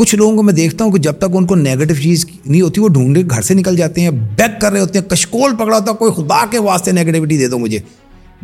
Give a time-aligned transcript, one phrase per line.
[0.00, 2.80] کچھ لوگوں کو میں دیکھتا ہوں کہ جب تک ان کو نیگیٹو چیز نہیں ہوتی
[2.80, 5.90] وہ ڈھونڈے گھر سے نکل جاتے ہیں بیک کر رہے ہوتے ہیں کشکول پکڑا ہوتا
[5.90, 7.78] ہے کوئی خدا کے واسطے نیگیٹیوٹی دے دو مجھے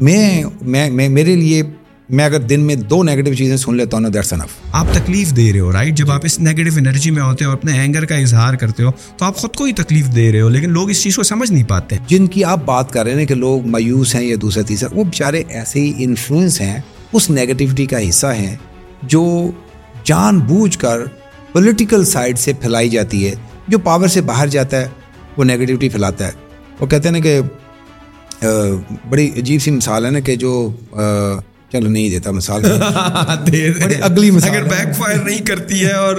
[0.08, 0.42] میں
[0.98, 1.62] میں میرے لیے
[2.19, 5.50] میں اگر دن میں دو نیگیٹو چیزیں سن لیتا ہوں دیٹس انف آپ تکلیف دے
[5.53, 8.54] رہے ہو رائٹ جب آپ اس نیگیٹو انرجی میں ہوتے ہو اپنے اینگر کا اظہار
[8.65, 11.17] کرتے ہو تو آپ خود کو ہی تکلیف دے رہے ہو لیکن لوگ اس چیز
[11.17, 14.23] کو سمجھ نہیں پاتے جن کی آپ بات کر رہے ہیں کہ لوگ مایوس ہیں
[14.25, 16.79] یا دوسرے تیسرے وہ بیچارے ایسے ہی انفلوئنس ہیں
[17.12, 18.55] اس نیگیٹیوٹی کا حصہ ہیں
[19.15, 19.23] جو
[20.05, 21.05] جان بوجھ کر
[21.57, 23.34] پولیٹیکل سائڈ سے پھیلائی جاتی ہے
[23.73, 24.88] جو پاور سے باہر جاتا ہے
[25.37, 26.33] وہ نیگیٹیوٹی پھیلاتا ہے
[26.80, 28.48] وہ کہتے ہیں نا کہ
[29.10, 30.50] بڑی عجیب سی مثال ہے نا کہ جو
[31.73, 36.16] چلو نہیں دیتا مثال اگلی مثال اگر بیک فائر نہیں کرتی ہے اور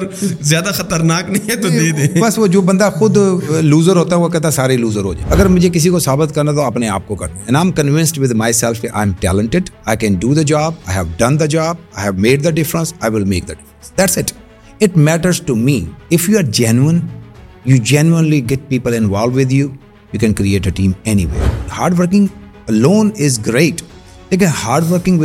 [0.51, 3.17] زیادہ خطرناک نہیں ہے تو دے دیں بس وہ جو بندہ خود
[3.63, 6.35] لوزر ہوتا ہے وہ کہتا ہے سارے لوزر ہو جائے اگر مجھے کسی کو ثابت
[6.35, 8.31] کرنا تو اپنے آپ کو کرنا I convinced with
[8.63, 11.39] myself I am talented I can do the job I I I have have done
[11.39, 13.47] the the the job made difference difference will make
[13.97, 14.33] that's it
[14.81, 15.79] it matters to me
[16.13, 16.99] if you are genuine
[17.65, 19.67] you genuinely get people involve with you
[20.13, 20.91] you can create a team
[21.25, 21.45] anyway
[21.77, 22.27] hard working
[22.69, 23.81] alone is great
[24.29, 25.21] لیکن hard working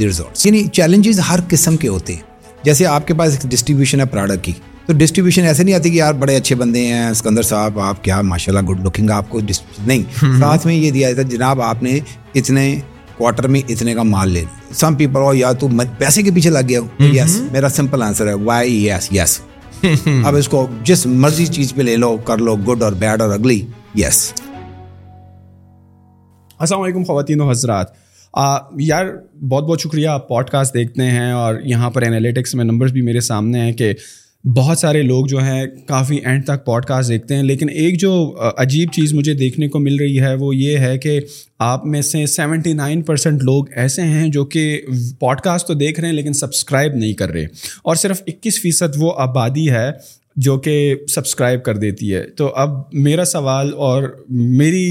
[0.00, 2.22] results یعنی challenges ہر قسم کے ہوتے ہیں
[2.64, 4.52] جیسے آپ کے پاس ایک ڈسٹریبیوشن ہے پروڈکٹ کی
[4.86, 8.20] تو ڈسٹریبیوشن ایسے نہیں آتی کہ یار بڑے اچھے بندے ہیں سکندر صاحب آپ کیا
[8.32, 9.40] ماشاء اللہ گڈ لکنگ آپ کو
[9.86, 10.02] نہیں
[10.38, 11.98] ساتھ میں یہ دیا جاتا جناب آپ نے
[12.34, 12.74] اتنے
[13.18, 14.42] کوارٹر میں اتنے کا مال لے
[14.80, 18.26] سم پیپل ہو یا تو پیسے کے پیچھے لگ گیا ہو یس میرا سمپل آنسر
[18.28, 19.38] ہے وائی یس یس
[20.26, 23.30] اب اس کو جس مرضی چیز پہ لے لو کر لو گڈ اور بیڈ اور
[23.34, 23.60] اگلی
[24.02, 24.32] یس
[26.58, 27.92] السلام علیکم خواتین و حضرات
[28.80, 29.06] یار
[29.48, 33.02] بہت بہت شکریہ آپ پوڈ کاسٹ دیکھتے ہیں اور یہاں پر انالیٹکس میں نمبرز بھی
[33.10, 33.92] میرے سامنے ہیں کہ
[34.56, 38.10] بہت سارے لوگ جو ہیں کافی اینڈ تک پوڈ کاسٹ دیکھتے ہیں لیکن ایک جو
[38.56, 41.18] عجیب چیز مجھے دیکھنے کو مل رہی ہے وہ یہ ہے کہ
[41.68, 44.80] آپ میں سے سیونٹی نائن پرسینٹ لوگ ایسے ہیں جو کہ
[45.20, 47.44] پوڈ کاسٹ تو دیکھ رہے ہیں لیکن سبسکرائب نہیں کر رہے
[47.84, 49.88] اور صرف اکیس فیصد وہ آبادی ہے
[50.46, 54.02] جو کہ سبسکرائب کر دیتی ہے تو اب میرا سوال اور
[54.58, 54.84] میری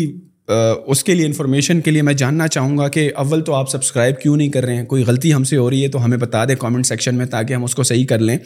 [0.51, 4.19] اس کے لیے انفارمیشن کے لیے میں جاننا چاہوں گا کہ اول تو آپ سبسکرائب
[4.19, 6.43] کیوں نہیں کر رہے ہیں کوئی غلطی ہم سے ہو رہی ہے تو ہمیں بتا
[6.47, 8.37] دیں کامنٹ سیکشن میں تاکہ ہم اس کو صحیح کر لیں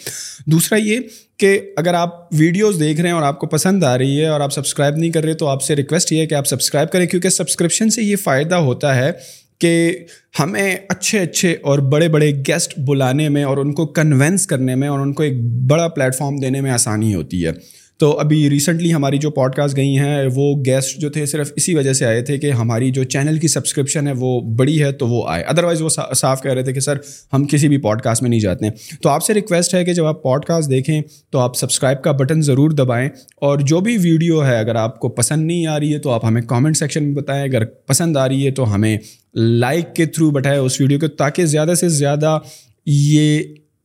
[0.52, 1.00] دوسرا یہ
[1.40, 4.42] کہ اگر آپ ویڈیوز دیکھ رہے ہیں اور آپ کو پسند آ رہی ہے اور
[4.42, 7.06] آپ سبسکرائب نہیں کر رہے تو آپ سے ریکویسٹ یہ ہے کہ آپ سبسکرائب کریں
[7.08, 9.12] کیونکہ سبسکرپشن سے یہ فائدہ ہوتا ہے
[9.62, 9.94] کہ
[10.40, 14.88] ہمیں اچھے اچھے اور بڑے بڑے گیسٹ بلانے میں اور ان کو کنونس کرنے میں
[14.88, 15.88] اور ان کو ایک بڑا
[16.18, 17.52] فارم دینے میں آسانی ہوتی ہے
[18.02, 21.74] تو ابھی ریسنٹلی ہماری جو پوڈ کاسٹ گئی ہیں وہ گیسٹ جو تھے صرف اسی
[21.76, 25.08] وجہ سے آئے تھے کہ ہماری جو چینل کی سبسکرپشن ہے وہ بڑی ہے تو
[25.08, 26.98] وہ آئے ادروائز وہ صاف کہہ رہے تھے کہ سر
[27.34, 29.94] ہم کسی بھی پوڈ کاسٹ میں نہیں جاتے ہیں تو آپ سے ریکویسٹ ہے کہ
[30.00, 31.02] جب آپ پوڈ کاسٹ دیکھیں
[31.32, 33.08] تو آپ سبسکرائب کا بٹن ضرور دبائیں
[33.50, 36.26] اور جو بھی ویڈیو ہے اگر آپ کو پسند نہیں آ رہی ہے تو آپ
[36.26, 38.98] ہمیں کامنٹ سیکشن میں بتائیں اگر پسند آ رہی ہے تو ہمیں
[39.60, 42.38] لائک کے تھرو بٹھائے اس ویڈیو کو تاکہ زیادہ سے زیادہ
[42.96, 43.42] یہ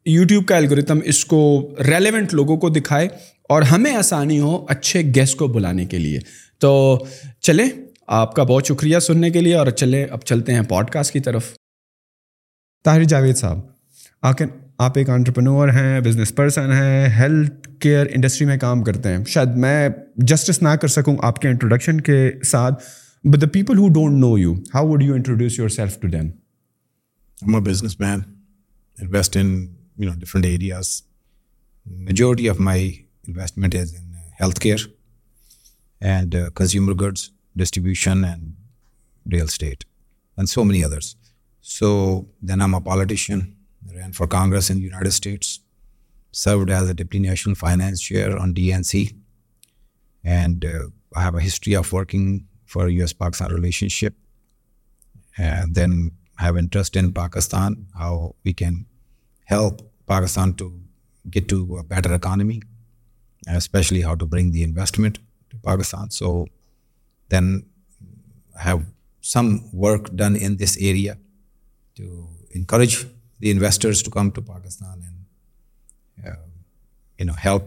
[0.09, 1.39] یوٹیوب کا الگوریتم اس کو
[1.87, 3.09] ریلیونٹ لوگوں کو دکھائے
[3.55, 6.21] اور ہمیں آسانی ہو اچھے گیسٹ کو بلانے کے لیے
[6.61, 6.71] تو
[7.47, 7.69] چلیں
[8.21, 11.21] آپ کا بہت شکریہ سننے کے لیے اور چلیں اب چلتے ہیں پوڈ کاسٹ کی
[11.27, 11.53] طرف
[12.85, 13.61] طاہر جاوید صاحب
[14.31, 14.47] آخر
[14.87, 19.57] آپ ایک آنٹرپرنور ہیں بزنس پرسن ہیں ہیلتھ کیئر انڈسٹری میں کام کرتے ہیں شاید
[19.65, 19.89] میں
[20.33, 22.19] جسٹس نہ کر سکوں آپ کے انٹروڈکشن کے
[22.51, 22.83] ساتھ
[23.31, 27.59] but the people who don't know you how would you introduce yourself to
[28.01, 28.21] businessman
[29.03, 31.01] invest in different areas
[32.07, 32.93] majority of my
[33.27, 34.81] investment is in uh, healthcare
[36.01, 38.55] and uh, consumer goods, distribution, and
[39.27, 39.85] real estate,
[40.37, 41.17] and so many others.
[41.61, 43.57] So then I'm a politician,
[43.95, 45.61] ran for Congress in the United States,
[46.31, 49.17] served as a Deputy National Finance Chair on DNC,
[50.23, 54.15] and uh, I have a history of working for U.S.-Pakistan relationship,
[55.37, 58.85] and then have interest in Pakistan, how we can
[59.45, 60.79] help Pakistan to
[61.31, 62.63] get to a better economy.
[63.55, 65.19] Especially how to bring the investment
[65.63, 66.45] Pakistan so
[67.31, 67.59] then
[68.65, 68.79] have
[69.33, 71.13] some work done in this area
[71.97, 72.05] to
[72.55, 72.91] encourage
[73.43, 73.53] the
[73.83, 77.65] to to come Pakistan and help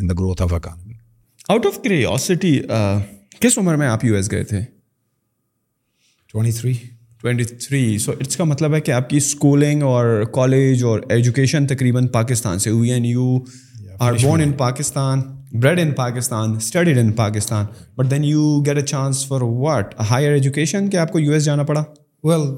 [0.00, 0.94] in the growth of economy
[1.48, 2.58] out of curiosity
[3.40, 4.62] کس عمر میں آپ U S گئے تھے
[6.58, 11.66] three three so it's کا مطلب ہے کہ آپ کی اسکولنگ اور کالج اور ایجوکیشن
[11.66, 13.36] تقریباً پاکستان سے ہوئی and you
[14.04, 15.20] are born in in in Pakistan
[15.58, 20.96] Pakistan Pakistan bred studied but then you get a chance for what higher education کہ
[21.02, 21.82] آپ کو یو ایس جانا پڑا
[22.24, 22.48] well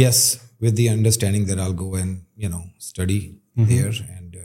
[0.00, 0.18] yes
[0.62, 3.18] with the understanding there all go and you know study
[3.56, 4.36] and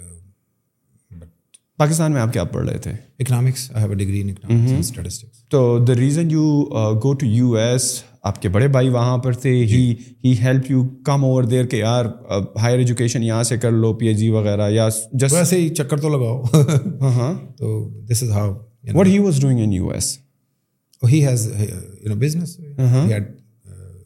[1.77, 5.63] Pakistan میں آپ کیا پڑھ رہے تھے economics economics I have a degree in to
[5.87, 7.91] the reason you you go to S
[8.29, 9.93] آپ کے بڑے بھائی وہاں پر تھے he
[10.25, 12.05] he help you come over there کہ یار
[12.61, 14.87] ہائر ایجوکیشن یہاں سے کر لو پی ایچ ڈی وغیرہ یا
[15.21, 16.41] جس ویسے ہی چکر تو لگاؤ
[17.01, 18.53] ہاں،, ہاں تو this is how
[18.93, 20.17] what he was doing in U S
[21.13, 21.47] his
[22.19, 22.57] business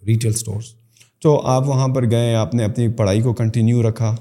[0.07, 0.73] retail stores
[1.23, 4.15] تو آپ وہاں پر گئے آپ نے اپنی پڑھائی کو کنٹینیو رکھا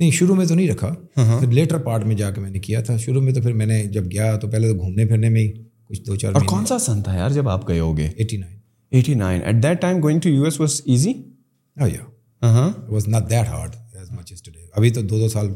[0.00, 1.38] نہیں شروع میں تو نہیں رکھا uh-huh.
[1.40, 3.66] پھر لیٹر پارٹ میں جا کے میں نے کیا تھا شروع میں تو پھر میں
[3.66, 5.52] نے جب گیا تو پہلے تو گھومنے پھرنے میں ہی
[5.88, 8.58] کچھ دو چار کون سا سن تھا یار جب آپ گئے ہو گئے eighty nine
[8.92, 10.00] eighty nine at that time
[14.40, 15.48] today ابھی تو دو دو سال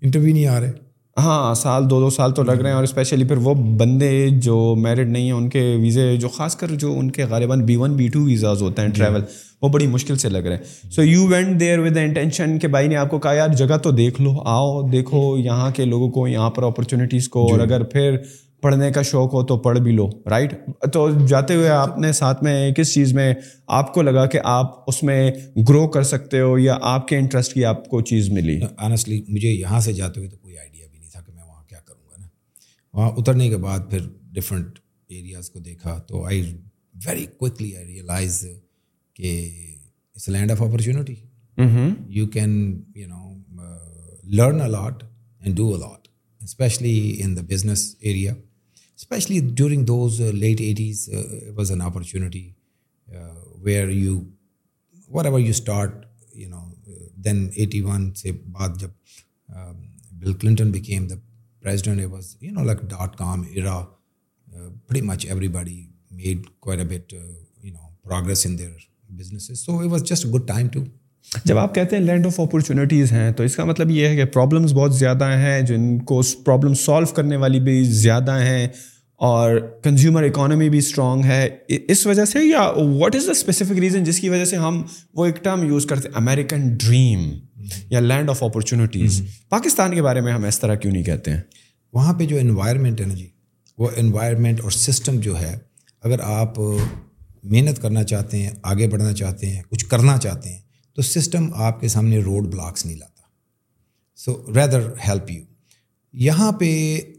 [0.00, 0.72] نہیں آ رہے
[1.20, 4.10] ہاں سال دو دو سال تو لگ رہے ہیں اور اسپیشلی پھر وہ بندے
[4.42, 7.76] جو میرڈ نہیں ہیں ان کے ویزے جو خاص کر جو ان کے غالباً B
[7.76, 9.20] one B two visas ہوتے ہیں ٹریول
[9.62, 12.88] وہ بڑی مشکل سے لگ رہے ہیں so you went there with intention کہ بھائی
[12.88, 16.26] نے آپ کو کہا یار جگہ تو دیکھ لو آؤ دیکھو یہاں کے لوگوں کو
[16.28, 18.16] یہاں پر اپرچونیٹیز کو اور اگر پھر
[18.62, 20.52] پڑھنے کا شوق ہو تو پڑھ بھی لو رائٹ
[20.92, 23.32] تو جاتے ہوئے آپ نے ساتھ میں کس چیز میں
[23.78, 25.18] آپ کو لگا کہ آپ اس میں
[25.68, 29.48] گرو کر سکتے ہو یا آپ کے انٹرسٹ کی آپ کو چیز ملی آنسٹلی مجھے
[29.48, 32.08] یہاں سے جاتے ہوئے تو کوئی آئیڈیا بھی نہیں تھا کہ میں وہاں کیا کروں
[32.10, 32.26] گا نا
[32.98, 34.78] وہاں اترنے کے بعد پھر ڈفرینٹ
[35.16, 36.40] ایریاز کو دیکھا تو I
[37.06, 38.40] very quickly I realize
[39.14, 39.34] کہ
[40.14, 41.14] it's land of opportunity
[42.18, 42.54] you can
[42.94, 43.68] you know
[44.36, 45.02] learn a lot
[45.44, 46.08] and do a lot
[46.44, 48.34] especially in the business area
[49.02, 51.08] especially during those late eighties
[51.56, 52.42] was an opportunity
[53.62, 54.18] where you
[55.14, 56.04] whatever you start
[56.40, 56.58] you know
[57.24, 58.90] then eighty one سے بعد جب
[60.20, 61.14] Bill Clinton became the
[61.62, 63.76] president was you know like dot com era
[64.54, 65.80] very much everybody
[66.16, 66.46] made
[67.12, 68.70] you know progress in their
[69.18, 70.84] business so it was just good time to
[71.46, 74.24] جب آپ کہتے ہیں land of opportunities ہیں تو اس کا مطلب یہ ہے کہ
[74.32, 78.66] پرابلمس بہت زیادہ ہیں جن کو پرابلم سالو کرنے والی بھی زیادہ ہیں
[79.26, 81.42] اور کنزیومر اکانومی بھی اسٹرانگ ہے
[81.92, 84.82] اس وجہ سے یا what is the specific reason جس کی وجہ سے ہم
[85.16, 87.20] وہ ایک ٹرم یوز کرتے ہیں امیریکن ڈریم
[87.90, 89.20] یا لینڈ آف اپرچونیٹیز
[89.50, 91.40] پاکستان کے بارے میں ہم اس طرح کیوں نہیں کہتے ہیں
[91.98, 93.28] وہاں پہ جو انوائرمنٹ ہے نا جی
[93.78, 95.54] وہ انوائرمنٹ اور سسٹم جو ہے
[96.08, 100.60] اگر آپ محنت کرنا چاہتے ہیں آگے بڑھنا چاہتے ہیں کچھ کرنا چاہتے ہیں
[100.96, 103.22] تو سسٹم آپ کے سامنے روڈ بلاکس نہیں لاتا
[104.24, 105.42] سو ریدر ہیلپ یو
[106.20, 106.66] یہاں پہ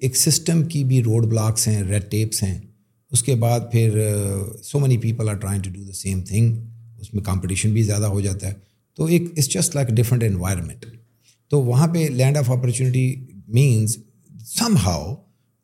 [0.01, 2.57] ایک سسٹم کی بھی روڈ بلاکس ہیں ریڈ ٹیپس ہیں
[3.11, 3.97] اس کے بعد پھر
[4.63, 6.53] so many people are trying to do the same thing
[7.01, 8.53] اس میں کمپٹیشن بھی زیادہ ہو جاتا ہے
[8.95, 10.85] تو ایک it's just like different environment
[11.49, 13.05] تو وہاں پہ land of opportunity
[13.53, 13.97] means
[14.85, 15.13] somehow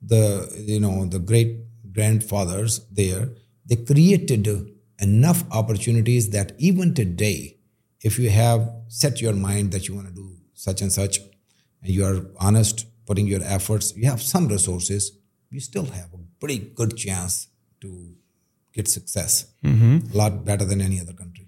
[0.09, 0.23] the
[0.71, 1.57] you know the great
[2.29, 3.25] grandfathers there
[3.69, 4.47] they created
[5.01, 7.33] enough opportunities that even today
[8.05, 8.61] if you have
[9.01, 10.31] set your mind that you do
[10.65, 11.19] such and such
[11.89, 12.13] you are
[12.47, 15.07] honest putting your efforts, you have some resources,
[15.55, 17.37] you still have a pretty good chance
[17.81, 17.91] to
[18.77, 19.37] get success.
[19.65, 19.95] Mm-hmm.
[20.13, 21.45] A lot better than any other country.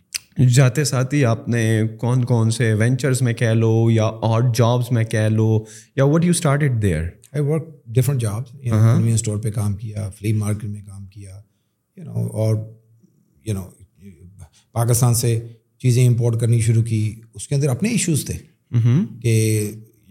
[0.54, 1.62] جاتے ساتھ ہی آپ نے
[2.00, 5.48] کون کون سے ventures میں کہہ لو یا اور جابس میں کہہ لو
[5.96, 7.64] یا what you start it there I work
[7.96, 8.56] different jobs
[9.14, 11.40] store پہ کام کیا فلی مارکیٹ میں کام کیا
[11.98, 12.56] یو نو اور
[13.46, 13.68] یو نو
[14.80, 15.38] پاکستان سے
[15.82, 17.04] چیزیں امپورٹ کرنی شروع کی
[17.34, 18.38] اس کے اندر اپنے ایشوز تھے
[19.24, 19.36] کہ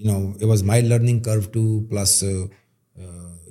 [0.05, 2.23] you know it was my learning curve two plus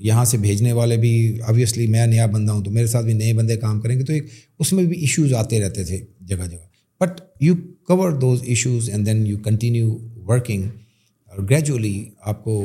[0.03, 1.11] یہاں سے بھیجنے والے بھی
[1.47, 4.13] آبویسلی میں نیا بندہ ہوں تو میرے ساتھ بھی نئے بندے کام کریں گے تو
[4.13, 4.27] ایک
[4.59, 5.97] اس میں بھی ایشوز آتے رہتے تھے
[6.27, 6.65] جگہ جگہ
[7.01, 7.55] but you
[7.87, 9.97] cover those issues and then you continue
[10.27, 10.63] working
[11.31, 11.95] اور گریجولی
[12.31, 12.61] آپ کو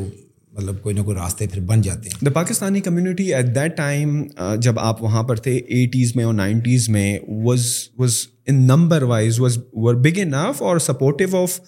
[0.59, 4.23] مطلب کوئی نہ کوئی راستے پھر بن جاتے ہیں the Pakistani community at that time
[4.63, 7.67] جب آپ وہاں پر تھے ایٹیز میں اور نائنٹیز میں was
[7.99, 8.17] was
[8.49, 11.59] in number wise was were big enough اور سپورٹیو آف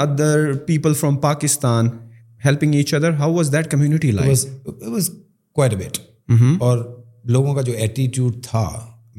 [7.25, 8.63] لوگوں کا جو ایٹیٹیوڈ تھا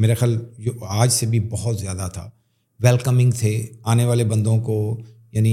[0.01, 2.29] میرا خیال جو آج سے بھی بہت زیادہ تھا
[2.83, 3.55] ویلکمنگ تھے
[3.93, 4.77] آنے والے بندوں کو
[5.33, 5.51] یعنی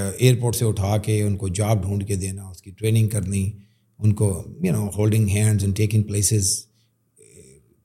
[0.00, 3.48] ایئرپورٹ سے اٹھا کے ان کو جاب ڈھونڈ کے دینا اس کی ٹریننگ کرنی
[3.98, 4.30] ان کو
[4.64, 6.52] you know holding hands in taking places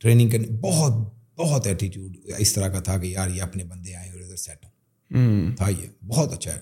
[0.01, 0.97] training کرنی بہت
[1.39, 4.65] بہت ایٹیٹیوڈ اس طرح کا تھا کہ یار یہ اپنے بندے آئے اور ادھر سیٹ
[5.13, 6.59] تھا ہاں، یہ بہت اچھا ہے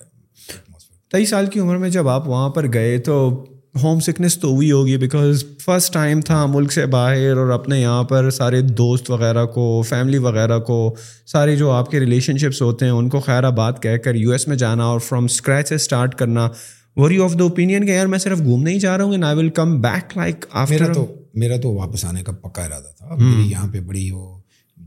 [1.12, 3.14] تیئیس سال کی عمر میں جب آپ وہاں پر گئے تو
[3.82, 8.02] ہوم سکنس تو ہوئی ہوگی بیکاز فرسٹ ٹائم تھا ملک سے باہر اور اپنے یہاں
[8.12, 10.76] پر سارے دوست وغیرہ کو فیملی وغیرہ کو
[11.32, 14.30] سارے جو آپ کے ریلیشن شپس ہوتے ہیں ان کو خیر آباد کہہ کر یو
[14.32, 16.48] ایس میں جانا اور فرام اسکریچ سے اسٹارٹ کرنا
[17.00, 19.80] وری آف دا اوپینین کہ یار میں صرف گھومنے ہی جا رہا ہوں ول کم
[19.80, 21.06] بیک لائک میرا تو
[21.40, 23.16] میرا تو واپس آنے کا پکا ارادہ تھا
[23.50, 24.35] یہاں پہ بڑی وہ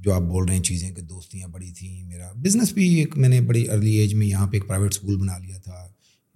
[0.04, 3.30] جو آپ بول رہے ہیں چیزیں کہ دوستیاں بڑی تھیں میرا بزنس بھی ایک میں
[3.30, 5.86] نے بڑی ارلی ایج میں یہاں پہ ایک پرائیویٹ اسکول بنا لیا تھا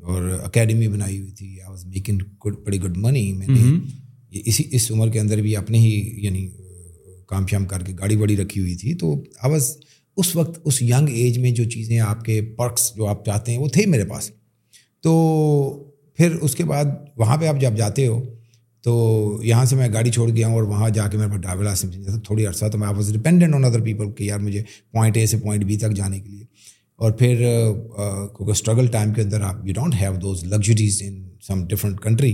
[0.07, 4.63] اور اکیڈمی بنائی ہوئی تھی آئی واز میکنگ گڈ بڑی گڈ منی میں نے اسی
[4.75, 5.93] اس عمر کے اندر بھی اپنے ہی
[6.23, 6.47] یعنی
[7.27, 9.71] کام شام کر کے گاڑی واڑی رکھی ہوئی تھی تو آئی واز
[10.21, 13.59] اس وقت اس ینگ ایج میں جو چیزیں آپ کے پرکس جو آپ چاہتے ہیں
[13.59, 14.29] وہ تھے میرے پاس
[15.03, 15.13] تو
[16.17, 16.85] پھر اس کے بعد
[17.17, 18.19] وہاں پہ آپ جب جاتے ہو
[18.83, 18.93] تو
[19.43, 22.03] یہاں سے میں گاڑی چھوڑ گیا ہوں اور وہاں جا کے میرے پاس ڈرائیور نہیں
[22.03, 24.63] تھا تھوڑی عرصہ تو میں آپ was dependent on other people کہ یار مجھے
[24.93, 26.43] پوائنٹ اے سے پوائنٹ بی تک جانے کے لیے
[27.03, 31.65] اور پھر کیونکہ اسٹرگل ٹائم کے اندر آپ you don't have those luxuries in some
[31.67, 32.33] different country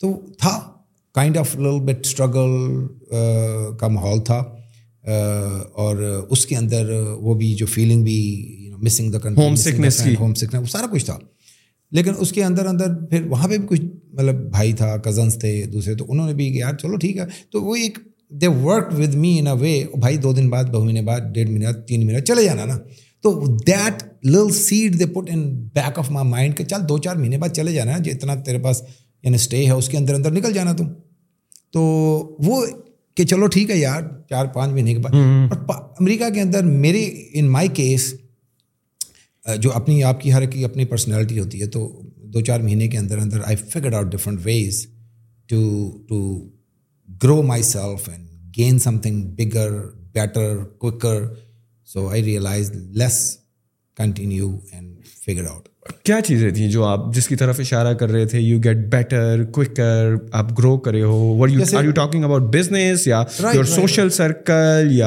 [0.00, 0.58] تو تھا
[1.14, 2.86] کائنڈ آف لل بٹ اسٹرگل
[3.80, 4.38] کا ماحول تھا
[5.82, 8.18] اور اس کے اندر وہ بھی جو فیلنگ بھی
[8.82, 9.54] missing the country home home
[10.34, 11.18] sickness sickness سارا کچھ تھا
[11.96, 13.80] لیکن اس کے اندر اندر پھر وہاں پہ بھی کچھ
[14.12, 17.62] مطلب بھائی تھا کزنس تھے دوسرے تو انہوں نے بھی یار چلو ٹھیک ہے تو
[17.62, 17.98] وہ ایک
[18.40, 21.48] دے ورک ود می ان اے وے بھائی دو دن بعد دو مہینے بعد ڈیڑھ
[21.50, 22.78] مہینے بعد تین مہینہ چلے جانا نا
[23.22, 23.32] تو
[23.66, 25.42] that Lal said they put in
[25.74, 28.82] back of my mind کہ چل دو چار مہینے بعد چلے جانا جتنا تیرے پاس
[29.22, 30.88] یعنی اسٹے ہے اس کے اندر اندر نکل جانا تم
[31.72, 31.80] تو
[32.46, 32.64] وہ
[33.16, 35.70] کہ چلو ٹھیک ہے یار چار پانچ مہینے کے بعد
[36.00, 37.04] امریکہ کے اندر میری
[37.34, 38.12] ان مائی کیس
[39.62, 41.80] جو اپنی آپ کی ہر کی اپنی پرسنالٹی ہوتی ہے تو
[42.34, 44.86] دو چار مہینے کے اندر اندر I figure out different ways
[45.50, 45.58] to
[46.08, 46.18] to
[47.22, 48.28] grow myself and
[48.58, 49.72] gain something bigger
[50.14, 51.22] better cooker
[51.92, 52.70] so I realize
[53.02, 53.18] let's
[53.96, 55.68] continue and figure out
[56.04, 59.42] کیا چیزیں تھیں جو آپ جس کی طرف اشارہ کر رہے تھے یو گیٹ بیٹر
[60.40, 65.00] آپ گرو کرے ہو you are talking about business یا یا یور سوشل سرکل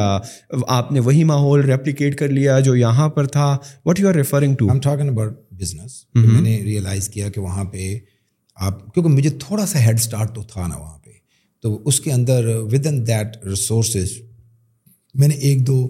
[0.68, 4.56] آپ نے وہی ماحول ریپلیکیٹ کر لیا جو یہاں پر تھا what you are referring
[4.60, 7.94] to talking about business میں نے ریئلائز کیا کہ وہاں پہ
[8.68, 11.12] آپ کیونکہ مجھے تھوڑا سا ہیڈ اسٹارٹ تو تھا نا وہاں پہ
[11.62, 14.12] تو اس کے اندر ود ان دیٹ ریسورسز
[15.20, 15.88] میں نے ایک دو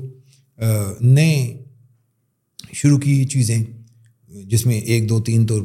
[1.01, 1.35] نئے
[2.81, 3.57] شروع کی چیزیں
[4.51, 5.55] جس میں ایک دو تین تو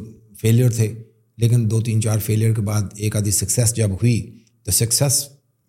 [0.41, 0.93] فیلئر تھے
[1.41, 4.19] لیکن دو تین چار فیلئر کے بعد ایک آدھی سکسیس جب ہوئی
[4.65, 5.23] تو سکسیس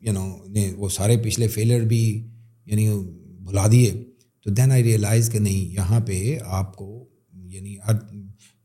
[0.06, 2.00] یو نو نے وہ سارے پچھلے فیلئر بھی
[2.70, 2.88] یعنی
[3.46, 3.90] بھلا دیے
[4.44, 6.88] تو دین آئی ریئلائز کہ نہیں یہاں پہ آپ کو
[7.52, 7.94] یعنی ہر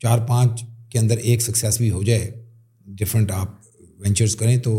[0.01, 2.31] چار پانچ کے اندر ایک سکسیس بھی ہو جائے
[2.99, 3.51] ڈفرینٹ آپ
[4.01, 4.75] وینچرس کریں تو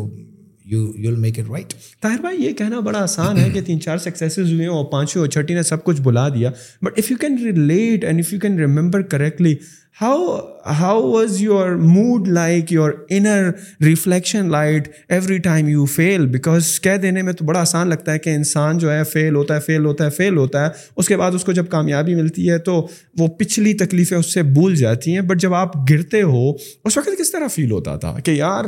[0.67, 4.67] میک اٹ رائٹ طاہر بھائی یہ کہنا بڑا آسان ہے کہ تین چار سکسیز ہوئے
[4.67, 6.51] اور پانچویں اور چھٹی نے سب کچھ بلا دیا
[6.85, 9.55] but if you can relate and if you can remember correctly
[10.01, 10.35] how
[10.79, 13.49] how was your mood like your inner
[13.85, 18.19] reflection light every time you feel because کہہ دینے میں تو بڑا آسان لگتا ہے
[18.27, 21.17] کہ انسان جو ہے فیل ہوتا ہے فیل ہوتا ہے فیل ہوتا ہے اس کے
[21.17, 22.75] بعد اس کو جب کامیابی ملتی ہے تو
[23.19, 27.09] وہ پچھلی تکلیفیں اس سے بھول جاتی ہیں بٹ جب آپ گرتے ہو اس وقت
[27.21, 28.65] کس طرح فیل ہوتا تھا کہ یار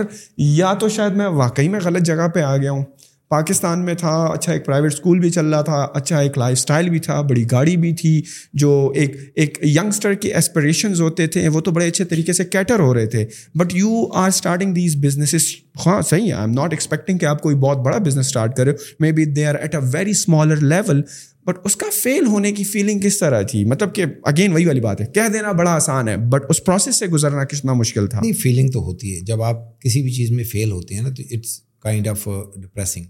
[0.56, 2.82] یا تو شاید میں واقعی میں غلط جگہ پہ آ گیا ہوں
[3.30, 6.88] پاکستان میں تھا اچھا ایک پرائیویٹ اسکول بھی چل رہا تھا اچھا ایک لائف اسٹائل
[6.90, 8.20] بھی تھا بڑی گاڑی بھی تھی
[8.62, 8.70] جو
[9.00, 12.92] ایک ایک ینگسٹر کے اسپریشنز ہوتے تھے وہ تو بڑے اچھے طریقے سے کیٹر ہو
[12.94, 13.25] رہے تھے
[13.58, 15.49] but you are starting these businesses
[15.87, 18.73] ہاں صحیح ہے آئی ایم ناٹ ایکسپیکٹنگ کہ آپ کوئی بہت بڑا بزنس اسٹارٹ کرے
[19.00, 21.02] may be they are at a very smaller level
[21.47, 24.80] but اس کا فیل ہونے کی فیلنگ کس طرح تھی مطلب کہ اگین وہی والی
[24.88, 28.20] بات ہے کہہ دینا بڑا آسان ہے بٹ اس پروسیس سے گزرنا کتنا مشکل تھا
[28.20, 31.08] نہیں فیلنگ تو ہوتی ہے جب آپ کسی بھی چیز میں فیل ہوتے ہیں نا
[31.16, 33.04] تو اٹس کائنڈ آف ڈپریسنگ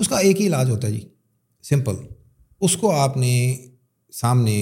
[0.00, 1.00] اس کا ایک ہی علاج ہوتا ہے جی
[1.68, 1.94] سمپل
[2.66, 3.32] اس کو آپ نے
[4.20, 4.56] سامنے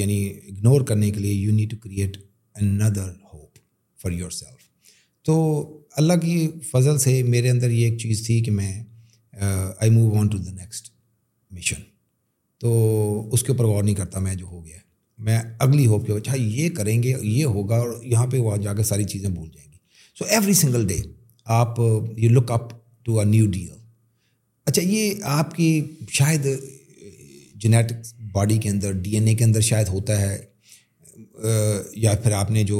[0.00, 2.16] یعنی اگنور کرنے کے لیے یو نیڈ ٹو کریٹ
[2.60, 3.58] اندر ہوپ
[4.02, 4.66] فار یور سیلف
[5.26, 5.34] تو
[6.00, 6.36] اللہ کی
[6.70, 8.72] فضل سے میرے اندر یہ ایک چیز تھی کہ میں
[9.46, 10.90] I move on to the next
[11.54, 11.80] mission
[12.60, 12.70] تو
[13.32, 14.78] اس کے اوپر غور نہیں کرتا میں جو ہو گیا
[15.26, 18.74] میں اگلی ہوپ کے اچھا یہ کریں گے یہ ہوگا اور یہاں پہ وہاں جا
[18.74, 19.76] کے ساری چیزیں بھول جائیں گی
[20.18, 21.00] سو ایوری سنگل ڈے
[21.60, 22.70] آپ you look up
[23.04, 23.76] to a new dear
[24.68, 25.68] اچھا یہ آپ کی
[26.12, 26.46] شاید
[27.60, 30.36] جینیٹکس باڈی کے اندر ڈی این اے کے اندر شاید ہوتا ہے
[32.00, 32.78] یا پھر آپ نے جو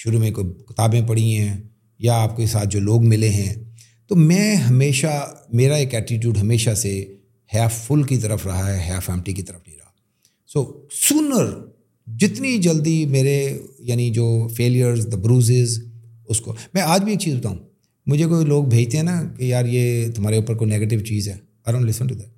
[0.00, 1.56] شروع میں کوئی کتابیں پڑھی ہیں
[2.08, 3.54] یا آپ کے ساتھ جو لوگ ملے ہیں
[4.08, 5.14] تو میں ہمیشہ
[5.60, 6.92] میرا ایک ایٹیٹیوڈ ہمیشہ سے
[7.54, 9.90] ہیف فل کی طرف رہا ہے ہیف ایمٹی کی طرف نہیں رہا
[10.52, 10.64] سو
[11.06, 11.52] سونر
[12.26, 13.36] جتنی جلدی میرے
[13.92, 15.78] یعنی جو فیلئرز دا بروزز
[16.30, 17.56] اس کو میں آج بھی ایک چیز بتاؤں
[18.10, 21.34] مجھے کوئی لوگ بھیجتے ہیں نا کہ یار یہ تمہارے اوپر کوئی نیگیٹو چیز ہے
[21.86, 22.30] لسن ٹو دیٹ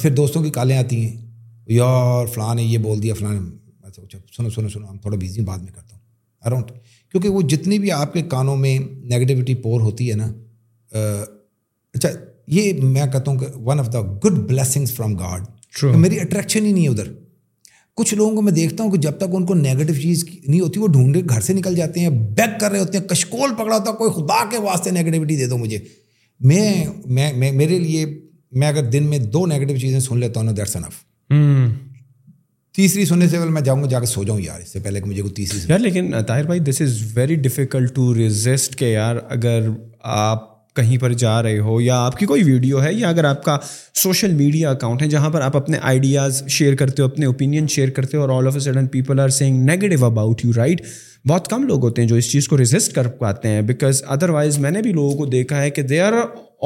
[0.00, 1.14] پھر دوستوں کی کالیں آتی ہیں
[2.34, 3.14] فلاں نے یہ بول دیا
[3.82, 6.00] اچھا سنو سنو سنو ہم تھوڑا بزی بعد میں کرتا ہوں
[6.46, 6.70] اراؤنڈ
[7.10, 10.26] کیونکہ وہ جتنی بھی آپ کے کانوں میں نگیٹیوٹی پور ہوتی ہے نا
[11.94, 12.08] اچھا
[12.56, 15.42] یہ میں کہتا ہوں کہ one of the good blessing from God
[15.98, 17.08] میری اٹریکشن ہی نہیں ہے ادھر
[17.96, 20.80] کچھ لوگوں کو میں دیکھتا ہوں کہ جب تک ان کو نیگیٹو چیز نہیں ہوتی
[20.80, 23.90] وہ ڈھونڈے گھر سے نکل جاتے ہیں بیک کر رہے ہوتے ہیں کشکول پکڑا ہوتا
[23.90, 25.78] ہے کوئی خدا کے واسطے نیگیٹیوٹی دے دو مجھے
[26.50, 26.84] میں
[27.40, 28.04] میں میرے لیے
[28.62, 31.02] میں اگر دن میں دو نیگیٹو چیزیں سن لیتا ہوں نا سنف
[32.76, 35.06] تیسری سننے سے میں جاؤں گا جا کے سو جاؤں یار اس سے پہلے کہ
[35.08, 39.68] مجھے تیسری یار لیکن طاہر بھائی this is very difficult to resist کہ یار اگر
[40.16, 43.42] آپ کہیں پر جا رہے ہو یا آپ کی کوئی ویڈیو ہے یا اگر آپ
[43.44, 43.56] کا
[44.02, 47.90] سوشل میڈیا اکاؤنٹ ہے جہاں پر آپ اپنے آئیڈیاز شیئر کرتے ہو اپنے اوپینین شیئر
[47.98, 50.80] کرتے ہو اور all of a sudden people are saying negative about you right
[51.28, 54.30] بہت کم لوگ ہوتے ہیں جو اس چیز کو ریزسٹ کر پاتے ہیں بیکاز ادر
[54.30, 56.12] وائز میں نے بھی لوگوں کو دیکھا ہے کہ they are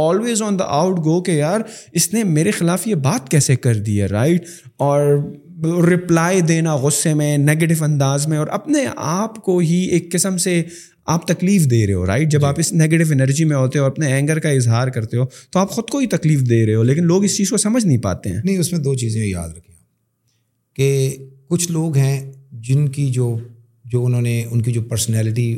[0.09, 1.61] always on the out go کہ یار
[2.01, 4.47] اس نے میرے خلاف یہ بات کیسے کر دی ہے رائٹ
[4.89, 5.05] اور
[5.93, 10.63] رپلائی دینا غصے میں نگیٹو انداز میں اور اپنے آپ کو ہی ایک قسم سے
[11.13, 13.85] آپ تکلیف دے رہے ہو رائٹ جب جی۔ آپ اس نیگیٹو انرجی میں ہوتے ہو
[13.85, 16.75] اور اپنے اینگر کا اظہار کرتے ہو تو آپ خود کو ہی تکلیف دے رہے
[16.75, 19.25] ہو لیکن لوگ اس چیز کو سمجھ نہیں پاتے ہیں نہیں اس میں دو چیزیں
[19.27, 19.75] یاد رکھیں
[20.77, 21.17] کہ
[21.51, 22.21] کچھ لوگ ہیں
[22.69, 23.35] جن کی جو
[23.93, 25.49] جو انہوں نے ان کی جو پرسنالٹی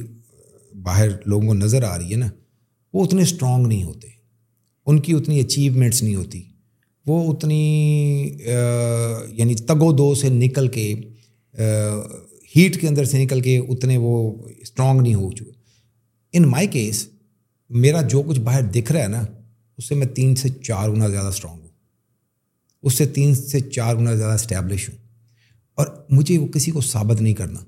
[0.83, 2.29] باہر لوگوں کو نظر آ رہی ہے نا
[2.95, 4.09] وہ اتنے اسٹرانگ نہیں ہوتے
[4.91, 6.43] ان کی اتنی اچیومنٹس نہیں ہوتی
[7.07, 7.63] وہ اتنی
[8.47, 10.91] آ, یعنی تگ و دو سے نکل کے
[12.57, 14.15] ہیٹ کے اندر سے نکل کے اتنے وہ
[14.61, 15.51] اسٹرانگ نہیں ہو چکے
[16.39, 17.07] ان مائی کیس
[17.83, 19.25] میرا جو کچھ باہر دکھ رہا ہے نا
[19.79, 21.69] اس سے میں تین سے چار گنا زیادہ اسٹرانگ ہوں
[22.89, 24.97] اس سے تین سے چار گنا زیادہ اسٹیبلش ہوں
[25.81, 27.61] اور مجھے وہ کسی کو ثابت نہیں کرنا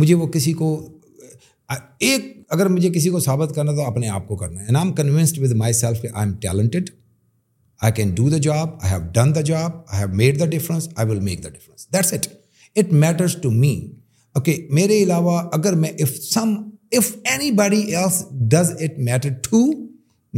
[0.00, 0.68] مجھے وہ کسی کو
[2.08, 4.92] ایک اگر مجھے کسی کو ثابت کرنا تو اپنے آپ کو کرنا ہے I am
[4.96, 6.90] convinced with myself کہ I am talented
[7.84, 10.88] I can do the job I have done the job I have made the difference
[10.94, 12.26] I will make the difference that's it
[12.80, 13.74] it matters to me
[14.34, 16.52] okay میرے علاوہ اگر میں if some
[16.98, 17.10] of
[17.60, 19.60] anybody else does it matter to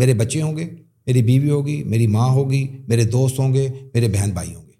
[0.02, 0.68] میرے بچے ہوں گے
[1.07, 4.76] میری بیوی ہوگی میری ماں ہوگی میرے دوست ہوں گے میرے بہن بھائی ہوں گے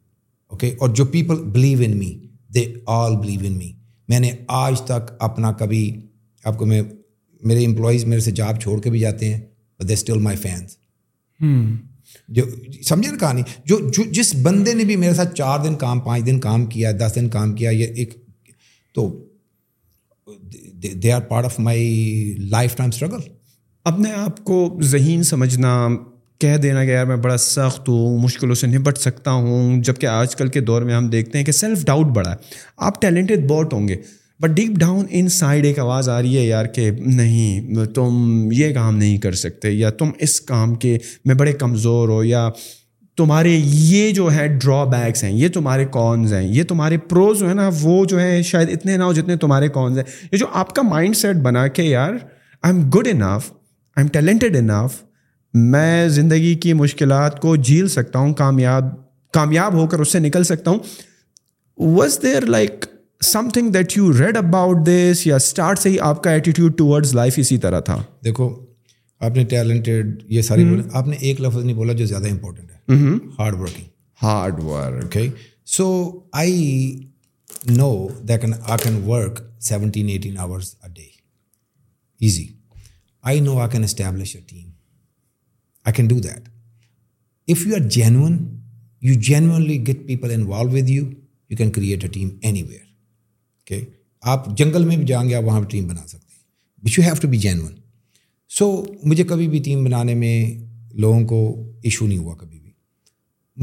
[0.51, 2.13] اوکے اور جو people believe in me
[2.55, 2.65] they
[2.97, 3.73] all believe in me
[4.09, 5.83] میں نے آج تک اپنا کبھی
[6.45, 6.83] آپ کو میں
[7.47, 9.45] میرے امپلائیز میرے سے جاب چھوڑ کے بھی جاتے ہیں
[9.89, 10.77] دے اسٹل مائی فینس
[12.37, 12.45] جو
[12.89, 16.27] سمجھے نا کہانی جو جو جس بندے نے بھی میرے ساتھ چار دن کام پانچ
[16.27, 18.13] دن کام کیا دس دن کام کیا یا ایک
[18.95, 19.07] تو
[21.03, 22.35] they are part of my
[22.77, 23.21] lifetime struggle
[23.93, 25.77] اپنے آپ کو ذہین سمجھنا
[26.41, 30.07] کہہ دینا کہ یار میں بڑا سخت ہوں مشکلوں سے نپٹ سکتا ہوں جب کہ
[30.07, 32.37] آج کل کے دور میں ہم دیکھتے ہیں کہ سیلف ڈاؤٹ بڑا ہے
[32.89, 33.97] آپ ٹیلنٹڈ بہت ہوں گے
[34.41, 38.73] but deep down inside ایک آواز آ رہی ہے یار کہ نہیں تم یہ
[38.75, 40.97] کام نہیں کر سکتے یا تم اس کام کے
[41.27, 42.49] میں بڑے کمزور ہو یا
[43.17, 47.47] تمہارے یہ جو ہے ڈرا بیکس ہیں یہ تمہارے کونز ہیں یہ تمہارے پروز جو
[47.47, 50.47] ہیں نا وہ جو ہے شاید اتنے نہ ہو جتنے تمہارے کونز ہیں یہ جو
[50.61, 52.13] آپ کا مائنڈ سیٹ بنا کے یار
[52.63, 53.51] I am good enough
[53.97, 54.95] I am talented enough
[55.75, 58.95] میں زندگی کی مشکلات کو جھیل سکتا ہوں کامیاب
[59.35, 60.79] کامیاب ہو کر اس سے نکل سکتا ہوں
[61.97, 62.85] was there like
[63.55, 67.35] something that you read about this یا اسٹارٹ سے ہی آپ کا ایٹیٹیوڈ ٹوورڈز لائف
[67.39, 68.49] اسی طرح تھا دیکھو
[69.29, 72.71] آپ نے ٹیلنٹڈ یہ ساری بولے آپ نے ایک لفظ نہیں بولا جو زیادہ امپورٹنٹ
[72.71, 72.97] ہے
[73.39, 73.87] hard working
[74.23, 75.17] hard work
[75.77, 75.87] so
[76.43, 77.09] I
[77.71, 77.91] know
[78.29, 81.09] that can I can work seventeen eighteen hours a day
[82.25, 82.47] easy
[83.29, 84.69] I know I can establish a team
[85.85, 86.49] I can do that
[87.51, 88.39] if you are genuine
[89.09, 91.05] you genuinely get people involved with you
[91.51, 92.29] you can create a team
[92.69, 92.87] anywhere
[93.69, 93.81] کہ
[94.33, 97.05] آپ جنگل میں بھی جائیں گے آپ وہاں بھی ٹیم بنا سکتے ہیں but you
[97.05, 97.75] have to be genuine
[98.59, 98.67] so
[99.11, 100.35] مجھے کبھی بھی ٹیم بنانے میں
[101.05, 101.41] لوگوں کو
[101.87, 102.71] ایشو نہیں ہوا کبھی بھی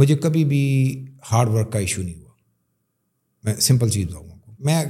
[0.01, 0.61] مجھے کبھی بھی
[1.31, 2.33] ہارڈ ورک کا ایشو نہیں ہوا
[3.49, 4.83] میں سمپل چیز بتاؤں کو میں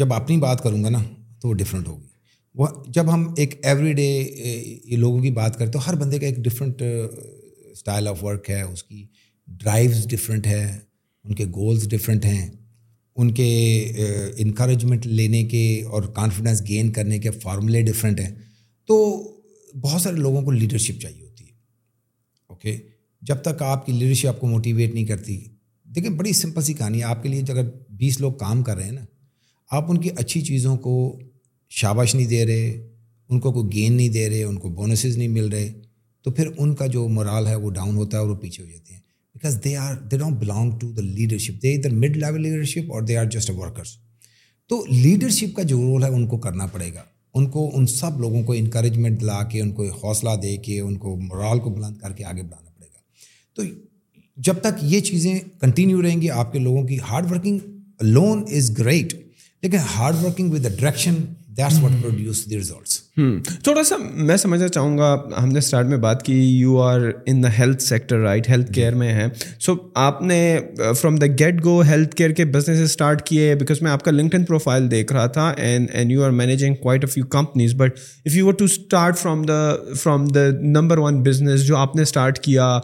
[0.00, 1.02] جب اپنی بات کروں گا نا
[1.40, 2.06] تو وہ ڈفرینٹ ہوگی
[2.60, 6.26] وہ جب ہم ایک ایوری ڈے یہ لوگوں کی بات کرتے تو ہر بندے کا
[6.26, 6.82] ایک ڈفرینٹ
[7.72, 9.04] اسٹائل آف ورک ہے اس کی
[9.62, 10.64] ڈرائیوز ڈفرینٹ ہے
[11.24, 12.46] ان کے گولز ڈفرینٹ ہیں
[13.20, 13.46] ان کے
[14.42, 18.34] انکریجمنٹ لینے کے اور کانفیڈنس گین کرنے کے فارمولے ڈفرینٹ ہیں
[18.88, 18.96] تو
[19.80, 21.50] بہت سارے لوگوں کو لیڈرشپ چاہیے ہوتی ہے
[22.48, 22.76] اوکے
[23.30, 25.38] جب تک آپ کی لیڈرشپ آپ کو موٹیویٹ نہیں کرتی
[25.94, 28.84] دیکھیں بڑی سمپل سی کہانی ہے آپ کے لیے اگر بیس لوگ کام کر رہے
[28.84, 29.04] ہیں نا
[29.76, 30.94] آپ ان کی اچھی چیزوں کو
[31.80, 32.70] شاباش نہیں دے رہے
[33.28, 35.72] ان کو کوئی گین نہیں دے رہے ان کو بونسز نہیں مل رہے
[36.22, 38.68] تو پھر ان کا جو مورال ہے وہ ڈاؤن ہوتا ہے اور وہ پیچھے ہو
[38.70, 39.00] جاتے ہیں
[39.36, 43.02] because they are they don't belong to the leadership they ادھر مڈ لیول لیڈرشپ اور
[43.08, 43.96] they are just a workers
[44.68, 47.02] تو لیڈرشپ کا جو رول ہے ان کو کرنا پڑے گا
[47.38, 50.96] ان کو ان سب لوگوں کو انکریجمنٹ دلا کے ان کو حوصلہ دے کے ان
[51.04, 53.62] کو مرال کو بلند کر کے آگے بڑھانا پڑے گا تو
[54.48, 57.58] جب تک یہ چیزیں کنٹینیو رہیں گی آپ کے لوگوں کی hard working
[58.04, 59.14] alone is great
[59.62, 61.14] لیکن hard working with a direction
[61.56, 63.00] that's what produce the results
[63.64, 65.08] تھوڑا سا میں سمجھنا چاہوں گا
[65.42, 69.12] ہم نے اسٹارٹ میں بات کی you are in the health sector right healthcare میں
[69.14, 69.26] ہیں
[69.66, 70.38] سو آپ نے
[71.00, 71.78] from the get go
[72.16, 75.48] healthcare کے بزنس اسٹارٹ کیے بیکاز میں آپ کا لنکٹ ان پروفائل دیکھ رہا تھا
[75.56, 79.42] and and you are managing quite a few companies but if you were to start from
[79.48, 79.60] the
[80.02, 82.74] from the number one business جو آپ نے اسٹارٹ کیا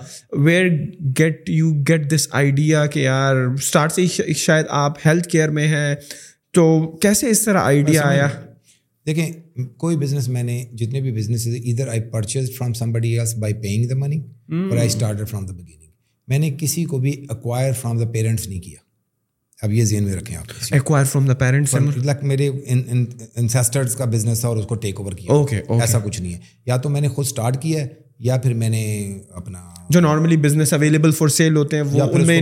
[0.45, 0.69] where
[1.19, 4.07] get you get this idea کہ یار start سے
[4.47, 5.95] شاید آپ ہیلتھ کیئر میں ہیں
[6.55, 6.65] تو
[7.03, 8.29] کیسے اس طرح آئیڈیا آیا
[9.09, 13.55] دیکھیں کوئی بزنس میں نے جتنے بھی بزنس ادھر I purchase from somebody else by
[13.63, 14.17] paying the money
[14.49, 15.87] اور I start from the beginning
[16.31, 18.81] میں نے کسی کو بھی ایکوائر فرام دا پیرنٹس نہیں کیا
[19.67, 24.49] اب یہ زین میں آپ ایکوائر آپ دا پیرنٹس لائک میرے انسیسٹرز کا بزنس تھا
[24.49, 27.27] اور اس کو ٹیک اوور کیا ایسا کچھ نہیں ہے یا تو میں نے خود
[27.27, 27.89] اسٹارٹ کیا ہے
[28.31, 28.85] یا پھر میں نے
[29.41, 32.39] اپنا جو normally business available for sale ہوتے ہیں وہ ان میں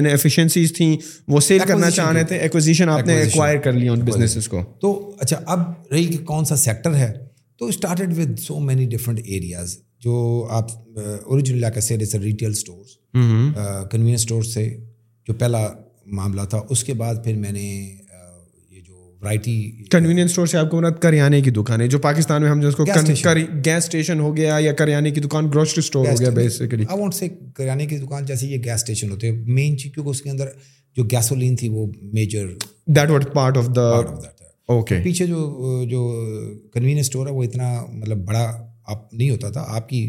[0.00, 0.96] انفیشنسیز تھیں
[1.34, 4.62] وہ سیل کرنا چاہ رہے تھے ایکوزیشن آپ نے ایکوائر کر لیا ان بزنسز کو
[4.80, 5.60] تو اچھا اب
[5.92, 7.12] رہی کہ کون سا سیکٹر ہے
[7.58, 12.96] تو started with so many different areas جو آپ اوریجنل علاقہ سے جیسے ریٹیل اسٹورس
[13.90, 14.68] کنوینئنس اسٹور سے
[15.28, 15.66] جو پہلا
[16.16, 17.66] معاملہ تھا اس کے بعد پھر میں نے
[19.24, 19.52] ورائٹی
[19.90, 22.70] کنوینئنس اسٹور سے آپ کو مراد کریانے کی دکان ہے جو پاکستان میں ہم جو
[22.76, 27.00] کو گیس اسٹیشن ہو گیا یا کریانے کی دکان گروسری اسٹور ہو گیا بیسیکلی آئی
[27.00, 30.20] وانٹ سے کریانے کی دکان جیسے یہ گیس اسٹیشن ہوتے ہیں مین چیز کیونکہ اس
[30.22, 30.48] کے اندر
[30.96, 32.46] جو گیسولین تھی وہ major
[32.96, 33.88] that what part of the
[34.74, 36.00] okay پیچھے جو جو
[36.72, 38.44] کنوینئنس اسٹور ہے وہ اتنا مطلب بڑا
[38.92, 40.02] آپ نہیں ہوتا تھا آپ کی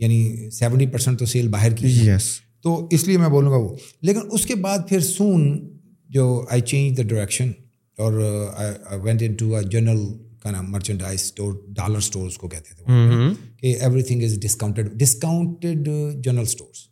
[0.00, 2.26] یعنی سیونٹی پرسینٹ تو سیل باہر کی یس
[2.62, 3.74] تو اس لیے میں بولوں گا وہ
[4.08, 5.48] لیکن اس کے بعد پھر سون
[6.18, 7.50] جو آئی چینج دا ڈائریکشن
[8.04, 8.12] اور
[9.02, 10.02] went into a general
[10.42, 13.06] کا نام مرچنڈائز اسٹور ڈالر اسٹورس کو کہتے تھے
[13.60, 13.76] کہ
[14.08, 15.88] everything is discounted discounted
[16.24, 16.86] general stores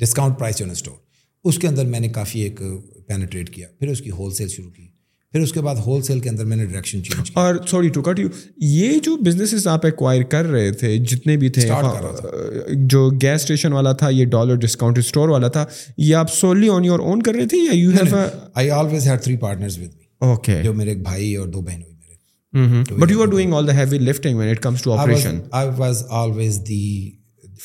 [0.00, 0.96] discount price general store
[1.48, 2.60] اس کے اندر میں نے کافی ایک
[3.08, 4.86] پینیٹریٹ uh, کیا پھر اس کی ہول سیل شروع کی
[5.32, 8.02] پھر اس کے بعد ہول سیل کے اندر میں نے ڈائریکشن چینج اور سوری ٹو
[8.02, 8.28] کٹ یو
[8.68, 12.20] یہ جو بزنسز آپ ایکوائر کر رہے تھے جتنے بھی تھے ہاں، uh,
[12.94, 15.64] جو گیس اسٹیشن والا تھا یہ ڈالر ڈسکاؤنٹ اسٹور والا تھا
[15.96, 18.16] یہ آپ سولی آن یور اون کر رہے تھے یا you have
[18.54, 21.82] I always had three partners with me okay جو میرے ایک بھائی اور دو بہن
[21.82, 21.94] ہوئی
[22.52, 25.68] میرے but you are doing all the heavy lifting when it comes to operation I
[25.76, 26.80] was always the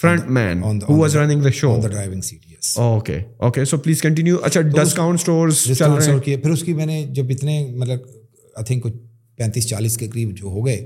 [0.01, 3.77] front man who was running the show on the driving seat yes okay okay so
[3.77, 7.59] please continue اچھا discount stores چل رہے ہیں پھر اس کی میں نے جب اتنے
[7.77, 7.99] مطلب
[8.55, 8.93] آئی تھنک کچھ
[9.37, 10.79] پینتیس چالیس کے قریب جو ہو گئے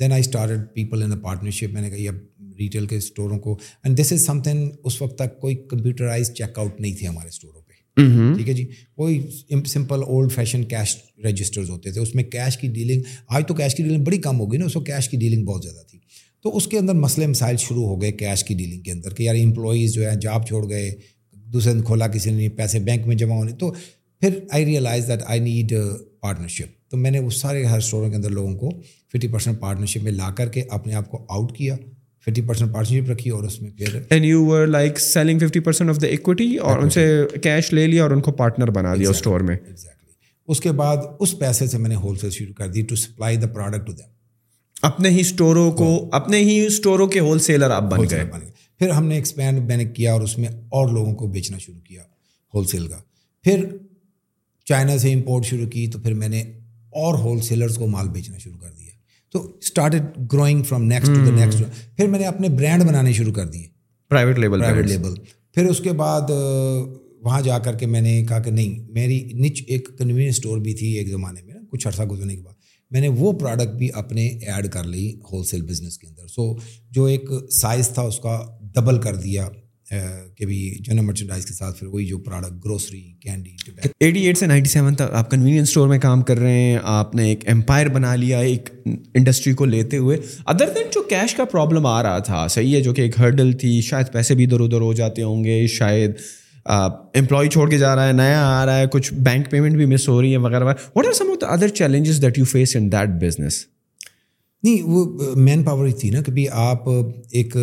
[0.00, 2.14] then I start people in partnership میں نے کہی اب
[2.58, 6.58] ریٹیل کے اسٹوروں کو and this is some thing اس وقت تک کوئی کمپیوٹرائز چیک
[6.58, 7.60] آؤٹ نہیں تھے ہمارے اسٹوروں
[8.00, 8.34] Mm-hmm.
[8.36, 8.64] ٹھیک ہے جی
[8.96, 13.02] کوئی simple old fashion cash registers ہوتے تھے اس میں کیش کی ڈیلنگ
[13.36, 15.44] آج تو کیش کی ڈیلنگ بڑی کم ہو گئی نا اس کو کیش کی ڈیلنگ
[15.46, 15.98] بہت زیادہ تھی
[16.42, 19.22] تو اس کے اندر مسئلے مسائل شروع ہو گئے کیش کی ڈیلنگ کے اندر کہ
[19.22, 20.90] یار امپلائیز جو ہیں جاب چھوڑ گئے
[21.52, 23.72] دوسرے دن کھولا کسی نے پیسے بینک میں جمع ہونے تو
[24.20, 25.72] پھر I realise that I need
[26.22, 28.70] partnership تو میں نے اس سارے ہر اسٹوروں کے اندر لوگوں کو
[29.12, 31.76] ففٹی پرسینٹ پارٹنرشپ میں لا کر کے اپنے آپ کو آؤٹ کیا
[32.26, 35.90] ففٹی پرسینٹ پارٹنرشپ رکھی اور اس میں پھر and you were like selling fifty percent
[35.90, 37.02] of the equity اور ان سے
[37.42, 40.12] کیش لے لیا اور ان کو پارٹنر بنا دیا اسٹور میں ایگزیکٹلی
[40.52, 43.36] اس کے بعد اس پیسے سے میں نے ہول سیل شروع کر دی to supply
[43.36, 44.12] the product to them
[44.90, 45.88] اپنے ہی اسٹوروں کو
[46.20, 48.24] اپنے ہی اسٹوروں کے ہول سیلر آپ بن گئے
[48.78, 51.80] پھر ہم نے ایکسپینڈ میں نے کیا اور اس میں اور لوگوں کو بیچنا شروع
[51.80, 52.02] کیا
[52.54, 53.00] ہول سیل کا
[53.44, 53.64] پھر
[54.68, 56.42] چائنا سے امپورٹ شروع کی تو پھر میں نے
[57.04, 58.83] اور ہول سیلرس کو مال بیچنا شروع کر دیا
[59.34, 59.94] تو start
[60.32, 61.62] growing from next to the next
[61.96, 63.64] پھر میں نے اپنے برانڈ بنانے شروع کر دیے
[64.10, 65.14] پرائیویٹ لیبل پرائیویٹ لیبل
[65.54, 66.30] پھر اس کے بعد
[67.24, 70.74] وہاں جا کر کے میں نے کہا کہ نہیں میری نچ ایک کنوینئنس اسٹور بھی
[70.80, 72.52] تھی ایک زمانے میں کچھ عرصہ گزرنے کے بعد
[72.92, 76.52] میں نے وہ پروڈکٹ بھی اپنے ایڈ کر لی ہول سیل بزنس کے اندر سو
[76.98, 77.28] جو ایک
[77.60, 78.40] سائز تھا اس کا
[78.74, 79.48] ڈبل کر دیا
[80.36, 83.50] کہ بھی جنرل مرچنڈائز کے ساتھ پھر وہی جو product grocery candy
[84.00, 87.14] eighty eight سے نائنٹی سیون تک آپ کنوینئنس اسٹور میں کام کر رہے ہیں آپ
[87.14, 90.16] نے ایک امپائر بنا لیا ایک انڈسٹری کو لیتے ہوئے
[90.52, 93.52] ادر دین جو کیش کا پرابلم آ رہا تھا صحیح ہے جو کہ ایک ہرڈل
[93.60, 96.12] تھی شاید پیسے بھی ادھر ادھر ہو جاتے ہوں گے شاید
[97.16, 100.08] امپلائی چھوڑ کے جا رہا ہے نیا آ رہا ہے کچھ بینک پیمنٹ بھی مس
[100.08, 102.76] ہو رہی ہے وغیرہ وغیرہ what are some of the other challenges that you face
[102.76, 103.64] in that business
[104.64, 105.04] نہیں وہ
[105.36, 107.56] مین پاور ہی تھی نا کہ بھی آپ ایک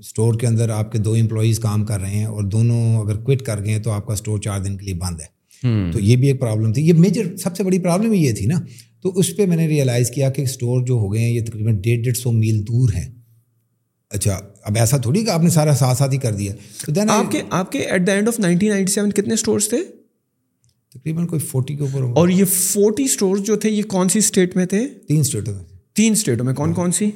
[0.00, 3.42] اسٹور کے اندر آپ کے دو امپلائیز کام کر رہے ہیں اور دونوں اگر کوئٹ
[3.46, 6.16] کر گئے ہیں تو آپ کا اسٹور چار دن کے لیے بند ہے تو یہ
[6.16, 8.58] بھی ایک پرابلم تھی یہ میجر سب سے بڑی پرابلم یہ تھی نا
[9.02, 11.80] تو اس پہ میں نے ریئلائز کیا کہ اسٹور جو ہو گئے ہیں یہ تقریباً
[11.80, 13.08] ڈیڑھ ڈیڑھ سو میل دور ہیں
[14.16, 16.52] اچھا اب ایسا تھوڑی کہ آپ نے سارا ساتھ ساتھ ہی کر دیا
[16.84, 19.68] تو دین آپ کے آپ کے at the end of nineteen ninety seven کتنے اسٹورس
[19.68, 19.78] تھے
[20.98, 24.56] تقریباً کوئی فورٹی کے اوپر اور یہ فورٹی اسٹورس جو تھے یہ کون سی اسٹیٹ
[24.56, 25.62] میں تھے تین اسٹیٹوں میں
[26.00, 27.10] تین اسٹیٹوں میں کون ہاں۔ کون سی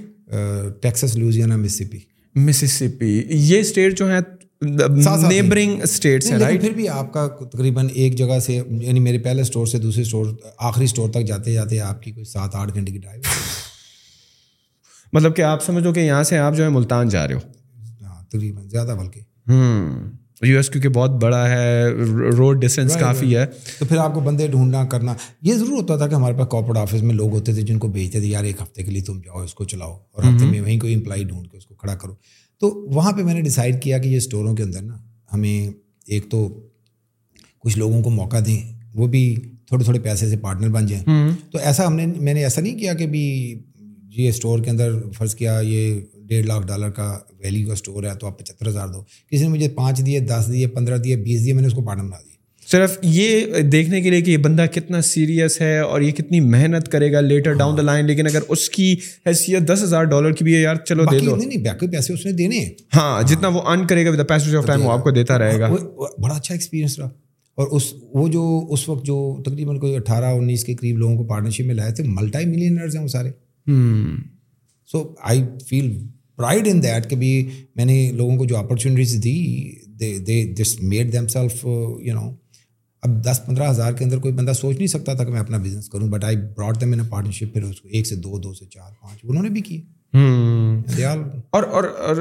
[0.82, 1.98] ٹیکسس لوزیانا مسپی
[2.38, 8.38] یہ اسٹیٹ جو ہیں ہیں نیبرنگ اسٹیٹس رائٹ پھر بھی آپ کا تقریباً ایک جگہ
[8.46, 10.26] سے یعنی میرے پہلے اسٹور سے دوسرے اسٹور
[10.68, 13.20] آخری اسٹور تک جاتے جاتے آپ کی کوئی سات آٹھ گھنٹے کی ڈرائیو
[15.12, 17.40] مطلب کہ آپ سمجھو کہ یہاں سے آپ جو ہے ملتان جا رہے ہو
[18.04, 19.20] ہاں، تقریباً زیادہ بلکہ
[20.46, 21.84] یو ایس کیونکہ بہت بڑا ہے
[22.36, 23.44] روڈ ڈسٹینس کافی ہے
[23.78, 25.14] تو پھر آپ کو بندے ڈھونڈنا کرنا
[25.48, 27.88] یہ ضرور ہوتا تھا کہ ہمارے پاس کارپوریٹ آفس میں لوگ ہوتے تھے جن کو
[27.96, 30.60] بھیجتے تھے یار ایک ہفتے کے لیے تم جاؤ اس کو چلاؤ اور ہفتے میں
[30.60, 32.14] وہیں کوئی امپلائی ڈھونڈ کے اس کو کھڑا کرو
[32.60, 34.96] تو وہاں پہ میں نے ڈیسائڈ کیا کہ یہ اسٹوروں کے اندر نا
[35.32, 35.68] ہمیں
[36.12, 36.46] ایک تو
[37.64, 38.60] کچھ لوگوں کو موقع دیں
[38.94, 39.24] وہ بھی
[39.68, 41.04] تھوڑے تھوڑے پیسے سے پارٹنر بن جائیں
[41.52, 43.22] تو ایسا ہم نے میں نے ایسا نہیں کیا کہ بھی
[44.16, 47.12] یہ اسٹور کے اندر فرض کیا یہ ڈیڑھ لاکھ ڈالر کا
[47.44, 50.48] ویلیو کا اسٹور ہے تو آپ پچہتر ہزار دو کسی نے مجھے پانچ دیے دس
[50.52, 52.30] دیے پندرہ دیے دیے بیس میں نے اس کو پارٹنر بنا دیا
[52.70, 56.88] صرف یہ دیکھنے کے لیے کہ یہ بندہ کتنا سیریس ہے اور یہ کتنی محنت
[56.92, 58.92] کرے گا لیٹر ڈاؤن دا لائن لیکن اگر اس کی
[59.26, 62.32] حیثیت دس ہزار ڈالر کی بھی ہے یار چلو دے دو نہیں پیسے اس نے
[62.42, 65.38] دینے ہیں ہاں جتنا وہ ارن کرے گا ود آف ٹائم وہ آپ کو دیتا
[65.38, 67.08] رہے گا بڑا اچھا ایکسپیرینس رہا
[67.62, 69.14] اور اس وہ جو اس وقت جو
[69.46, 73.08] تقریباً کوئی اٹھارہ انیس کے قریب لوگوں کو پارٹنرشپ میں لائے تھے ملٹائی ہیں وہ
[73.08, 73.30] سارے
[74.92, 75.86] سو آئی فیل
[76.36, 77.28] پرائڈ ان دیٹ کہ بھی
[77.76, 79.22] میں نے لوگوں کو جو opportunities
[80.58, 82.30] this made them self you know
[83.06, 85.58] اب دس پندرہ ہزار کے اندر کوئی بندہ سوچ نہیں سکتا تھا کہ میں اپنا
[85.64, 88.38] بزنس کروں بٹ آئی براڈ دم میں نے پارٹنرشپ پھر اس کو ایک سے دو
[88.42, 89.80] دو سے چار پانچ انہوں نے بھی کیے
[90.14, 92.16] اور اور اور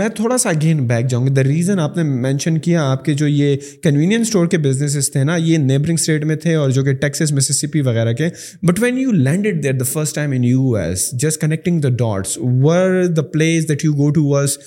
[0.00, 3.14] میں تھوڑا سا اگین بیک جاؤں گا دا ریزن آپ نے مینشن کیا آپ کے
[3.22, 6.82] جو یہ کنوینئنس اسٹور کے بزنسز تھے نا یہ نیبرنگ اسٹیٹ میں تھے اور جو
[6.84, 8.28] کہ ٹیکسس مسپی وغیرہ کے
[8.68, 13.02] but when you landed the first time in U S just connecting the dots where
[13.16, 14.58] the place that you go to was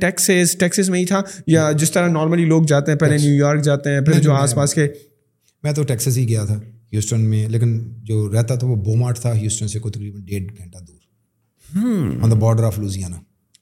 [0.00, 3.62] Texas Texas میں ہی تھا یا جس طرح نارملی لوگ جاتے ہیں پہلے نیو یارک
[3.64, 4.88] جاتے ہیں پھر جو آس پاس کے
[5.64, 6.58] میں تو ٹیکسس ہی گیا تھا
[6.92, 10.78] ہیوسٹن میں لیکن جو رہتا تھا وہ بوماٹ تھا ہیوسٹن سے کوئی تقریباً ڈیڑھ گھنٹہ
[10.84, 10.96] دور
[11.76, 13.16] on the border of Louisiana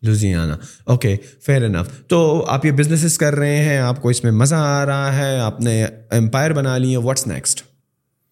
[0.06, 0.52] Louisiana
[0.92, 1.14] okay
[1.46, 2.18] fair enough تو
[2.48, 5.60] آپ یہ بزنسز کر رہے ہیں آپ کو اس میں مزہ آ رہا ہے آپ
[5.60, 5.82] نے
[6.18, 7.62] امپائر بنا لی ہے واٹس نیکسٹ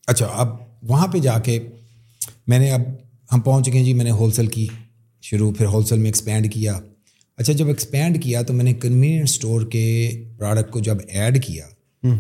[0.07, 0.57] اچھا اب
[0.91, 1.59] وہاں پہ جا کے
[2.49, 2.83] میں نے اب
[3.33, 4.67] ہم پہنچ گئے جی میں نے ہول سیل کی
[5.31, 6.79] شروع پھر ہول سیل میں ایکسپینڈ کیا
[7.37, 9.85] اچھا جب ایکسپینڈ کیا تو میں نے کنوینئنس اسٹور کے
[10.39, 11.67] پروڈکٹ کو جب ایڈ کیا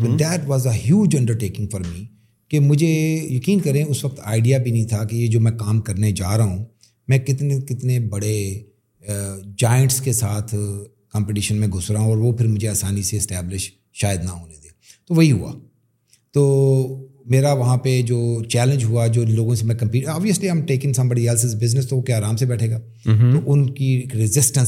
[0.02, 2.04] تو that was a huge undertaking for me
[2.50, 2.88] کہ مجھے
[3.30, 6.36] یقین کریں اس وقت آئیڈیا بھی نہیں تھا کہ یہ جو میں کام کرنے جا
[6.36, 6.64] رہا ہوں
[7.08, 8.36] میں کتنے کتنے بڑے
[9.58, 10.54] جائنٹس کے ساتھ
[11.12, 14.54] کمپٹیشن میں گھس رہا ہوں اور وہ پھر مجھے آسانی سے اسٹیبلش شاید نہ ہونے
[14.62, 14.72] دیا
[15.06, 15.52] تو وہی ہوا
[16.34, 16.42] تو
[17.30, 18.18] میرا وہاں پہ جو
[18.50, 21.26] چیلنج ہوا جو لوگوں سے میں کمپیٹ آبویسلی ہم ٹیکن سم بڑی
[21.62, 24.16] بزنس تو وہ کیا آرام سے بیٹھے گا تو ان کی ایک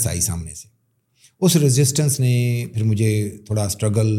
[0.08, 0.68] آئی سامنے سے
[1.44, 2.32] اس ریزسٹنس نے
[2.74, 3.10] پھر مجھے
[3.46, 4.14] تھوڑا اسٹرگل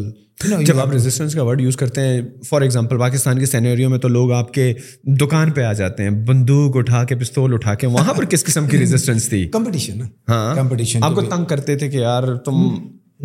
[0.65, 4.07] جب آپ ریزسٹینس کا ورڈ یوز کرتے ہیں فار ایگزامپل پاکستان کے سینیریو میں تو
[4.07, 4.73] لوگ آپ کے
[5.21, 8.67] دکان پہ آ جاتے ہیں بندوق اٹھا کے پستول اٹھا کے وہاں پر کس قسم
[8.67, 9.99] کی ریزسٹینس تھی کمپٹیشن
[10.55, 12.63] کمپٹیشن ہاں آپ کو تنگ کرتے تھے کہ یار تم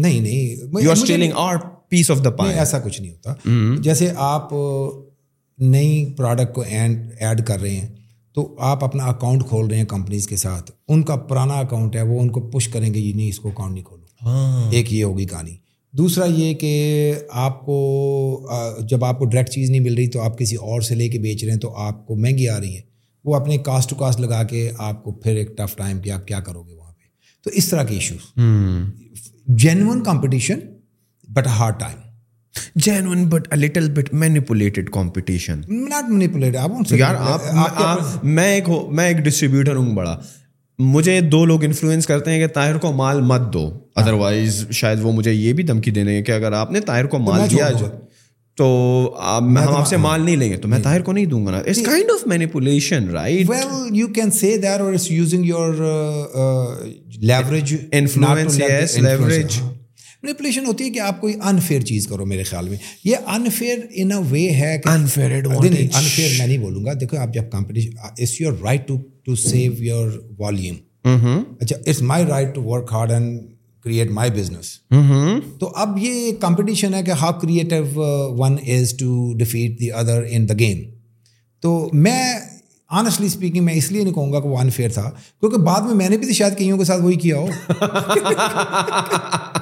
[0.06, 1.56] نہیں نہیں you are
[1.90, 4.52] piece of the ایسا کچھ نہیں ہوتا جیسے آپ
[5.76, 7.94] نئی پروڈکٹ کو ایڈ کر رہے ہیں
[8.36, 12.02] تو آپ اپنا اکاؤنٹ کھول رہے ہیں کمپنیز کے ساتھ ان کا پرانا اکاؤنٹ ہے
[12.06, 14.92] وہ ان کو پش کریں گے یہ نہیں اس کو اکاؤنٹ نہیں کھولو ہاں۔ ایک
[14.92, 15.56] یہ ہوگی کہانی
[15.98, 16.72] دوسرا یہ کہ
[17.44, 17.78] آپ کو
[18.88, 21.18] جب آپ کو ڈائریکٹ چیز نہیں مل رہی تو آپ کسی اور سے لے کے
[21.18, 22.80] بیچ رہے ہیں تو آپ کو مہنگی آ رہی ہے
[23.28, 26.26] وہ اپنے کاسٹ ٹو کاسٹ لگا کے آپ کو پھر ایک ٹف ٹائم کہ آپ
[26.28, 27.10] کیا کرو گے وہاں پہ
[27.44, 29.28] تو اس طرح کے issues
[29.62, 30.60] genuine competition
[31.36, 32.04] but a hard time
[32.86, 37.44] genuine but little bit manipulated competition not manipulated یار آپ
[38.38, 38.68] میں ایک
[39.00, 40.16] میں ایک ڈسٹریبیوٹر ہوں بڑا
[40.94, 43.68] مجھے دو لوگ انفلوئنس کرتے ہیں کہ طاہر کو مال مت دو
[44.00, 47.18] ادروائز شاید وہ مجھے یہ بھی دھمکی دینے گے کہ اگر آپ نے طاہر کو
[47.18, 47.86] مال دیا جو
[48.58, 48.66] تو
[49.22, 51.58] ہم آپ سے مال نہیں لیں گے تو میں طاہر کو نہیں دوں گا نا
[51.58, 55.74] it's kind of manipulation right well you can say that اور it's using your
[57.20, 59.58] leverage influence yes leverage
[60.26, 64.10] manipulation ہوتی ہے کہ آپ کوئی انفیئر چیز کرو میرے خیال میں یہ انفیئر ان
[64.12, 68.52] اے وے ہے انفیئر انفیئر میں نہیں بولوں گا دیکھو آپ جب competition it's your
[68.64, 70.06] right to to save your
[70.38, 70.76] volume
[71.60, 73.26] اچھا it's my right to work hard and
[73.84, 74.66] create my business
[75.60, 77.84] تو اب یہ کمپٹیشن ہے کہ how creative
[78.42, 79.08] one is to
[79.38, 80.78] defeat the other in the game
[81.62, 81.68] تو
[82.06, 82.22] میں
[82.98, 85.06] honestly speaking میں اس لیے نہیں کہوں گا کہ وہ انفیئر تھا
[85.40, 87.48] کیونکہ بعد میں میں نے بھی تو شاید کئیوں کے ساتھ وہی کیا ہو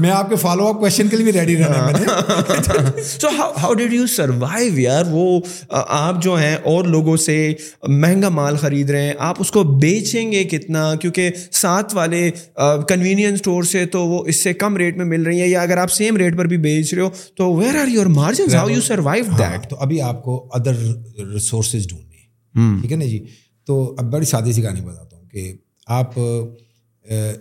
[0.00, 3.28] میں آپ کے فالو اپ کوشچن کے لیے بھی ریڈی رہنا so
[3.58, 5.38] how did you survive یار وہ
[5.86, 7.36] آپ جو ہیں اور لوگوں سے
[7.88, 11.30] مہنگا مال خرید رہے ہیں آپ اس کو بیچیں گے کتنا کیونکہ
[11.60, 12.30] ساتھ والے
[12.88, 15.76] کنوینئنس اسٹور سے تو وہ اس سے کم ریٹ میں مل رہی ہیں یا اگر
[15.86, 18.80] آپ سیم ریٹ پر بھی بیچ رہے ہو تو where are your margin how you
[18.88, 20.82] survive that تو ابھی آپ کو ادر
[21.32, 23.24] ریسورسز ڈھونڈنے ٹھیک ہے نا جی
[23.66, 25.52] تو اب بڑی سادی سی کہانی بتاتا ہوں کہ
[25.98, 26.18] آپ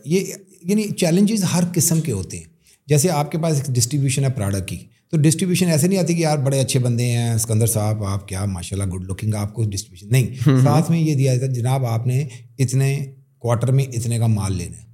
[0.05, 0.33] یہ
[0.69, 2.51] یعنی چیلنجز ہر قسم کے ہوتے ہیں
[2.89, 4.77] جیسے آپ کے پاس ایک ڈسٹریبیوشن ہے پروڈکٹ کی
[5.11, 8.45] تو ڈسٹریبیوشن ایسے نہیں آتی کہ یار بڑے اچھے بندے ہیں سکندر صاحب آپ کیا
[8.53, 12.07] ماشاء اللہ گڈ لکنگ آپ کو ڈسٹریبیوشن نہیں ساتھ میں یہ دیا جاتا جناب آپ
[12.07, 12.21] نے
[12.63, 12.95] اتنے
[13.41, 14.91] کواٹر میں اتنے کا مال لینا ہے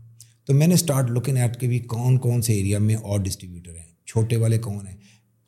[0.47, 3.75] تو میں نے اسٹارٹ لکن ایٹ کے بھی کون کون سے ایریا میں اور ڈسٹریبیوٹر
[3.77, 4.95] ہیں چھوٹے والے کون ہیں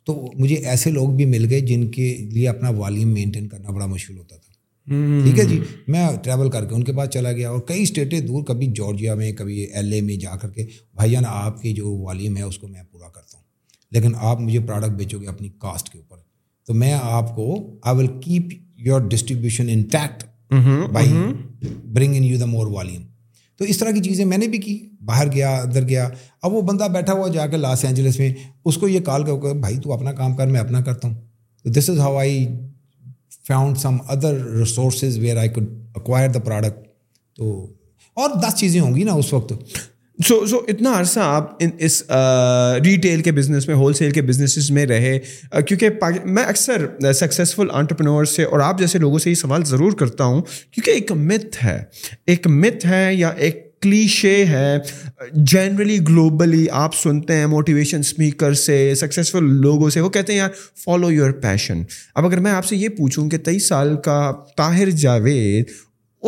[0.06, 3.86] تو مجھے ایسے لوگ بھی مل گئے جن کے لیے اپنا والیوم مینٹین کرنا بڑا
[3.86, 4.51] مشکل ہوتا تھا
[4.88, 8.20] ٹھیک ہے جی میں ٹریول کر کے ان کے پاس چلا گیا اور کئی اسٹیٹیں
[8.20, 10.64] دور کبھی جارجیا میں کبھی ایل اے میں جا کر کے
[10.94, 13.40] بھائی نا آپ کی جو والیوم ہے اس کو میں پورا کرتا ہوں
[13.94, 16.16] لیکن آپ مجھے پروڈکٹ بیچو گے اپنی کاسٹ کے اوپر
[16.66, 17.46] تو میں آپ کو
[17.82, 18.52] I will keep
[18.86, 20.24] your distribution intact
[20.92, 21.12] by
[21.94, 23.02] bring in you the more volume
[23.58, 26.08] تو اس طرح کی چیزیں میں نے بھی کی باہر گیا ادھر گیا
[26.42, 28.30] اب وہ بندہ بیٹھا ہوا جا کے لاس اینجلس میں
[28.64, 31.90] اس کو یہ کال کر بھائی تو اپنا کام کر میں اپنا کرتا ہوں this
[31.90, 32.46] is how I
[33.48, 35.48] found some other resources where I
[35.94, 36.86] acquire the product
[37.36, 37.72] تو
[38.22, 39.52] اور دس چیزیں ہوں گی نا اس وقت
[40.26, 41.70] سو سو اتنا عرصہ آپ ان
[42.84, 45.18] ریٹیل کے بزنس میں ہول سیل کے بزنسز میں رہے
[45.66, 46.84] کیونکہ میں اکثر
[47.20, 51.12] سکسیزفل آنٹرپرنور سے اور آپ جیسے لوگوں سے یہ سوال ضرور کرتا ہوں کیونکہ ایک
[51.32, 51.82] مت ہے
[52.34, 54.78] ایک متھ ہے یا ایک کلیشے ہیں
[55.52, 60.50] جنرلی گلوبلی آپ سنتے ہیں موٹیویشن اسپیکر سے سکسیزفل لوگوں سے وہ کہتے ہیں یار
[60.84, 61.82] فالو یور پیشن
[62.14, 64.20] اب اگر میں آپ سے یہ پوچھوں کہ تیئیس سال کا
[64.56, 65.70] طاہر جاوید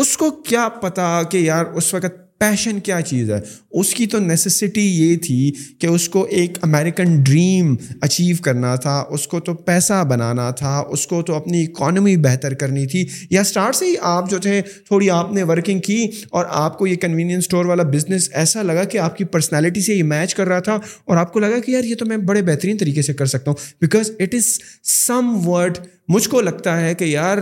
[0.03, 3.39] اس کو کیا پتا کہ یار اس وقت پیشن کیا چیز ہے
[3.81, 8.95] اس کی تو نیسیسٹی یہ تھی کہ اس کو ایک امیریکن ڈریم اچیو کرنا تھا
[9.17, 13.41] اس کو تو پیسہ بنانا تھا اس کو تو اپنی اکانومی بہتر کرنی تھی یا
[13.41, 16.97] اسٹارٹ سے ہی آپ جو تھے تھوڑی آپ نے ورکنگ کی اور آپ کو یہ
[17.03, 20.61] کنوینئنس اسٹور والا بزنس ایسا لگا کہ آپ کی پرسنالٹی سے یہ میچ کر رہا
[20.69, 23.27] تھا اور آپ کو لگا کہ یار یہ تو میں بڑے بہترین طریقے سے کر
[23.37, 24.53] سکتا ہوں because it is
[24.97, 25.79] some word
[26.13, 27.39] مجھ کو لگتا ہے کہ یار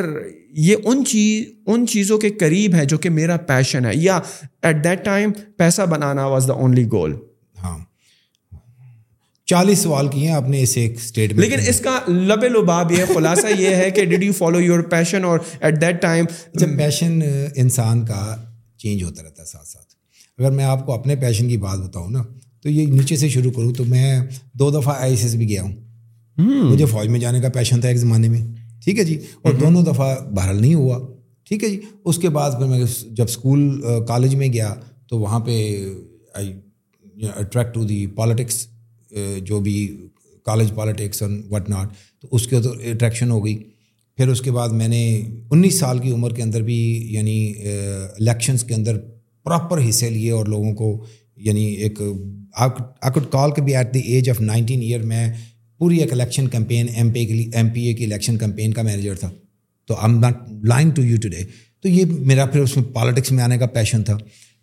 [0.66, 4.18] یہ ان چیز ان چیزوں کے قریب ہے جو کہ میرا پیشن ہے یا
[4.64, 7.14] ایٹ دیٹ ٹائم پیسہ بنانا واز دا اونلی گول
[7.62, 7.76] ہاں
[9.52, 13.04] چالیس سوال کیے ہیں آپ نے اس ایک اسٹیٹ لیکن اس کا لب لباب یہ
[13.14, 16.24] خلاصہ یہ ہے کہ did you follow your passion اور ایٹ دیٹ ٹائم
[16.58, 17.20] جب پیشن
[17.64, 18.34] انسان کا
[18.82, 19.94] چینج ہوتا رہتا ہے ساتھ ساتھ
[20.38, 22.22] اگر میں آپ کو اپنے پیشن کی بات بتاؤں نا
[22.62, 24.18] تو یہ نیچے سے شروع کروں تو میں
[24.58, 25.72] دو دفعہ آئی ایس ایس بھی گیا ہوں
[26.38, 28.40] مجھے فوج میں جانے کا پیشن تھا ایک زمانے میں
[28.84, 30.98] ٹھیک ہے جی اور دونوں دفعہ بہرحال نہیں ہوا
[31.48, 32.78] ٹھیک ہے جی اس کے بعد پھر میں
[33.16, 34.74] جب اسکول کالج میں گیا
[35.08, 35.52] تو وہاں پہ
[36.34, 36.52] I
[37.38, 38.66] attract to the politics
[39.46, 39.76] جو بھی
[40.44, 41.88] کالج پالیٹکس وٹ ناٹ
[42.20, 43.56] تو اس کے اوپر اٹریکشن ہو گئی
[44.16, 45.00] پھر اس کے بعد میں نے
[45.50, 46.76] انیس سال کی عمر کے اندر بھی
[47.12, 47.38] یعنی
[47.72, 48.98] الیکشنس کے اندر
[49.44, 50.96] پراپر حصے لیے اور لوگوں کو
[51.46, 52.00] یعنی ایک
[52.52, 55.26] آئی کڈ کال کے بھی at the age of nineteen year میں
[55.82, 58.82] پوری ایک الیکشن کیمپین ایم پی کے لیے ایم پی اے کی الیکشن کیمپین کا
[58.82, 59.28] مینیجر تھا
[59.86, 60.34] تو I am not
[60.68, 61.42] line to you today
[61.82, 64.16] تو یہ میرا پھر اس میں پالیٹکس میں آنے کا پیشن تھا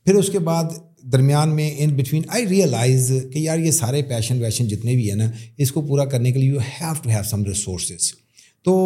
[0.05, 0.71] پھر اس کے بعد
[1.11, 5.17] درمیان میں ان بٹوین آئی ریئلائز کہ یار یہ سارے پیشن ویشن جتنے بھی ہیں
[5.17, 5.29] نا
[5.63, 8.09] اس کو پورا کرنے کے لیے you have to have some resources
[8.65, 8.77] تو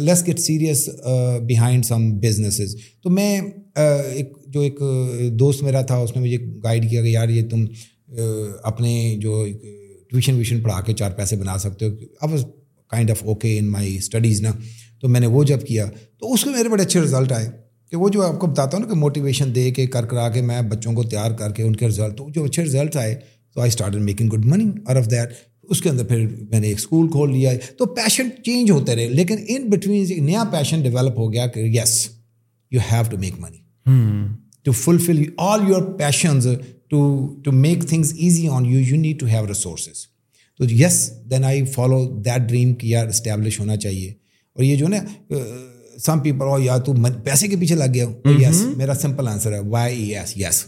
[0.00, 0.88] let's get serious
[1.46, 6.22] behind some businesses تو میں uh, ایک جو ایک uh, دوست میرا تھا اس نے
[6.22, 7.64] مجھے گائڈ کیا کہ یار یہ تم
[8.18, 9.44] uh, اپنے جو
[10.14, 11.92] ٹیوشن ویوشن پڑھا کے چار پیسے بنا سکتے ہو
[12.26, 12.30] اب
[12.90, 14.50] kind of okay in my studies نا
[15.00, 15.86] تو میں نے وہ جب کیا
[16.18, 17.48] تو اس میں میرے بڑے اچھے رزلٹ آئے
[17.90, 20.42] کہ وہ جو آپ کو بتاتا ہوں نا کہ موٹیویشن دے کے کر کرا کے
[20.50, 23.14] میں بچوں کو تیار کر کے ان کے رزلٹ جو اچھے رزلٹ آئے
[23.54, 25.32] تو I start making good money اور آف دیٹ
[25.70, 28.94] اس کے اندر پھر میں نے ایک اسکول کھول لیا ہے تو پیشن چینج ہوتے
[28.96, 31.98] رہے لیکن ان بٹوین ایک نیا پیشن ڈیولپ ہو گیا کہ yes
[32.70, 34.30] you have to make money
[34.64, 36.46] to fulfil all your passions
[36.94, 37.02] to
[37.44, 40.00] to make things easy on you you need to have resources
[40.58, 40.98] تو yes
[41.30, 44.12] then I follow that dream کی یار establish ہونا چاہیے
[44.54, 44.96] اور یہ جو نا
[46.04, 46.92] سم پیپل اور یا تو
[47.24, 48.04] پیسے کے پیچھے لگ گیا
[48.48, 50.64] یس میرا سمپل آنسر ہے وائی یس یس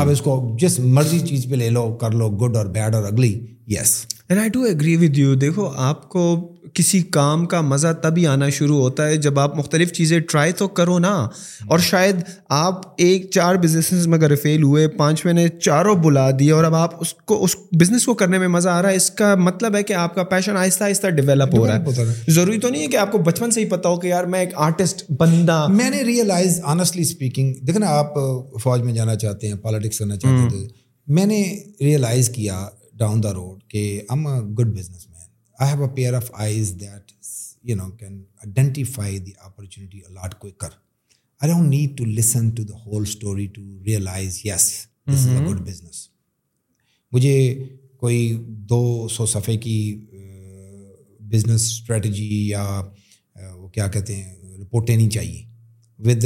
[0.00, 3.04] اب اس کو جس مرضی چیز پہ لے لو کر لو گڈ اور بیڈ اور
[3.12, 3.32] ugly
[3.76, 3.94] yes
[4.28, 6.24] and I to agree with you دیکھو آپ کو
[6.74, 10.68] کسی کام کا مزہ تبھی آنا شروع ہوتا ہے جب آپ مختلف چیزیں ٹرائی تو
[10.78, 11.12] کرو نا
[11.68, 12.20] اور شاید
[12.58, 16.64] آپ ایک چار بزنس میں اگر فیل ہوئے پانچ میں نے چاروں بلا دی اور
[16.64, 19.34] اب آپ اس کو اس بزنس کو کرنے میں مزہ آ رہا ہے اس کا
[19.38, 22.82] مطلب ہے کہ آپ کا پیشن آہستہ آہستہ ڈیولپ ہو رہا ہے ضروری تو نہیں
[22.82, 25.66] ہے کہ آپ کو بچپن سے ہی پتا ہو کہ یار میں ایک آرٹسٹ بندہ
[25.72, 28.14] میں نے ریئلائز آنسٹلی اسپیکنگ دیکھنا آپ
[28.62, 30.66] فوج میں جانا چاہتے ہیں پالیٹکس کرنا چاہتے ہیں
[31.16, 31.42] میں نے
[31.84, 32.66] ریئلائز کیا
[32.98, 34.00] ڈاؤن دا روڈ کہ
[34.58, 35.06] good business
[35.62, 37.12] I have a pair of eyes that
[37.68, 43.02] you know can identify the opportunity a lot I don't need to listen to the whole
[43.08, 44.64] story to realise yes
[45.48, 46.00] good business
[47.12, 47.36] مجھے
[48.00, 48.18] کوئی
[48.70, 49.76] دو سو صفحے کی
[51.32, 52.62] business strategy یا
[53.56, 55.44] وہ کیا کہتے ہیں رپورٹیں نہیں چاہیے
[56.08, 56.24] with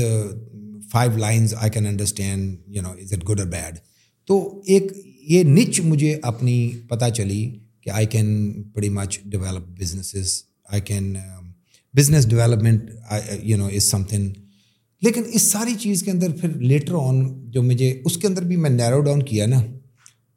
[0.92, 3.78] five lines I can understand you know is it good a bad
[4.28, 4.40] تو
[4.72, 4.92] ایک
[5.32, 6.58] یہ نچ مجھے اپنی
[6.88, 7.42] پتہ چلی
[7.86, 8.26] کہ I can
[8.74, 10.28] pretty much develop businesses
[10.72, 11.14] I can
[11.96, 12.88] business development
[13.48, 14.30] you know is something
[15.04, 17.20] لیکن اس ساری چیز کے اندر پھر لیٹر آن
[17.52, 19.60] جو مجھے اس کے اندر بھی میں نیرو ڈاؤن کیا نا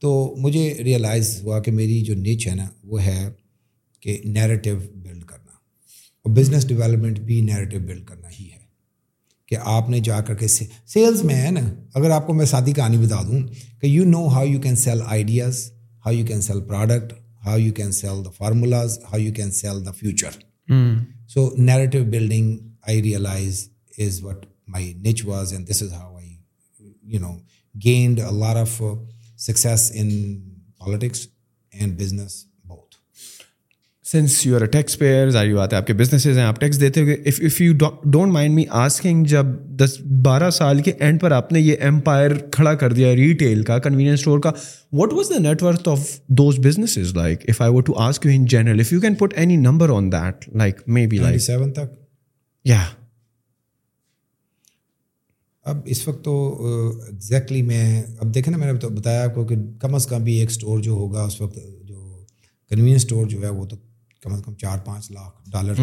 [0.01, 0.11] تو
[0.43, 3.19] مجھے ریئلائز ہوا کہ میری جو نیچ ہے نا وہ ہے
[4.01, 5.55] کہ نیرٹیو بلڈ کرنا
[6.23, 8.57] اور بزنس ڈیولپمنٹ بھی نیرٹیو بلڈ کرنا ہی ہے
[9.47, 11.61] کہ آپ نے جا کر کے سیلس میں ہے نا
[11.99, 13.39] اگر آپ کو میں سادی کہانی بتا دوں
[13.81, 15.63] کہ you know how you can sell ideas
[16.05, 17.13] how you can sell product
[17.47, 20.31] how you can sell the formulas, how you can sell the future.
[20.67, 20.93] Hmm.
[21.27, 26.19] So narrative building, I realize, is what my niche was, and this is how I,
[27.77, 28.95] gained a lot of uh,
[29.35, 30.11] success in
[30.79, 31.27] politics
[31.79, 32.37] and business
[34.11, 34.65] sense you are a
[34.99, 37.73] taxpayer آئی بات ہے آپ کے businesses ہیں آپ tax دیتے ہوئے if if you
[38.11, 39.47] don't mind me asking جب
[39.79, 43.77] دس بارہ سال کے اینڈ پر آپ نے یہ امپائر کھڑا کر دیا ریٹیل کا
[43.85, 44.51] کنوینئنس اسٹور کا
[44.99, 46.07] what was the net worth of
[46.39, 49.55] those businesses like if if I to ask you you in general can put any
[49.67, 50.81] number on that like
[51.11, 51.91] maybe like seven تک
[52.69, 52.79] یا
[55.71, 56.33] اب اس وقت تو
[56.65, 60.23] exactly uh, میں اب دیکھیں نا میں نے بتایا آپ کو کہ کم از کم
[60.23, 61.57] بھی ایک اسٹور جو ہوگا اس وقت
[61.87, 62.03] جو
[62.69, 63.75] کنوینئنس اسٹور جو ہے وہ تو
[64.23, 65.75] کم از کم چار پانچ لاکھ ڈالر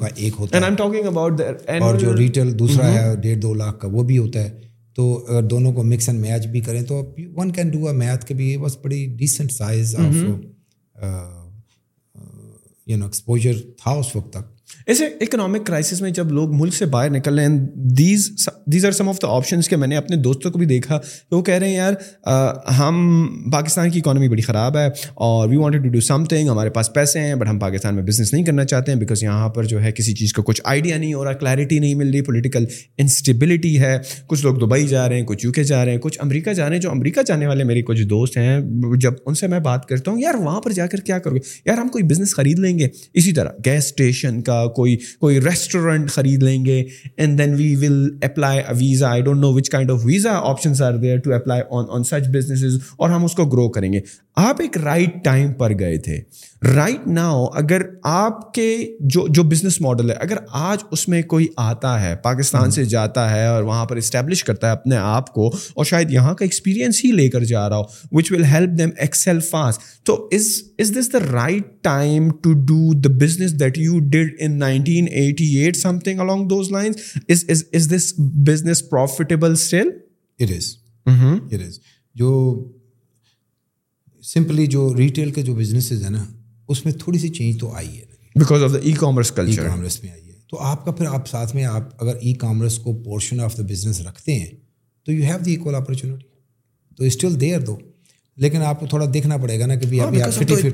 [0.00, 4.18] کا ایک ہوتا ہے اور جو ریٹیل دوسرا ہے ڈیڑھ دو لاکھ کا وہ بھی
[4.18, 4.60] ہوتا ہے
[4.96, 7.00] تو اگر دونوں کو مکس اینڈ میچ بھی کریں تو
[7.36, 10.14] one can do a math کے بھی بس بڑی decent size of
[12.86, 14.53] you know exposure تھا اس وقت تک
[14.88, 17.58] ایسے اکنامک کرائسس میں جب لوگ ملک سے باہر نکل رہے ہیں
[17.98, 18.28] these
[18.72, 21.34] these are some of the options کہ میں نے اپنے دوستوں کو بھی دیکھا کہ
[21.34, 22.28] وہ کہہ رہے ہیں یار
[22.78, 24.86] ہم پاکستان کی اکانومی بڑی خراب ہے
[25.26, 26.00] اور we wanted to do
[26.30, 29.22] something ہمارے پاس پیسے ہیں بٹ ہم پاکستان میں بزنس نہیں کرنا چاہتے ہیں بیکاز
[29.22, 32.10] یہاں پر جو ہے کسی چیز کا کچھ آئیڈیا نہیں ہو رہا کلیئرٹی نہیں مل
[32.10, 32.64] رہی پولیٹیکل
[32.98, 33.96] انسٹیبلٹی ہے
[34.26, 36.68] کچھ لوگ دبئی جا رہے ہیں کچھ یو کے جا رہے ہیں کچھ امریکہ جا
[36.68, 38.58] رہے ہیں جو امریکہ جانے والے میرے کچھ دوست ہیں
[39.00, 41.40] جب ان سے میں بات کرتا ہوں یار وہاں پر جا کر کیا کرو گے
[41.70, 46.10] یار ہم کوئی بزنس خرید لیں گے اسی طرح گیس اسٹیشن کا کوئی کوئی ریسٹورینٹ
[46.10, 46.82] خرید لیں گے
[47.16, 50.96] and then we will apply visa I don't know which kind of visa options are
[51.02, 54.00] there to apply on on such businesses اور ہم اس کو گرو کریں گے
[54.42, 56.16] آپ ایک رائٹ ٹائم پر گئے تھے
[56.74, 57.82] رائٹ ناؤ اگر
[58.12, 58.64] آپ کے
[59.14, 60.36] جو جو بزنس ماڈل ہے اگر
[60.68, 64.66] آج اس میں کوئی آتا ہے پاکستان سے جاتا ہے اور وہاں پر اسٹیبلش کرتا
[64.66, 68.16] ہے اپنے آپ کو اور شاید یہاں کا ایکسپیرینس ہی لے کر جا رہا ہو
[68.16, 70.48] which will help them excel fast تو is
[70.82, 75.52] is this the right time to do the business that you did in nineteen eighty
[75.58, 76.72] eight something along those
[77.94, 78.12] this
[78.46, 79.88] business profitable still
[80.40, 81.78] it it is is
[82.18, 82.28] جو
[84.32, 86.24] simply جو retail کے جو businesses ہیں نا
[86.72, 88.04] اس میں تھوڑی سی change تو آئی ہے
[88.38, 91.64] because of the ecommerce commerce میں آئی ہے تو آپ کا پھر آپ ساتھ میں
[91.72, 94.46] آپ اگر ای کامرس کو پورشن آف دا بزنس رکھتے ہیں
[95.04, 96.26] تو you have the equal opportunity
[96.96, 97.76] تو اسٹل دیر دو
[98.44, 100.70] لیکن آپ کو تھوڑا دیکھنا پڑے گا نا کہ ہاں,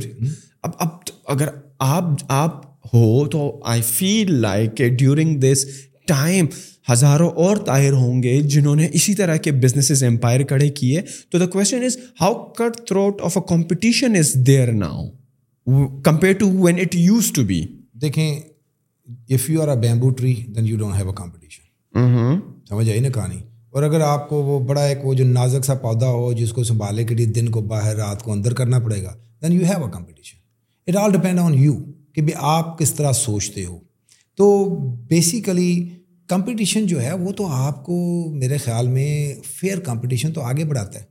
[0.63, 0.89] اب اب
[1.35, 1.49] اگر
[1.89, 2.05] آپ
[2.43, 2.61] آپ
[2.95, 5.67] ہو تو آئی فیل لائک کہ ڈیورنگ دس
[6.09, 6.47] ٹائم
[6.91, 11.01] ہزاروں اور طاہر ہوں گے جنہوں نے اسی طرح کے بزنسز امپائر کھڑے کیے
[11.31, 15.05] تو the question is how cut throat of a competition is there now
[16.05, 17.61] compare to when it use to be
[18.03, 18.25] دیکھیں
[19.35, 20.57] if you are a bimbo don't
[20.99, 23.39] have a competition سمجھ آئی نا کہانی
[23.75, 26.63] اور اگر آپ کو وہ بڑا ایک وہ جو نازک سا پودا ہو جس کو
[26.65, 29.85] سنبھالنے کے لیے دن کو باہر رات کو اندر کرنا پڑے گا then you have
[29.85, 30.39] a competition
[30.91, 31.75] it all depend on you
[32.15, 33.79] کہ بھی آپ کس طرح سوچتے ہو
[34.37, 34.47] تو
[35.11, 35.73] بیسیکلی
[36.31, 37.95] کمپٹیشن جو ہے وہ تو آپ کو
[38.41, 39.11] میرے خیال میں
[39.55, 41.05] فیئر کمپٹیشن تو آگے بڑھاتا ہے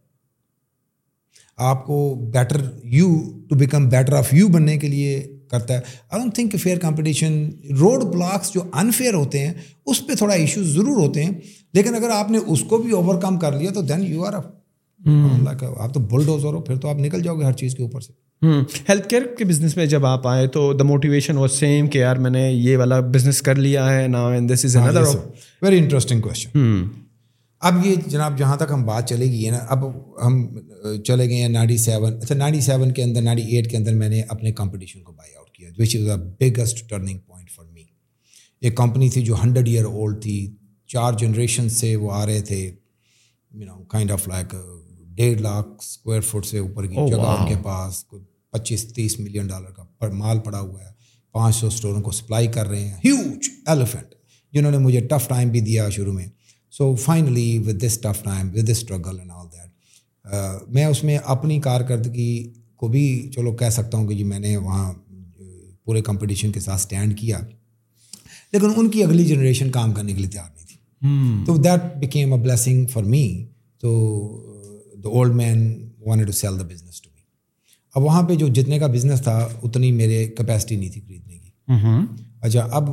[1.70, 1.96] آپ کو
[2.34, 2.62] better
[2.98, 3.08] you
[3.50, 5.10] to become better of you بننے کے لیے
[5.52, 7.34] کرتا ہے I don't think fair competition
[7.80, 9.54] road blocks جو انفیئر ہوتے ہیں
[9.92, 11.32] اس پہ تھوڑا ایشوز ضرور ہوتے ہیں
[11.78, 14.34] لیکن اگر آپ نے اس کو بھی اوور کم کر لیا تو دین یو آر
[14.40, 18.02] اللہ آپ تو بلڈوزر ہو پھر تو آپ نکل جاؤ گے ہر چیز کے اوپر
[18.08, 18.12] سے
[18.44, 22.16] ہیلتھ کیئر کے بزنس میں جب آپ آئے تو دا موٹیویشن واز سیم کہ یار
[22.26, 25.04] میں نے یہ والا بزنس کر لیا ہے نا and this is another
[25.62, 26.84] very interesting question
[27.70, 29.84] اب یہ جناب جہاں تک ہم بات چلے گی ہے نا اب
[30.26, 30.38] ہم
[31.08, 34.10] چلے گئے ہیں نائنٹی سیون اچھا نائنٹی سیون کے اندر نائنٹی ایٹ کے اندر میں
[34.10, 37.84] نے اپنے کمپٹیشن کو بائی آؤٹ کیا which is a biggest turning point for me
[38.62, 40.40] ایک کمپنی تھی جو ہنڈریڈ ایئر اولڈ تھی
[40.94, 44.56] چار جنریشن سے وہ آ رہے تھے you know kind of like
[45.20, 47.96] ڈیڑھ لاکھ اسکوائر فٹ سے اوپر کی oh, جگہ ان کے پاس
[48.52, 50.92] پچیس تیس ملین ڈالر کا پر مال پڑا ہوا ہے
[51.32, 54.14] پانچ سو اسٹوروں کو سپلائی کر رہے ہیں ہیوج ایلیفینٹ
[54.56, 56.26] جنہوں نے مجھے ٹف ٹائم بھی دیا شروع میں
[56.78, 61.60] so finally with with this this tough time struggle all that میں اس میں اپنی
[61.68, 62.32] کارکردگی
[62.80, 63.04] کو بھی
[63.36, 67.18] چلو کہہ سکتا ہوں کہ جی میں نے وہاں uh, پورے کمپٹیشن کے ساتھ اسٹینڈ
[67.20, 67.40] کیا
[68.54, 71.46] لیکن ان کی اگلی جنریشن کام کرنے کے لیے تیار نہیں تھی hmm.
[71.46, 73.28] تو that became a blessing for me
[73.82, 73.92] تو
[75.04, 75.60] the old man
[76.06, 77.22] want to sell the business to me
[77.96, 81.50] اب وہاں پہ جو جتنے کا بزنس تھا اتنی میرے کیپیسٹی نہیں تھی خریدنے کی
[82.48, 82.90] اچھا اب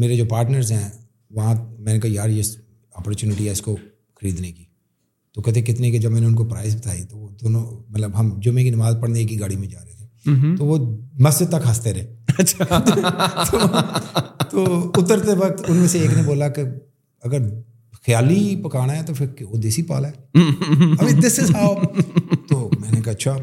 [0.00, 0.88] میرے جو پارٹنرز ہیں
[1.36, 1.54] وہاں
[1.84, 2.42] میں نے کہا یار یہ
[3.00, 3.76] اپرچونیٹی ہے اس کو
[4.20, 4.64] خریدنے کی
[5.34, 8.18] تو کہتے کتنے کے جب میں نے ان کو پرائز بتائی تو وہ دونوں مطلب
[8.20, 9.92] ہم جمعے کی نماز پڑھنے کی گاڑی میں جا رہے
[10.24, 10.76] تھے تو وہ
[11.26, 12.80] مسجد تک ہنستے رہے اچھا۔
[14.50, 14.64] تو
[15.00, 16.62] اترتے وقت ان میں سے ایک نے بولا کہ
[17.26, 17.40] اگر
[18.06, 20.10] خیالی پکانا ہے تو پھر وہ دیسی پال ہے
[21.20, 21.74] دس از ہاؤ
[22.48, 23.36] تو میں نے کہا اچھا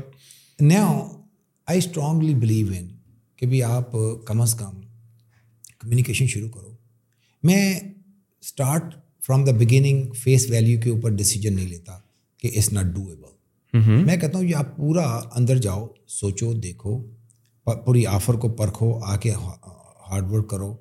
[1.70, 2.88] آئی اسٹرانگلی بلیو ان
[3.38, 3.92] کہ آپ
[4.26, 4.80] کم از کم
[5.80, 6.74] کمیونیکیشن شروع کرو
[7.48, 8.94] میں start
[9.26, 11.98] from the beginning face value کے اوپر ڈیسیجن نہیں لیتا
[12.42, 15.06] کہ اٹس ناٹ ڈو ایبل میں کہتا ہوں یہ آپ پورا
[15.38, 15.86] اندر جاؤ
[16.20, 17.02] سوچو دیکھو
[17.86, 20.76] پوری آفر کو پرکھو آ کے ہارڈ ورک کرو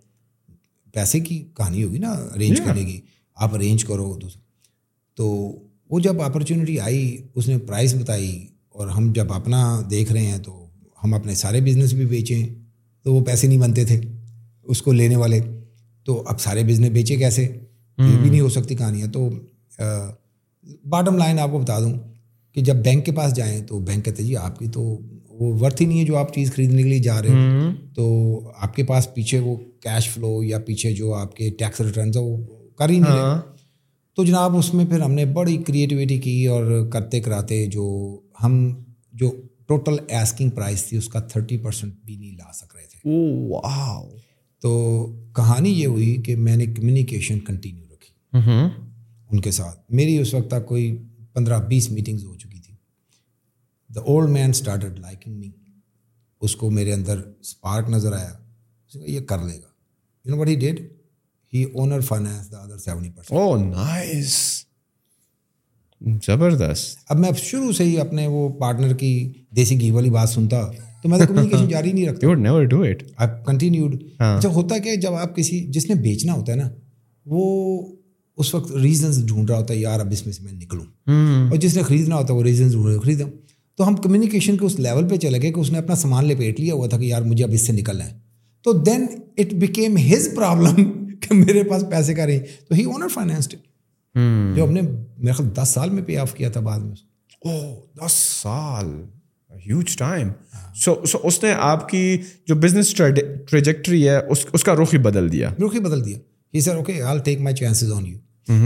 [0.95, 3.01] پیسے کی کہانی ہوگی نا ارینج کرے گی
[3.45, 4.14] آپ ارینج کرو
[5.16, 5.26] تو
[5.91, 6.99] وہ جب اپرچونیٹی آئی
[7.34, 8.30] اس نے پرائز بتائی
[8.78, 9.61] اور ہم جب اپنا
[9.91, 10.53] دیکھ رہے ہیں تو
[11.05, 12.47] ہم اپنے سارے بزنس بھی بیچیں
[13.05, 14.01] تو وہ پیسے نہیں بنتے تھے
[14.72, 15.41] اس کو لینے والے
[16.07, 19.28] تو اب سارے بزنس بیچے کیسے یہ بھی نہیں ہو سکتی کہانی ہے تو
[20.91, 21.93] باٹم لائن آپ کو بتا دوں
[22.55, 25.82] کہ جب بینک کے پاس جائیں تو بینک کہتے جی آپ کی تو وہ ورتھ
[25.82, 28.07] ہی نہیں ہے جو آپ چیز خریدنے کے لیے جا رہے ہیں تو
[28.55, 32.24] آپ کے پاس پیچھے وہ کیش فلو یا پیچھے جو آپ کے ٹیکس ریٹرنز ہیں
[32.24, 32.36] وہ
[32.81, 33.41] کر ہی نہیں ہاں۔
[34.16, 37.85] تو جناب اس میں پھر ہم نے بڑی کریٹیویٹی کی اور کرتے کراتے جو
[38.43, 38.55] ہم
[39.20, 39.31] جو
[39.68, 44.70] ٹوٹل ایسکنگ پرائز تھی اس کا تھرٹی پرسینٹ بھی نہیں لا سک رہے تھے تو
[45.37, 48.51] کہانی یہ ہوئی کہ میں نے کمیونیکیشن کنٹینیو رکھی
[49.33, 50.85] ان کے ساتھ میری اس وقت تک کوئی
[51.35, 52.74] پندرہ بیس میٹنگز ہو چکی تھی
[53.95, 55.51] دا اولڈ مین اسٹارٹڈ می
[56.49, 58.33] اس کو میرے اندر اسپارک نظر آیا
[59.07, 59.70] یہ کر لے گا
[60.24, 60.81] you know he did
[61.55, 64.32] he owner finance the other seventy percent oh nice
[66.26, 69.09] زبردست اب میں شروع سے ہی اپنے وہ پارٹنر کی
[69.57, 70.61] دیسی گھی والی بات سنتا
[71.03, 73.03] تو میں کمیونیکیشن جاری نہیں رکھتا نیور ڈو اٹ
[73.46, 76.68] کنٹینیوڈ اچھا ہوتا کہ جب آپ کسی جس نے بیچنا ہوتا ہے نا
[77.34, 77.44] وہ
[78.40, 80.84] اس وقت ریزنس ڈھونڈ رہا ہوتا ہے یار اب اس میں سے میں نکلوں
[81.51, 83.24] اور جس نے خریدنا ہوتا ہے وہ ریزنس ڈھونڈ رہا خریدا
[83.76, 86.61] تو ہم کمیونیکیشن کے اس لیول پہ چلے گئے کہ اس نے اپنا سامان لپیٹ
[86.61, 88.18] لیا ہوا تھا کہ یار مجھے اب اس سے نکلنا ہے
[88.64, 89.07] تو then
[89.38, 90.82] it became his problem
[91.21, 93.55] کہ میرے پاس پیسے کا رہی تو ہی اونر فائنینسڈ
[94.57, 96.97] جو ہم نے میرے خیال دس سال میں پے آف کیا تھا بعد میں
[97.41, 98.12] اوہ دس
[98.43, 98.93] سال
[99.66, 100.29] ہیوج ٹائم
[100.85, 102.03] سو سو اس نے آپ کی
[102.49, 106.18] جو بزنس ٹریجیکٹری ہے اس اس کا رخ ہی بدل دیا رخ ہی بدل دیا
[106.55, 108.18] ہی sir okay I take my chances on you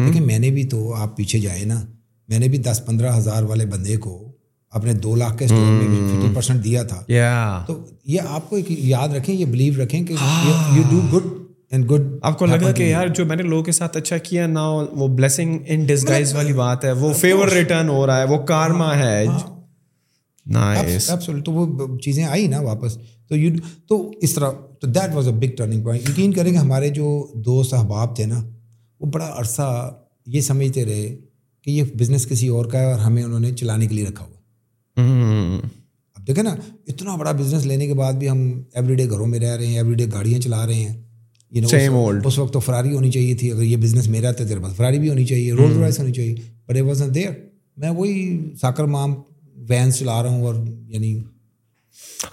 [0.04, 1.80] لیکن میں نے بھی تو آپ پیچھے جائے نا
[2.28, 4.12] میں نے بھی دس پندرہ ہزار والے بندے کو
[4.78, 7.00] اپنے دو لاکھ کے اسٹور میں ففٹی پرسینٹ دیا تھا
[7.66, 7.78] تو
[8.12, 10.14] یہ آپ کو ایک یاد رکھیں یہ بلیو رکھیں کہ
[10.76, 11.33] یو ڈو گڈ
[11.82, 15.08] آپ کو لگا کہ یار جو میں نے لوگوں کے ساتھ اچھا کیا نا وہ
[15.16, 19.02] بلیسنگ ان ڈسگائز والی بات ہے وہ فیور ریٹرن ہو رہا ہے وہ کارما ہاں،
[19.02, 19.40] ہے ہاں۔
[21.44, 22.98] تو وہ چیزیں آئی نا واپس
[23.28, 23.52] تو یو
[23.88, 24.50] تو اس طرح
[24.80, 27.04] تو that was a big turning point یقین کریں کہ ہمارے جو
[27.44, 28.40] دوست احباب تھے نا
[29.00, 29.68] وہ بڑا عرصہ
[30.34, 31.06] یہ سمجھتے رہے
[31.62, 34.24] کہ یہ بزنس کسی اور کا ہے اور ہمیں انہوں نے چلانے کے لیے رکھا
[34.24, 34.38] ہوا
[36.16, 36.54] اب دیکھیں نا
[36.88, 38.40] اتنا بڑا بزنس لینے کے بعد بھی ہم
[38.74, 41.02] ایوری ڈے گھروں میں رہ رہے ہیں ایوری ڈے گاڑیاں چلا رہے ہیں
[41.54, 44.60] یو نو اس وقت تو فراری ہونی چاہیے تھی اگر یہ بزنس میرا تھا تیرے
[44.60, 46.00] پاس فراری بھی ہونی چاہیے رول رائس hmm.
[46.00, 46.34] ہونی چاہیے
[46.68, 47.30] بٹ ایٹ واز اے دیر
[47.82, 49.14] میں وہی ساکر مام
[49.68, 50.54] وین چلا رہا ہوں اور
[50.94, 51.12] یعنی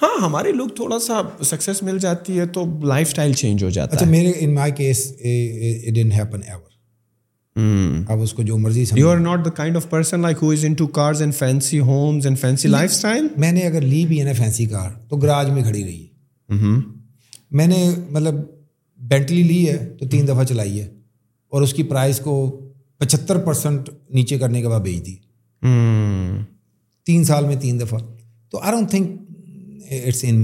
[0.02, 3.96] ہاں ہمارے لوگ تھوڑا سا سکسیز مل جاتی ہے تو لائف اسٹائل چینج ہو جاتا
[3.96, 6.66] اچھا، ہے اچھا میرے in my case it didn't happen ever
[8.38, 8.84] جو مرضی
[13.40, 16.56] میں نے اگر لی بھی ہے نا فینسی کار تو گراج میں کھڑی رہی ہے
[16.56, 16.80] mm-hmm.
[17.60, 18.36] میں نے مطلب
[19.12, 20.88] بینٹلی لی ہے تو تین دفعہ چلائی ہے
[21.54, 22.36] اور اس کی پرائز کو
[23.00, 25.16] پچہتر پرسینٹ نیچے کرنے کے بعد بیچ دی
[27.06, 28.00] تین سال میں تین دفعہ
[28.52, 30.42] تو I don't think it's in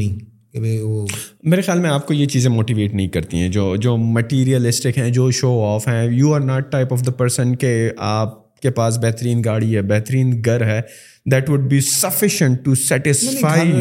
[0.84, 1.06] وہ
[1.52, 5.10] میرے خیال میں آپ کو یہ چیزیں موٹیویٹ نہیں کرتی ہیں جو جو مٹیریلسٹک ہیں
[5.18, 7.74] جو شو آف ہیں you are not type of the person کہ
[8.14, 10.80] آپ کے پاس بہترین گاڑی ہے بہترین گھر ہے
[11.32, 13.72] that would be sufficient to satisfy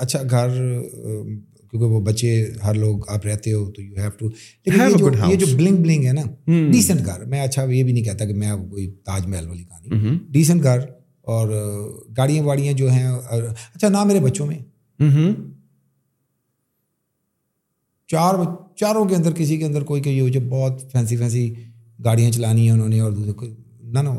[0.00, 0.48] اچھا گھر
[1.70, 2.30] کیونکہ وہ بچے
[2.64, 4.26] ہر لوگ آپ رہتے ہو تو یو ہیو ٹو
[5.30, 6.22] یہ جو بلنگ بلنگ ہے نا
[6.72, 7.06] ڈیسنٹ hmm.
[7.06, 10.66] گھر میں اچھا یہ بھی نہیں کہتا کہ میں کوئی تاج محل والی کہانی ڈیسنٹ
[10.66, 10.80] mm-hmm.
[10.80, 10.90] گھر
[11.34, 11.48] اور
[12.16, 14.58] گاڑیاں واڑیاں جو ہیں اچھا نہ میرے بچوں میں
[15.04, 15.34] mm-hmm.
[18.12, 18.34] چار
[18.80, 21.52] چاروں کے اندر کسی کے اندر کوئی کہ یہ ہو جو بہت فینسی فینسی
[22.04, 23.48] گاڑیاں چلانی ہیں انہوں نے اور دوسرے
[23.92, 24.10] نہ نہ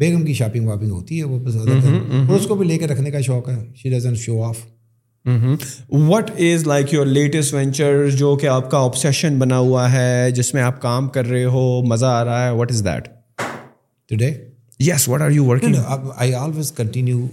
[0.00, 2.78] بیگم کی شاپنگ واپنگ ہوتی ہے وہ پسند ہے mm-hmm, اور اس کو بھی لے
[2.78, 4.56] کے رکھنے کا شوق ہے she doesn't show off
[5.28, 10.52] what is like your latest venture جو کہ آپ کا آبسیشن بنا ہوا ہے جس
[10.54, 13.08] میں آپ کام کر رہے ہو مزہ آ رہا ہے what is that
[14.86, 15.74] yes what yes you working
[16.16, 17.26] I always continue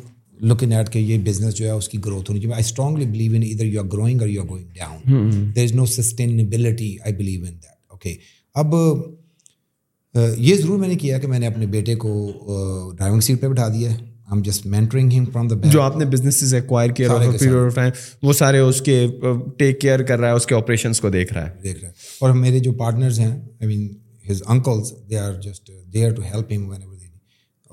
[0.49, 3.33] look at کہ یہ بزنس جو ہے اس کی گروتھ ہونی چاہیے آئی strongly believe
[3.35, 7.13] in either you you are are growing اور going down there is no sustainability I
[7.17, 8.13] believe in that okay
[8.63, 8.75] اب
[10.37, 12.11] یہ ضرور میں نے کیا کہ میں نے اپنے بیٹے کو
[12.97, 13.97] ڈرائیونگ سیٹ پہ بٹھا دیا ہے
[14.33, 17.31] جو آپ نے بزنسز ایکوائر کیا رہا
[17.85, 17.89] ہے
[18.23, 19.05] وہ سارے اس کے
[19.57, 21.93] ٹیک کیئر کر رہا ہے اس کے آپریشنس کو دیکھ رہا ہے دیکھ رہا ہے
[22.25, 23.87] اور میرے جو پارٹنرز ہیں I mean
[24.31, 26.95] his uncles they are just they are to help him whenever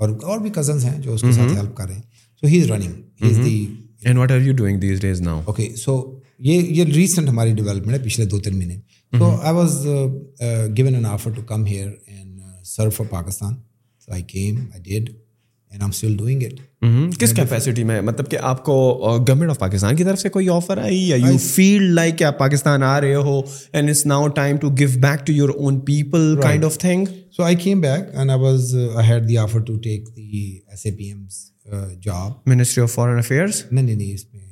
[0.00, 1.48] اور اور بھی کزنس ہیں جو اس کے mm-hmm.
[1.48, 2.02] ساتھ ہیلپ کر رہے ہیں
[2.40, 3.66] so he is running he is the
[4.04, 5.96] end what are you doing these days now okay so
[6.48, 8.78] یہ یہ ریسنٹ ہماری ڈیولپمنٹ ہے پچھلے دو تین مہینے
[9.18, 9.86] تو I was
[10.76, 12.40] given an offer to come here and
[12.76, 13.54] serve for Pakistan
[14.04, 15.10] so I came I did
[15.74, 18.74] and I am still doing it کس capacity میں مطلب کہ آپ کو
[19.28, 22.38] گورنمنٹ آف پاکستان کی طرف سے کوئی آفر آئی یا یو فیل لائک کہ آپ
[22.38, 23.40] پاکستان آ رہے ہو
[23.72, 27.04] and it's now time to give back to your own people kind of thing
[27.36, 30.84] so I came back and I was I had the offer to take the S
[30.86, 31.42] A P M's
[32.04, 34.42] job ministry of foreign affairs نہیں نہیں نہیں اس میں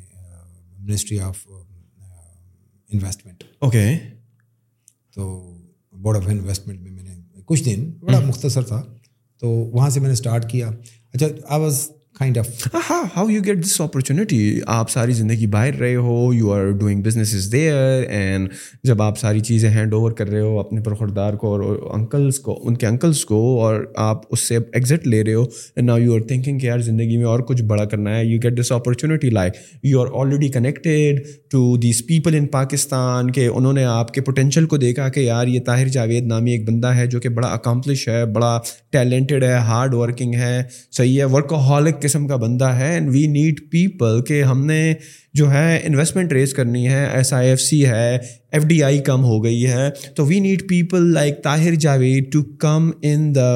[0.89, 1.47] ministry of
[2.93, 3.87] investment okay
[5.15, 5.29] تو
[6.03, 8.83] board of investment میں میں نے کچھ دن بڑا مختصر تھا
[9.41, 10.71] تو وہاں سے میں نے اسٹارٹ کیا
[11.15, 11.91] اچھا آواز
[12.23, 12.39] کائنڈ
[12.89, 14.37] ہاں how you get this opportunity
[14.75, 18.49] آپ ساری زندگی باہر رہے ہو you are doing business is there and
[18.89, 20.81] جب آپ ساری چیزیں ہینڈ اوور کر رہے ہو اپنے
[21.41, 21.61] کو اور
[21.95, 25.87] انکلس کو ان کے انکلس کو اور آپ اس سے ایگزٹ لے رہے ہو and
[25.89, 28.59] now you are thinking کہ یار زندگی میں اور کچھ بڑا کرنا ہے you get
[28.61, 29.55] this opportunity like
[29.93, 34.67] you are already connected to these people in Pakistan کہ انہوں نے آپ کے پوٹینشیل
[34.67, 38.09] کو دیکھا کہ یار یہ طاہر جاوید نامی ایک بندہ ہے جو کہ بڑا اکامپلش
[38.09, 38.59] ہے بڑا
[38.93, 40.63] ٹیلنٹڈ ہے ہارڈ ورکنگ ہے
[40.97, 44.83] صحیح ہے ورک ہالک قسم کا بندہ ہے اینڈ وی نیڈ پیپل کہ ہم نے
[45.41, 48.09] جو ہے انویسٹمنٹ ریز کرنی ہے ایس آئی ایف سی ہے
[48.57, 52.43] ایف ڈی آئی کم ہو گئی ہے تو we need people like Tahir Javed to
[52.65, 53.51] come in the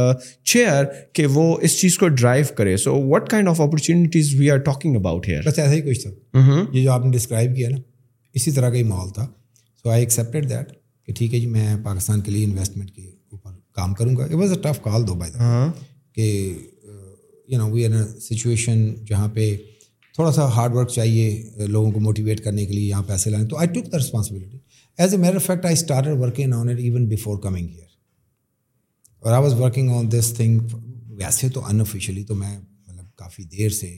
[0.53, 0.85] chair
[1.15, 4.97] کہ وہ اس چیز کو ڈرائیو کرے so what kind of opportunities we are talking
[4.97, 6.65] about here بس ایسا ہی کچھ تھا mm-hmm.
[6.73, 7.77] یہ جو آپ نے ڈسکرائب کیا نا
[8.39, 9.27] اسی طرح کا ہی ماحول تھا
[9.83, 10.73] سو آئی ایکسیپٹیڈ دیٹ
[11.07, 13.03] کہ ٹھیک ہے جی میں پاکستان کے لیے انویسٹمنٹ کے
[13.33, 15.33] اوپر کام کروں گا it was a tough call Dubai
[16.15, 16.29] کہ
[17.49, 17.87] یو نو وی
[18.21, 19.55] سچویشن جہاں پہ
[20.15, 23.57] تھوڑا سا ہارڈ ورک چاہیے لوگوں کو موٹیویٹ کرنے کے لیے یہاں پیسے لانے تو
[23.59, 24.59] I took the responsibility
[25.01, 27.85] as a matter fact I start working on it even before coming here
[29.23, 30.59] اور I was working on this thing
[31.19, 33.95] ویسے تو انفیشلی تو میں مطلب کافی دیر سے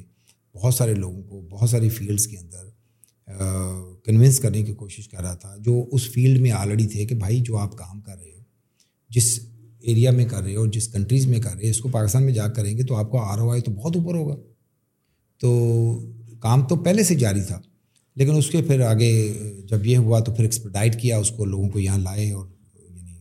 [0.55, 2.67] بہت سارے لوگوں کو بہت ساری فیلڈس کے اندر
[4.05, 7.41] کنونس کرنے کی کوشش کر رہا تھا جو اس فیلڈ میں آلریڈی تھے کہ بھائی
[7.49, 8.43] جو آپ کام کر رہے ہو
[9.17, 9.39] جس
[9.87, 12.33] ایریا میں کر رہے ہو جس کنٹریز میں کر رہے ہیں اس کو پاکستان میں
[12.35, 14.35] جا کریں گے تو آپ کو آر او آئی تو بہت اوپر ہوگا
[15.41, 15.53] تو
[16.43, 17.61] کام تو پہلے سے جاری تھا
[18.21, 19.11] لیکن اس کے پھر آگے
[19.71, 22.47] جب یہ ہوا تو پھر ایکسپرڈائٹ کیا اس کو لوگوں کو یہاں لائے اور
[22.85, 23.13] یعنی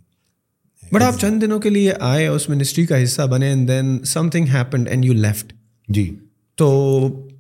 [0.92, 3.98] بٹ آپ چند دنوں کے لیے آئے اس منسٹری کا حصہ بنے and then
[4.36, 5.54] something happened and you left
[5.98, 6.10] جی
[6.58, 6.68] تو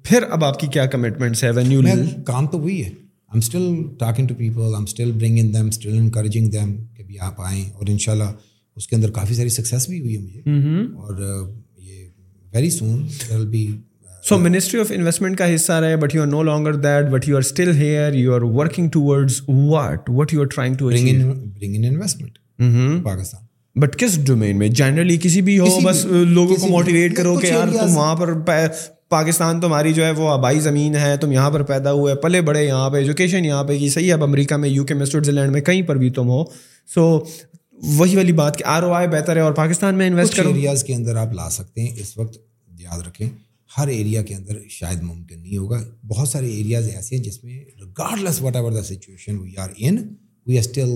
[0.03, 1.82] پھر اب آپ کی کیا کمٹمنٹس ہے وین یو
[2.26, 2.99] کام تو وہی ہے I
[3.34, 7.63] am still talking to people I am still them still encouraging them کہ آپ آئیں
[7.74, 8.32] اور ان شاء اللہ
[8.78, 11.22] اس کے اندر کافی ساری سکسیس بھی ہوئی ہے مجھے اور
[11.78, 12.04] یہ
[12.54, 13.66] very soon will be
[14.30, 17.36] so ministry of investment کا حصہ رہے but you are no longer that but you
[17.36, 20.82] are still here you are working towards what what you are trying
[21.62, 22.38] investment
[23.04, 23.42] Pakistan
[23.82, 27.68] but کس domain میں generally کسی بھی ہو بس لوگوں کو موٹیویٹ کرو کہ یار
[27.80, 28.34] تم وہاں پر
[29.10, 32.64] پاکستان تمہاری جو ہے وہ آبائی زمین ہے تم یہاں پر پیدا ہوئے پلے بڑے
[32.66, 35.52] یہاں پہ ایجوکیشن یہاں پہ کی صحیح ہے اب امریکہ میں یو کے میں سوئٹزرلینڈ
[35.54, 36.44] میں کہیں پر بھی تم ہو
[36.94, 37.06] سو
[37.98, 40.84] وہی والی بات کہ آر او آئی بہتر ہے اور پاکستان میں انویسٹ کرو ایریاز
[40.84, 42.38] کے اندر آپ لا سکتے ہیں اس وقت
[42.82, 43.28] یاد رکھیں
[43.78, 47.58] ہر ایریا کے اندر شاید ممکن نہیں ہوگا بہت سارے ایریاز ایسے ہیں جس میں
[48.24, 49.98] regardless whatever the situation we are in
[50.48, 50.94] we are still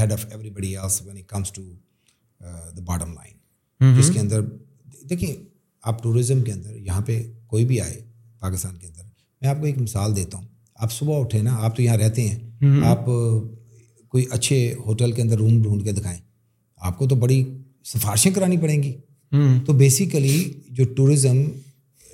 [0.00, 1.62] head of everybody else when it comes to
[2.42, 4.40] the bottom line جس کے اندر
[5.10, 5.34] دیکھیں
[5.90, 8.00] آپ ٹوریزم کے اندر یہاں پہ کوئی بھی آئے
[8.40, 9.02] پاکستان کے اندر
[9.40, 10.46] میں آپ کو ایک مثال دیتا ہوں
[10.82, 13.06] آپ صبح اٹھے نا آپ تو یہاں رہتے ہیں آپ
[14.16, 14.56] کوئی اچھے
[14.86, 16.18] ہوٹل کے اندر روم ڈھونڈ کے دکھائیں
[16.88, 17.42] آپ کو تو بڑی
[17.92, 18.92] سفارشیں کرانی پڑیں گی
[19.66, 20.38] تو بیسیکلی
[20.76, 21.40] جو ٹوریزم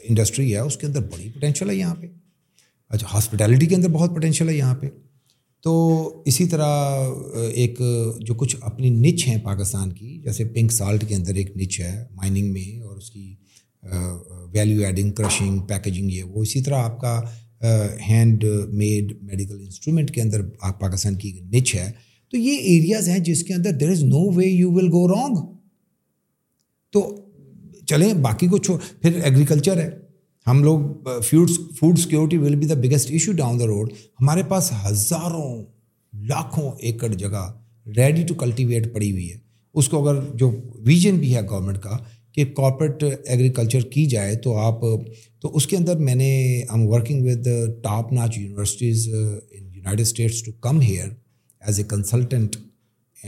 [0.08, 2.06] انڈسٹری ہے اس کے اندر بڑی پوٹینشیل ہے یہاں پہ
[2.96, 4.88] اچھا ہاسپٹیلٹی کے اندر بہت پوٹینشیل ہے یہاں پہ
[5.64, 5.72] تو
[6.32, 6.66] اسی طرح
[7.62, 7.80] ایک
[8.26, 11.92] جو کچھ اپنی نچ ہیں پاکستان کی جیسے پنک سالٹ کے اندر ایک نچ ہے
[12.14, 13.34] مائننگ میں اور اس کی
[14.54, 17.20] ویلیو ایڈنگ کرشنگ پیکیجنگ یہ وہ اسی طرح آپ کا
[18.08, 18.44] ہینڈ
[18.74, 20.46] میڈ میڈیکل انسٹرومنٹ کے اندر
[20.80, 21.90] پاکستان کی نچ ہے
[22.30, 25.36] تو یہ ایریاز ہیں جس کے اندر دیر is know way you will go wrong
[26.92, 27.02] تو
[27.88, 28.56] چلیں باقی کو
[29.02, 29.88] پھر ایگریکلچر ہے
[30.46, 34.70] ہم لوگ فیوڈس food security will be the biggest issue down the road ہمارے پاس
[34.86, 35.50] ہزاروں
[36.28, 37.46] لاکھوں ایکڑ جگہ
[37.96, 39.38] ریڈی ٹو کلٹیویٹ پڑی ہوئی ہے
[39.78, 40.50] اس کو اگر جو
[40.86, 41.96] ویژن بھی ہے گورنمنٹ کا
[42.34, 44.80] کہ کارپوریٹ ایگریکلچر کی جائے تو آپ
[45.40, 46.28] تو اس کے اندر میں نے
[46.60, 47.48] am working with
[47.82, 51.08] top notch universities in United States to come here
[51.66, 52.56] as a consultant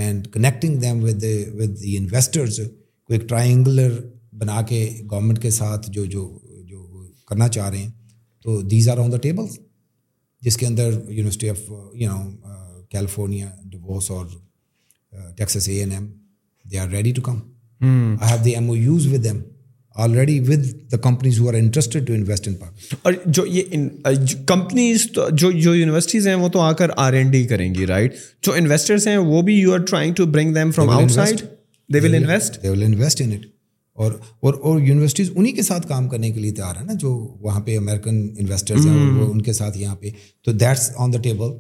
[0.05, 1.25] and connecting them with
[1.61, 2.61] with the investors
[3.07, 3.99] کو ایک ٹرائنگلر
[4.41, 6.27] بنا کے گورنمنٹ کے ساتھ جو جو
[6.69, 6.87] جو
[7.29, 7.91] کرنا چاہ رہے ہیں
[8.43, 9.45] تو these are on the table
[10.47, 11.61] جس کے اندر university of
[12.01, 14.27] you know California Davis اور
[15.37, 16.11] Texas A and M
[16.73, 17.39] they are ready to come
[17.87, 19.39] I have the MOUs with them
[20.05, 23.63] already with the companies who are interested to invest in Pakistan اور جو یہ
[24.47, 27.87] companies uh, جو جو universities ہیں وہ تو آ کر آر این ڈی کریں گی
[27.87, 28.15] رائٹ
[28.47, 31.41] جو انویسٹرس ہیں وہ بھی you are trying to bring them from outside
[31.95, 33.47] they will invest they will invest in it
[34.03, 34.13] اور
[34.43, 37.11] اور اور یونیورسٹیز انہیں کے ساتھ کام کرنے کے لیے تیار ہیں نا جو
[37.41, 39.17] وہاں پہ امیرکن انویسٹرز ہیں hmm.
[39.19, 40.09] وہ ان کے ساتھ یہاں پہ
[40.45, 41.53] تو that's on the table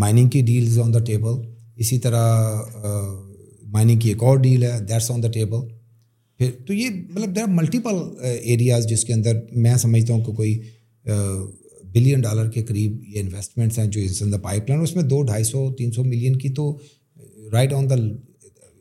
[0.00, 1.40] mining کی ڈیلز آن دا ٹیبل
[1.80, 3.29] اسی طرح uh,
[3.72, 5.66] مائننگ کی ایک اور ڈیل ہے دیٹس آن دا ٹیبل
[6.38, 10.32] پھر تو یہ مطلب دیر آر ملٹیپل ایریاز جس کے اندر میں سمجھتا ہوں کہ
[10.34, 10.58] کوئی
[11.94, 15.44] بلین uh, ڈالر کے قریب یہ انویسٹمنٹس ہیں جو پائپ لائن اس میں دو ڈھائی
[15.44, 16.66] سو تین سو ملین کی تو
[17.52, 17.94] رائٹ آن دا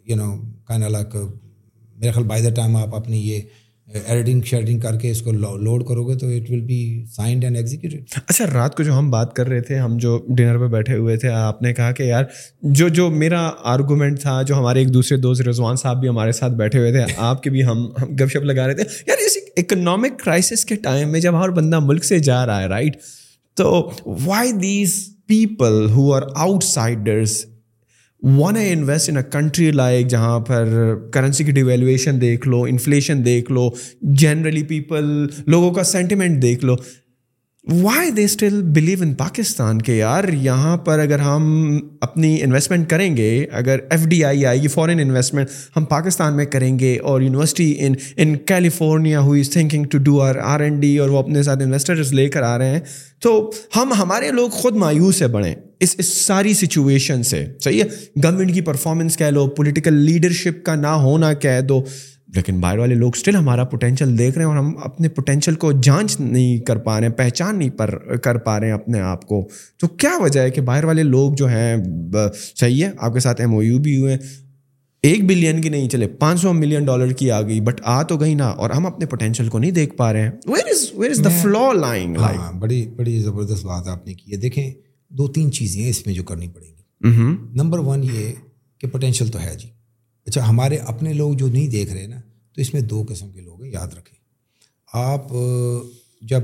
[0.07, 0.33] یو نو
[0.67, 3.41] کائن نا میرے خیال بائی دا ٹائم آپ اپنی یہ
[3.93, 6.77] ایڈیٹنگ شیڈنگ کر کے اس کو لوڈ کرو گے تو it will be
[7.15, 10.57] signed and executed اچھا رات کو جو ہم بات کر رہے تھے ہم جو ڈنر
[10.59, 12.23] پہ بیٹھے ہوئے تھے آپ نے کہا کہ یار
[12.61, 16.31] جو جو جو میرا آرگومنٹ تھا جو ہمارے ایک دوسرے دوست رضوان صاحب بھی ہمارے
[16.39, 17.85] ساتھ بیٹھے ہوئے تھے آپ کے بھی ہم
[18.19, 21.79] گپ شپ لگا رہے تھے یار اس اکنامک کرائسس کے ٹائم میں جب ہر بندہ
[21.83, 22.97] ملک سے جا رہا ہے رائٹ
[23.57, 23.89] تو
[24.25, 26.21] why these people who are
[26.63, 27.43] outsiders
[28.57, 30.65] wanna invest in a country like جہاں پر
[31.11, 33.69] کرنسی کی ڈیویلویشن دیکھ لو انفلیشن دیکھ لو
[34.21, 35.03] جنرلی پیپل
[35.51, 36.75] لوگوں کا سینٹیمنٹ دیکھ لو
[37.71, 41.43] why they still believe in Pakistan کے یار یہاں پر اگر ہم
[42.01, 43.27] اپنی انویسٹمنٹ کریں گے
[43.59, 47.93] اگر ایف ڈی آئی یہ فورن انویسٹمنٹ ہم پاکستان میں کریں گے اور یونیورسٹی ان
[48.17, 52.13] ان کیلیفورنیا ہوئی thinking to do R R and D اور وہ اپنے ساتھ انویسٹرز
[52.13, 52.79] لے کر آ رہے ہیں
[53.23, 53.39] تو
[53.75, 57.89] ہم ہمارے لوگ خود مایوس ہے بڑھیں اس اس ساری سچویشن سے صحیح ہے
[58.23, 61.83] گورنمنٹ کی پرفارمنس کہہ لو پولیٹیکل لیڈرشپ کا نہ ہونا کہہ دو
[62.35, 65.71] لیکن باہر والے لوگ اسٹل ہمارا پوٹینشیل دیکھ رہے ہیں اور ہم اپنے پوٹینشیل کو
[65.83, 69.25] جانچ نہیں کر پا رہے ہیں پہچان نہیں پر کر پا رہے ہیں اپنے آپ
[69.27, 69.47] کو
[69.81, 71.75] تو کیا وجہ ہے کہ باہر والے لوگ جو ہیں
[72.59, 74.19] صحیح ہے آپ کے ساتھ ایم او یو بھی ہوئے ہیں
[75.07, 78.17] ایک بلین کی نہیں چلے پانچ سو ملین ڈالر کی آ گئی بٹ آ تو
[78.19, 81.11] گئی نا اور ہم اپنے پوٹینشیل کو نہیں دیکھ پا رہے ہیں where is where
[81.11, 82.15] is the flow line
[82.59, 84.69] بڑی بڑی زبردست بات آپ نے کی ہے دیکھیں
[85.17, 86.67] دو تین چیزیں اس میں جو کرنی پڑیں
[87.03, 88.31] گی نمبر ون یہ
[88.81, 89.69] کہ پوٹینشیل تو ہے جی
[90.29, 92.19] اچھا ہمارے اپنے لوگ جو نہیں دیکھ رہے نا
[92.55, 94.17] تو اس میں دو قسم کے لوگ ہیں یاد رکھیں
[95.03, 95.31] آپ
[96.31, 96.43] جب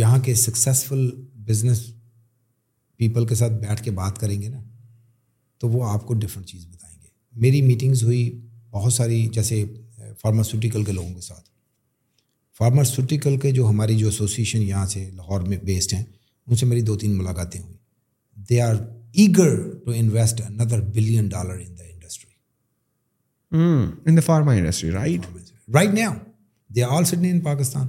[0.00, 1.10] یہاں کے سکسیزفل
[1.48, 1.82] بزنس
[3.02, 4.60] پیپل کے ساتھ بیٹھ کے بات کریں گے نا
[5.60, 7.08] تو وہ آپ کو ڈفرنٹ چیز بتائیں گے
[7.46, 8.22] میری میٹنگز ہوئی
[8.70, 9.64] بہت ساری جیسے
[10.22, 11.48] فارماسیوٹیکل کے لوگوں کے ساتھ
[12.58, 16.02] فارماسیوٹیکل کے جو ہماری جو ایسوسیشن یہاں سے لاہور میں بیسڈ ہیں
[16.46, 17.78] ان سے میری دو تین ملاقاتیں ہوئیں
[18.50, 18.74] they are
[19.22, 19.56] eager
[19.86, 21.90] to invest another billion dollar in the
[23.54, 25.26] in the pharma industry right
[25.74, 25.90] right
[26.76, 27.86] they all نیا ان پاکستان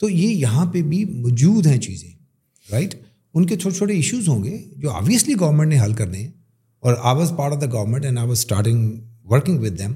[0.00, 2.08] تو یہ یہاں پہ بھی موجود ہیں چیزیں
[2.72, 2.94] رائٹ
[3.34, 6.30] ان کے چھوٹے چھوٹے ایشوز ہوں گے جو آبویسلی گورنمنٹ نے حل کرنے ہیں
[6.86, 8.90] اور I was part of the government and I was starting
[9.30, 9.92] working with them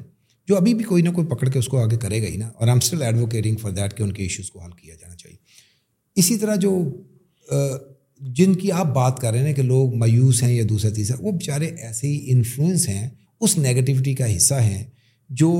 [0.49, 2.47] جو ابھی بھی کوئی نہ کوئی پکڑ کے اس کو آگے کرے گا ہی نا
[2.47, 5.17] اور I am still advocating for that کہ ان کے ایشوز کو حل کیا جانا
[5.17, 5.37] چاہیے
[6.21, 6.77] اسی طرح جو
[8.37, 11.31] جن کی آپ بات کر رہے ہیں کہ لوگ مایوس ہیں یا دوسرا تیسرا وہ
[11.33, 13.09] بیچارے ایسے ہی انفلوئنس ہیں
[13.45, 14.82] اس نگیٹیوٹی کا حصہ ہیں
[15.43, 15.51] جو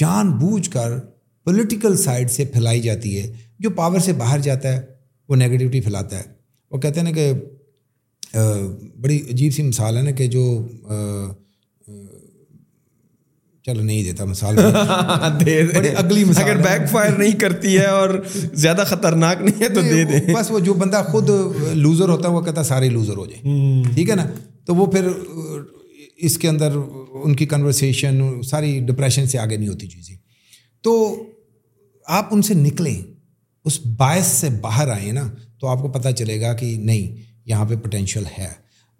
[0.00, 0.98] جان بوجھ کر
[1.44, 3.32] پولیٹیکل سائڈ سے پھیلائی جاتی ہے
[3.64, 4.82] جو پاور سے باہر جاتا ہے
[5.28, 6.32] وہ نگیٹیوٹی پھیلاتا ہے
[6.70, 7.32] وہ کہتے ہیں نا کہ
[9.00, 10.44] بڑی عجیب سی مثال ہے نا کہ جو
[13.66, 18.10] چلو نہیں دیتا مثال اگلی مثال اگر بیک فائر نہیں کرتی ہے اور
[18.64, 21.30] زیادہ خطرناک نہیں ہے تو دے دیں بس وہ جو بندہ خود
[21.72, 24.26] لوزر ہوتا ہے وہ کہتا ہے سارے لوزر ہو جائیں ٹھیک ہے نا
[24.66, 25.08] تو وہ پھر
[26.26, 26.72] اس کے اندر
[27.22, 30.20] ان کی کنورسیشن ساری ڈپریشن سے آگے نہیں ہوتی چیزیں جی، جی۔
[30.82, 31.00] تو
[32.18, 32.94] آپ ان سے نکلیں
[33.66, 35.22] اس باعث سے باہر آئیں نا
[35.60, 37.16] تو آپ کو پتا چلے گا کہ نہیں
[37.52, 38.48] یہاں پہ پوٹینشیل ہے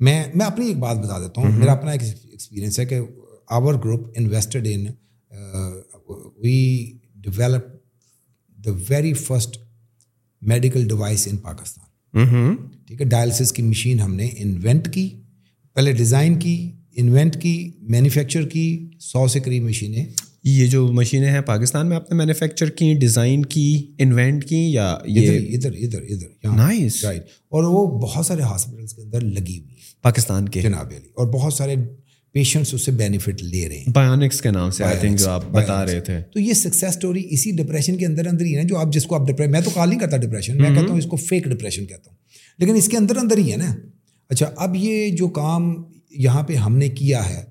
[0.07, 2.99] میں میں اپنی ایک بات بتا دیتا ہوں میرا اپنا ایک ایکسپیرینس ہے کہ
[3.57, 4.87] our group invested in
[6.43, 6.57] we
[7.27, 7.65] develop
[8.65, 9.57] the very first
[10.53, 12.55] medical device in Pakistan
[12.87, 15.09] ٹھیک ہے ڈائلسس کی مشین ہم نے انوینٹ کی
[15.75, 16.57] پہلے ڈیزائن کی
[17.01, 17.55] انوینٹ کی
[17.91, 18.65] مینوفیکچر کی
[19.01, 20.05] سو سے قریب مشینیں
[20.45, 23.67] یہ جو مشینیں ہیں پاکستان میں آپ نے مینوفیکچر کی ڈیزائن کی
[24.05, 27.23] انوینٹ کی یا یہ ادھر ادھر ادھر نائس رائٹ
[27.57, 29.73] اور وہ بہت سارے ہاسپٹلس کے اندر لگی ہوئی
[30.03, 31.75] پاکستان کے جناب علی اور بہت سارے
[32.33, 35.45] پیشنٹس اس سے بینیفٹ لے رہے ہیں بایونکس کے نام سے آئی تھنک جو آپ
[35.51, 38.79] بتا رہے تھے تو یہ سکسیس اسٹوری اسی ڈپریشن کے اندر اندر ہی ہے جو
[38.79, 41.07] آپ جس کو آپ ڈپریشن میں تو کال نہیں کرتا ڈپریشن میں کہتا ہوں اس
[41.11, 42.17] کو فیک ڈپریشن کہتا ہوں
[42.59, 43.73] لیکن اس کے اندر اندر ہی ہے نا
[44.29, 45.73] اچھا اب یہ جو کام
[46.23, 47.45] یہاں پہ ہم نے کیا ہے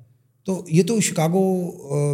[0.46, 1.42] تو یہ تو شکاگو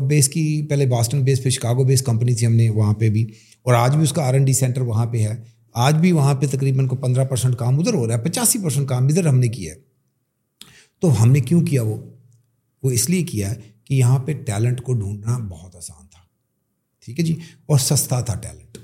[0.07, 3.23] بیس کی پہلے باسٹن بیس پھر شکاگو بیس کمپنی تھی ہم نے وہاں پہ بھی
[3.65, 5.35] اور آج بھی اس کا آر این ڈی سینٹر وہاں پہ ہے
[5.85, 8.87] آج بھی وہاں پہ تقریباً کو پندرہ پرسینٹ کام ادھر ہو رہا ہے پچاسی پرسینٹ
[8.89, 9.79] کام ادھر ہم نے کیا ہے
[11.01, 11.97] تو ہم نے کیوں کیا وہ
[12.83, 16.19] وہ اس لیے کیا ہے کہ یہاں پہ ٹیلنٹ کو ڈھونڈنا بہت آسان تھا
[17.05, 17.35] ٹھیک ہے جی
[17.67, 18.77] اور سستا تھا ٹیلنٹ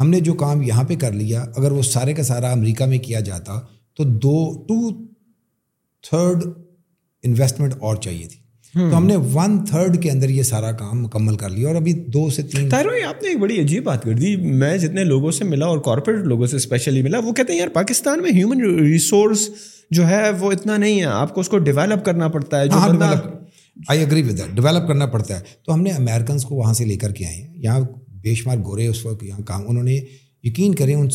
[0.00, 2.98] ہم نے جو کام یہاں پہ کر لیا اگر وہ سارے کا سارا امریکہ میں
[3.08, 3.60] کیا جاتا
[3.96, 4.36] تو دو
[4.68, 4.76] ٹو
[6.08, 6.44] تھرڈ
[7.26, 8.38] انویسٹمنٹ اور چاہیے تھی
[8.74, 11.92] تو ہم نے ون تھرڈ کے اندر یہ سارا کام مکمل کر لیا اور ابھی
[12.16, 15.30] دو سے تین بھائی آپ نے ایک بڑی عجیب بات کر دی میں جتنے لوگوں
[15.38, 18.64] سے ملا اور کارپوریٹ لوگوں سے اسپیشلی ملا وہ کہتے ہیں یار پاکستان میں ہیومن
[18.78, 19.48] ریسورس
[19.98, 22.96] جو ہے وہ اتنا نہیں ہے آپ کو اس کو ڈیولپ کرنا پڑتا ہے
[23.88, 26.96] آئی اگری ود ڈیولپ کرنا پڑتا ہے تو ہم نے امیرکنس کو وہاں سے لے
[27.04, 27.80] کر کے آئے ہیں یہاں
[28.22, 30.00] بے شمار گورے اس وقت یہاں کام انہوں نے
[30.44, 31.08] یقین کریں ان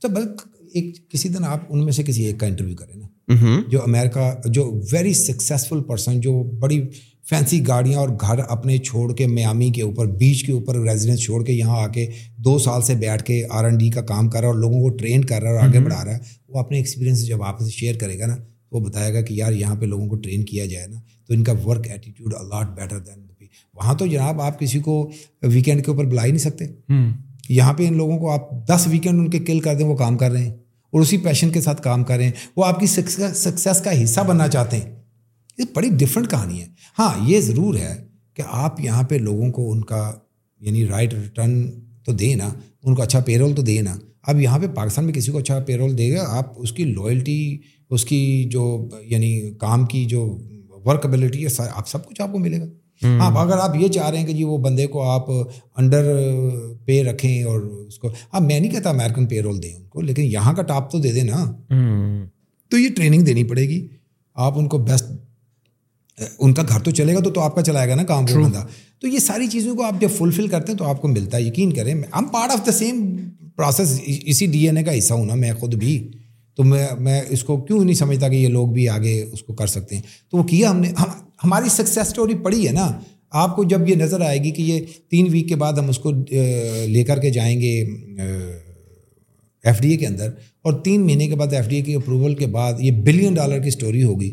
[0.00, 3.60] تو بلکہ ایک کسی دن آپ ان میں سے کسی ایک کا انٹرویو کریں نا
[3.70, 6.80] جو امریکہ جو ویری سکسیزفل پرسن جو بڑی
[7.30, 11.42] فینسی گاڑیاں اور گھر اپنے چھوڑ کے میامی کے اوپر بیچ کے اوپر ریزیڈنس چھوڑ
[11.44, 12.06] کے یہاں آ کے
[12.44, 14.80] دو سال سے بیٹھ کے آر این ڈی کا کام کر رہا ہے اور لوگوں
[14.82, 16.18] کو ٹرین کر رہا ہے اور آگے بڑھا رہا ہے
[16.52, 18.36] وہ اپنے ایکسپیرینس جب آپ سے شیئر کرے گا نا
[18.72, 21.44] وہ بتائے گا کہ یار یہاں پہ لوگوں کو ٹرین کیا جائے نا تو ان
[21.44, 23.24] کا work attitude a lot better than
[23.74, 25.10] وہاں تو جناب آپ کسی کو
[25.42, 26.64] ویکینڈ کے اوپر بلا ہی نہیں سکتے
[27.48, 30.16] یہاں پہ ان لوگوں کو آپ دس ویکینڈ ان کے کل کر دیں وہ کام
[30.18, 30.52] کر رہے ہیں
[30.92, 34.20] اور اسی پیشن کے ساتھ کام کر رہے ہیں وہ آپ کی سکسیس کا حصہ
[34.26, 34.94] بننا چاہتے ہیں
[35.58, 36.66] یہ بڑی ڈفرنٹ کہانی ہے
[36.98, 37.94] ہاں یہ ضرور ہے
[38.36, 40.10] کہ آپ یہاں پہ لوگوں کو ان کا
[40.66, 41.62] یعنی رائٹ ریٹرن
[42.04, 42.48] تو دیں نا
[42.84, 43.96] ان کو اچھا پیرول تو دیں نا
[44.30, 47.38] اب یہاں پہ پاکستان میں کسی کو اچھا پیرول دے گا آپ اس کی لوئلٹی
[47.94, 48.18] اس کی
[48.50, 48.62] جو
[49.10, 50.22] یعنی کام کی جو
[50.86, 52.64] ورکبلٹی ہے آپ سب کچھ آپ کو ملے گا
[53.04, 55.30] آپ ہاں، اگر آپ یہ چاہ رہے ہیں کہ جی وہ بندے کو آپ
[55.78, 56.04] انڈر
[56.86, 60.00] پے رکھیں اور اس کو اب میں نہیں کہتا امیرکن پے رول دیں ان کو
[60.00, 61.44] لیکن یہاں کا ٹاپ تو دے دیں نا
[62.70, 63.86] تو یہ ٹریننگ دینی پڑے گی
[64.44, 65.04] آپ ان کو بیسٹ
[66.38, 68.66] ان کا گھر تو چلے گا تو تو آپ کا چلائے گا نا کام بندہ
[69.00, 71.42] تو یہ ساری چیزوں کو آپ جب فلفل کرتے ہیں تو آپ کو ملتا ہے
[71.42, 73.04] یقین کریں ہم part of the same
[73.56, 75.96] process اسی ڈی این اے کا حصہ ہوں نا میں خود بھی
[76.56, 79.52] تو میں میں اس کو کیوں نہیں سمجھتا کہ یہ لوگ بھی آگے اس کو
[79.54, 80.92] کر سکتے ہیں تو وہ کیا ہم نے
[81.44, 82.88] ہماری سکسیس اسٹوری پڑھی ہے نا
[83.42, 84.80] آپ کو جب یہ نظر آئے گی کہ یہ
[85.10, 87.72] تین ویک کے بعد ہم اس کو لے کر کے جائیں گے
[89.64, 90.30] ایف ڈی اے کے اندر
[90.66, 93.60] اور تین مہینے کے بعد ایف ڈی اے کے اپروول کے بعد یہ بلین ڈالر
[93.62, 94.32] کی اسٹوری ہوگی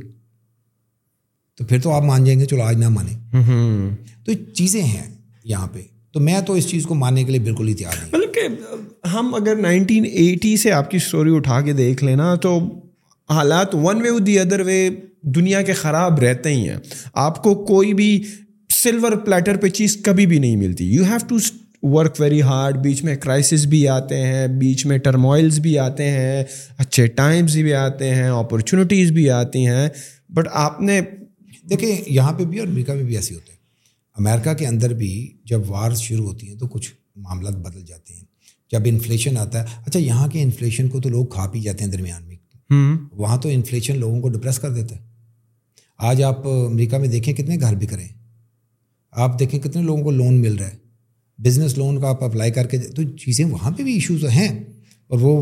[1.58, 3.44] تو پھر تو آپ مان جائیں گے چلو آج نہ مانیں
[4.26, 5.06] تو چیزیں ہیں
[5.46, 5.82] یہاں پہ
[6.14, 8.32] تو میں تو اس چیز کو ماننے کے لیے بالکل ہی تیار ہوں مطلب
[9.14, 12.58] ہم اگر نائنٹین ایٹی سے آپ کی اسٹوری اٹھا کے دیکھ لینا تو
[13.30, 14.88] حالات ون وے دی ادر وے
[15.36, 16.78] دنیا کے خراب رہتے ہی ہیں
[17.26, 18.10] آپ کو کوئی بھی
[18.84, 21.36] سلور پلیٹر پہ چیز کبھی بھی نہیں ملتی you have to
[21.94, 26.44] work very hard بیچ میں کرائسس بھی آتے ہیں بیچ میں ٹرموائلس بھی آتے ہیں
[26.78, 29.88] اچھے ٹائمس بھی آتے ہیں اپرچونیٹیز بھی آتی ہیں
[30.36, 31.00] بٹ آپ نے
[31.70, 33.60] دیکھیں یہاں پہ بھی اور امریکہ میں بھی ایسے ہوتے ہیں
[34.26, 35.12] امریکہ کے اندر بھی
[35.50, 36.92] جب وار شروع ہوتی ہیں تو کچھ
[37.22, 38.22] معاملات بدل جاتے ہیں
[38.74, 41.92] جب انفلیشن آتا ہے اچھا یہاں کے انفلیشن کو تو لوگ کھا پی جاتے ہیں
[41.92, 45.02] درمیان میں وہاں تو انفلیشن لوگوں کو ڈپریس کر دیتا ہے
[46.12, 48.16] آج آپ امریکہ میں دیکھیں کتنے گھر بک رہے ہیں
[49.26, 50.78] آپ دیکھیں کتنے لوگوں کو لون مل رہا ہے
[51.50, 54.48] بزنس لون کا آپ اپلائی کر کے تو چیزیں وہاں پہ بھی ایشوز ہیں
[55.14, 55.36] اور وہ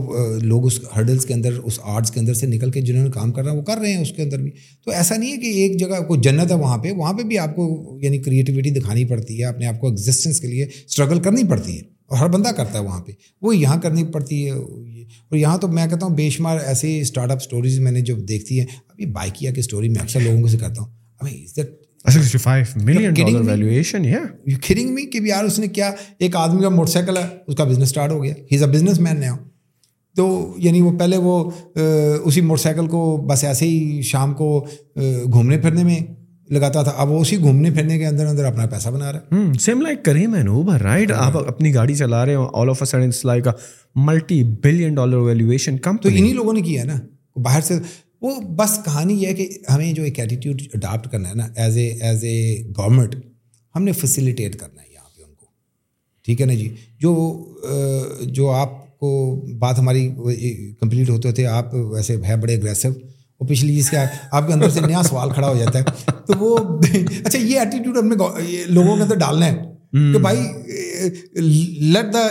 [0.51, 3.31] لوگ اس ہرڈلس کے اندر اس آرٹس کے اندر سے نکل کے جنہوں نے کام
[3.31, 4.51] کر رہا ہے وہ کر رہے ہیں اس کے اندر بھی
[4.85, 7.37] تو ایسا نہیں ہے کہ ایک جگہ کوئی جنت ہے وہاں پہ وہاں پہ بھی
[7.45, 7.63] آپ کو
[8.01, 11.81] یعنی کریٹیوٹی دکھانی پڑتی ہے اپنے آپ کو ایگزسٹنس کے لیے اسٹرگل کرنی پڑتی ہے
[12.11, 15.67] اور ہر بندہ کرتا ہے وہاں پہ وہ یہاں کرنی پڑتی ہے اور یہاں تو
[15.67, 19.05] میں کہتا ہوں بے شمار ایسی اسٹارٹ اپ اسٹوریز میں نے جو دیکھتی ہے ابھی
[19.19, 20.89] بائکیا کی اسٹوری میں اکثر لوگوں سے کرتا ہوں
[21.21, 22.59] اچھا،
[24.65, 28.11] کہ یار اس نے کیا ایک آدمی کا موٹر سائیکل ہے اس کا بزنس اسٹارٹ
[28.11, 29.35] ہو گیا ہی از اے بزنس مین نیا
[30.15, 30.27] تو
[30.63, 31.37] یعنی وہ پہلے وہ
[31.79, 34.49] اسی موٹر سائیکل کو بس ایسے ہی شام کو
[34.99, 35.99] گھومنے پھرنے میں
[36.53, 39.57] لگاتا تھا اب وہ اسی گھومنے پھرنے کے اندر اندر اپنا پیسہ بنا رہا ہے
[39.65, 42.81] سیم لائک کریں میں اوبر رائٹ ہاں۔ آپ اپنی گاڑی چلا رہے ہیں all of
[42.83, 43.47] a it's like
[44.09, 46.95] multi billion dollar valuation کم تو انہیں لوگوں نے کیا نا
[47.43, 47.77] باہر سے
[48.21, 51.77] وہ بس کہانی یہ ہے کہ ہمیں جو ایک ایٹیٹیوڈ اڈاپٹ کرنا ہے نا as
[51.77, 52.35] a as a
[52.77, 53.15] government
[53.75, 55.45] ہم نے فیسیلیٹیٹ کرنا ہے یہاں پہ ان کو
[56.25, 56.69] ٹھیک ہے نا جی
[57.01, 57.15] جو
[58.39, 59.13] جو آپ کو
[59.59, 60.07] بات ہماری
[60.79, 62.89] کمپلیٹ ہوتے تھے آپ ویسے ہے بڑے اگریسو
[63.41, 64.05] وہ پچھلی اس کا
[64.37, 66.57] آپ کے اندر سے نیا سوال کھڑا ہو جاتا ہے تو وہ
[67.23, 71.47] اچھا یہ ایٹیٹیوڈ ہم نے لوگوں کے اندر ڈالنا ہے کہ بھائی
[71.93, 72.27] لیٹ دا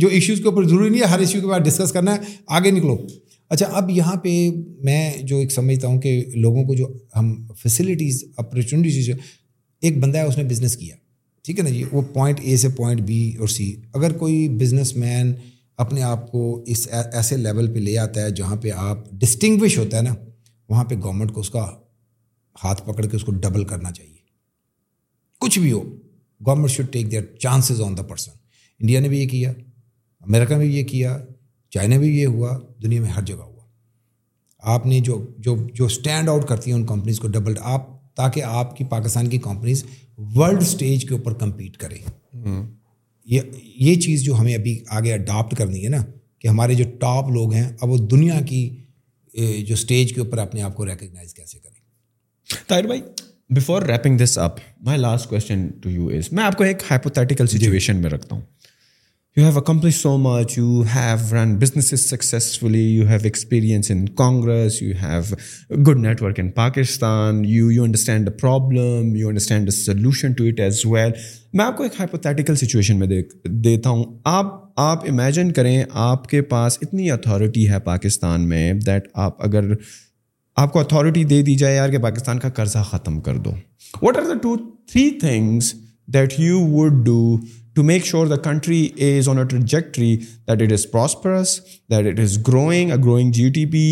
[0.00, 2.70] جو ایشوز کے اوپر ضروری نہیں ہے ہر ایشو کے بعد ڈسکس کرنا ہے آگے
[2.70, 2.96] نکلو
[3.54, 4.30] اچھا اب یہاں پہ
[4.84, 6.86] میں جو ایک سمجھتا ہوں کہ لوگوں کو جو
[7.18, 9.10] ہم فیسلٹیز اپرچونیٹیز
[9.80, 10.96] ایک بندہ ہے اس نے بزنس کیا
[11.44, 14.96] ٹھیک ہے نا جی وہ پوائنٹ اے سے پوائنٹ بی اور سی اگر کوئی بزنس
[14.96, 15.34] مین
[15.82, 16.40] اپنے آپ کو
[16.74, 20.14] اس ایسے لیول پہ لے آتا ہے جہاں پہ آپ ڈسٹنگوش ہوتا ہے نا
[20.68, 21.66] وہاں پہ گورنمنٹ کو اس کا
[22.62, 24.16] ہاتھ پکڑ کے اس کو ڈبل کرنا چاہیے
[25.40, 25.80] کچھ بھی ہو
[26.46, 28.30] government should take their chances on the person
[28.80, 31.16] India نے بھی یہ کیا امریکہ نے بھی یہ کیا
[31.74, 36.28] چائنا بھی یہ ہوا دنیا میں ہر جگہ ہوا آپ نے جو جو جو اسٹینڈ
[36.28, 39.84] آؤٹ کرتی ہیں ان کمپنیز کو ڈبل آپ تاکہ آپ کی پاکستان کی کمپنیز
[40.36, 41.98] ورلڈ اسٹیج کے اوپر کمپیٹ کریں
[43.32, 43.40] یہ
[43.86, 46.04] یہ چیز جو ہمیں ابھی آگے اڈاپٹ کرنی ہے نا
[46.40, 48.60] کہ ہمارے جو ٹاپ لوگ ہیں اب وہ دنیا کی
[49.66, 53.00] جو اسٹیج کے اوپر اپنے آپ کو ریکگنائز کیسے کریں طاہر بھائی
[53.56, 58.10] before wrapping this up my last is میں آپ کو ایک ہائپوتھیٹیکل جی۔ سچویشن میں
[58.10, 58.42] رکھتا ہوں
[59.38, 64.80] you have accomplish so much you have run business successfully you have experience in Congress
[64.82, 70.32] you have good network in Pakistan you you understand the problem you understand the solution
[71.56, 73.34] میں آپ کو ایک hypothetical situation میں دیکھ
[73.64, 74.52] دیتا ہوں آپ
[74.86, 79.72] آپ امیجن کریں آپ کے پاس اتنی اتھارٹی ہے پاکستان میں دیٹ آپ اگر
[80.64, 83.52] آپ کو اتھارٹی دے دی جائے یار کہ پاکستان کا قرضہ ختم کر دو
[84.02, 84.56] what are the two
[84.92, 85.72] three things
[86.14, 87.20] that you would do
[87.74, 90.14] to make sure the country is on a trajectory
[90.58, 91.58] that it is prosperous
[91.90, 93.86] that it is growing a growing G T P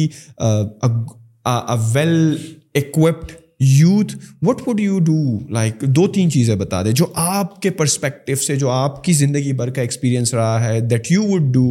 [1.95, 2.37] well
[2.79, 4.14] occupied youth
[4.47, 5.14] what would you do
[5.55, 9.53] like دو تین چیزیں بتا دیں جو آپ کے perspective سے جو آپ کی زندگی
[9.61, 11.64] بھر کا ایکسپیرینس رہا ہے that you would do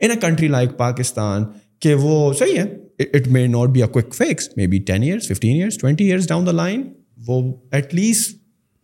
[0.00, 1.44] in a country like Pakistan
[1.82, 5.28] کہ وہ صحیح ہے it may not be a quick fix may be ten years
[5.32, 6.82] fifteen years twenty years down the line
[7.26, 7.40] وہ
[7.76, 8.36] ایٹ لیسٹ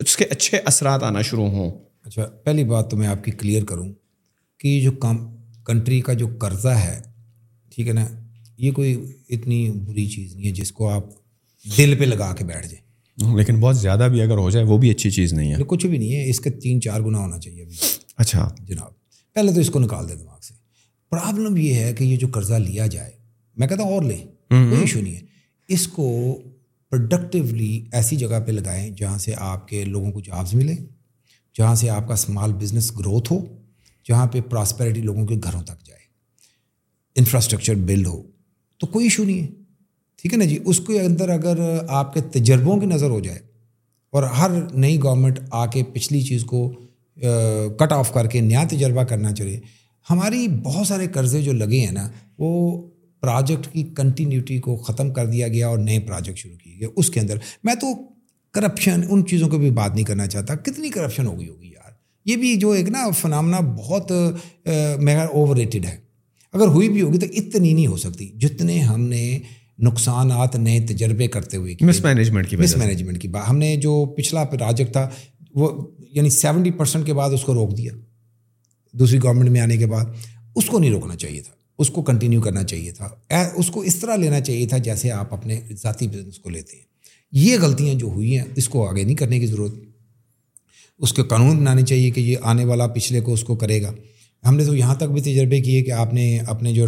[0.05, 1.71] اس کے اچھے اثرات آنا شروع ہوں
[2.13, 3.85] اچھا پہلی بات تو میں آپ کی کلیئر کروں
[4.61, 5.17] کہ یہ جو کم
[5.67, 7.01] کنٹری کا جو قرضہ ہے
[7.75, 8.05] ٹھیک ہے نا
[8.65, 8.93] یہ کوئی
[9.37, 11.05] اتنی بری چیز نہیں ہے جس کو آپ
[11.79, 14.91] دل پہ لگا کے بیٹھ جائیں لیکن بہت زیادہ بھی اگر ہو جائے وہ بھی
[14.91, 17.63] اچھی چیز نہیں ہے کچھ بھی نہیں ہے اس کا تین چار گنا ہونا چاہیے
[17.63, 17.77] ابھی
[18.25, 18.93] اچھا جناب
[19.35, 20.55] پہلے تو اس کو نکال دیں دماغ سے
[21.11, 23.11] پرابلم یہ ہے کہ یہ جو قرضہ لیا جائے
[23.59, 24.23] میں کہتا ہوں اور لیں
[24.69, 25.25] کوئی ایشو نہیں ہے
[25.75, 26.07] اس کو
[26.91, 30.85] پروڈکٹیولی ایسی جگہ پہ لگائیں جہاں سے آپ کے لوگوں کو جابز ملیں
[31.59, 33.39] جہاں سے آپ کا اسمال بزنس گروتھ ہو
[34.09, 36.01] جہاں پہ پراسپیرٹی لوگوں کے گھروں تک جائے
[37.21, 38.23] انفراسٹرکچر بلڈ ہو
[38.81, 39.49] تو کوئی ایشو نہیں ہے
[40.23, 41.59] ٹھیک ہے نا جی اس کے اندر اگر
[41.99, 43.39] آپ کے تجربوں کی نظر ہو جائے
[44.17, 44.51] اور ہر
[44.85, 46.69] نئی گورنمنٹ آ کے پچھلی چیز کو
[47.79, 49.59] کٹ آف کر کے نیا تجربہ کرنا چلے
[50.11, 52.49] ہماری بہت سارے قرضے جو لگے ہیں نا وہ
[53.21, 57.11] پروجیکٹ کی کنٹینیوٹی کو ختم کر دیا گیا اور نئے پروجیکٹ شروع کیے گئے اس
[57.11, 57.93] کے اندر میں تو
[58.55, 61.91] کرپشن ان چیزوں کو بھی بات نہیں کرنا چاہتا کتنی کرپشن ہو گئی ہوگی یار
[62.31, 64.11] یہ بھی جو ایک نا فنامنا بہت
[64.63, 65.97] اوور ریٹڈ ہے
[66.53, 69.25] اگر ہوئی بھی ہوگی تو اتنی نہیں ہو سکتی جتنے ہم نے
[69.87, 74.05] نقصانات نئے تجربے کرتے ہوئے مس مینجمنٹ کی مس مینجمنٹ کی بات ہم نے جو
[74.17, 75.09] پچھلا پروجیکٹ تھا
[75.61, 75.71] وہ
[76.15, 77.93] یعنی سیونٹی پرسینٹ کے بعد اس کو روک دیا
[78.99, 80.05] دوسری گورنمنٹ میں آنے کے بعد
[80.55, 83.09] اس کو نہیں روکنا چاہیے تھا اس کو کنٹینیو کرنا چاہیے تھا
[83.61, 86.91] اس کو اس طرح لینا چاہیے تھا جیسے آپ اپنے ذاتی بزنس کو لیتے ہیں
[87.33, 89.75] یہ غلطیاں جو ہوئی ہیں اس کو آگے نہیں کرنے کی ضرورت
[91.03, 93.93] اس کے قانون بنانے چاہیے کہ یہ آنے والا پچھلے کو اس کو کرے گا
[94.49, 96.25] ہم نے تو یہاں تک بھی تجربے کیے کہ آپ نے
[96.55, 96.87] اپنے جو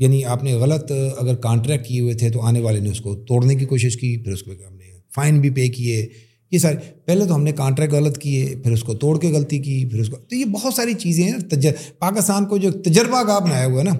[0.00, 3.14] یعنی آپ نے غلط اگر کانٹریکٹ کیے ہوئے تھے تو آنے والے نے اس کو
[3.28, 6.06] توڑنے کی کوشش کی پھر اس کو ہم نے فائن بھی پے کیے
[6.50, 6.76] یہ سارے
[7.06, 10.00] پہلے تو ہم نے کانٹریکٹ غلط کیے پھر اس کو توڑ کے غلطی کی پھر
[10.00, 13.66] اس کو تو یہ بہت ساری چیزیں ہیں تجر پاکستان کو جو تجربہ گاہ بنایا
[13.66, 13.94] ہوا ہے نا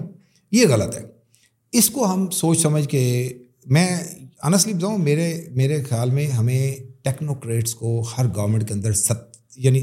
[0.57, 1.01] یہ غلط ہے
[1.79, 3.01] اس کو ہم سوچ سمجھ کے
[3.77, 3.85] میں
[4.45, 9.79] آنسٹلی جاؤں میرے میرے خیال میں ہمیں ٹیکنوکریٹس کو ہر گورنمنٹ کے اندر ست یعنی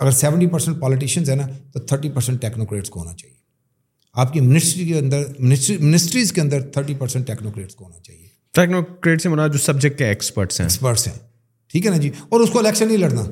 [0.00, 3.34] اگر سیونٹی پرسینٹ پالیٹیشینز ہیں نا تو تھرٹی پرسینٹ ٹیکنوکریٹس کو ہونا چاہیے
[4.22, 5.22] آپ کی منسٹری کے اندر
[5.80, 8.26] منسٹریز کے اندر تھرٹی پرسینٹ ٹیکنوکریٹس کو ہونا چاہیے
[8.58, 11.14] ٹیکنوکریٹس ہونا جو سبجیکٹ کے ایکسپرٹس ہیں ایکسپرٹس ہیں
[11.72, 13.24] ٹھیک ہے نا جی اور اس کو الیکشن نہیں لڑنا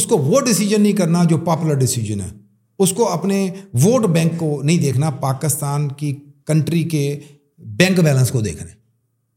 [0.00, 2.28] اس کو وہ ڈیسیجن نہیں کرنا جو پاپولر ڈیسیجن ہے
[2.84, 3.44] اس کو اپنے
[3.84, 6.14] ووٹ بینک کو نہیں دیکھنا پاکستان کی
[6.46, 7.04] کنٹری کے
[7.78, 8.64] بینک بیلنس کو دیکھنا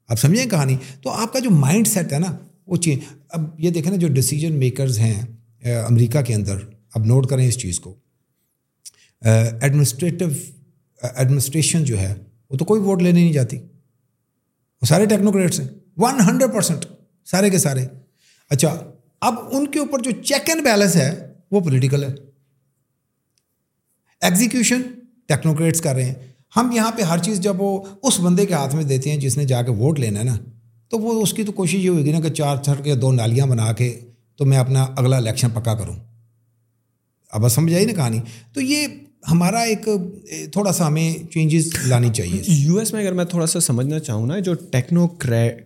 [0.09, 2.35] آپ سمجھیں کہانی تو آپ کا جو مائنڈ سیٹ ہے نا
[2.67, 3.01] وہ چینج
[3.37, 5.21] اب یہ دیکھیں نا جو ڈیسیجن میکرز ہیں
[5.87, 6.57] امریکہ کے اندر
[6.95, 7.93] اب نوٹ کریں اس چیز کو
[9.31, 10.25] ایڈمنسٹریٹو
[11.13, 12.13] ایڈمنسٹریشن جو ہے
[12.49, 15.67] وہ تو کوئی ووٹ لینے نہیں جاتی وہ سارے ٹیکنوکریٹس ہیں
[16.01, 16.85] ون ہنڈریڈ پرسینٹ
[17.31, 17.85] سارے کے سارے
[18.55, 18.75] اچھا
[19.29, 21.09] اب ان کے اوپر جو چیک اینڈ بیلنس ہے
[21.51, 22.13] وہ پولیٹیکل ہے
[24.27, 24.81] ایگزیکیوشن
[25.27, 27.69] ٹیکنوکریٹس کر رہے ہیں ہم یہاں پہ ہر چیز جب وہ
[28.07, 30.37] اس بندے کے ہاتھ میں دیتے ہیں جس نے جا کے ووٹ لینا ہے نا
[30.91, 33.11] تو وہ اس کی تو کوشش یہ ہوتی گی نا کہ چار چرک کے دو
[33.11, 33.93] نالیاں بنا کے
[34.37, 35.95] تو میں اپنا اگلا الیکشن پکا کروں
[37.37, 38.19] اب سمجھ آئی نا کہانی
[38.53, 38.87] تو یہ
[39.31, 39.87] ہمارا ایک
[40.51, 44.25] تھوڑا سا ہمیں چینجز لانی چاہیے یو ایس میں اگر میں تھوڑا سا سمجھنا چاہوں
[44.27, 45.07] نا جو ٹیکنو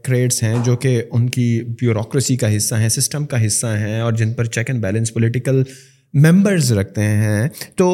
[0.06, 1.46] کریٹس ہیں جو کہ ان کی
[1.82, 5.62] بیوروکریسی کا حصہ ہیں سسٹم کا حصہ ہیں اور جن پر check and balance political
[6.24, 7.90] members رکھتے ہیں تو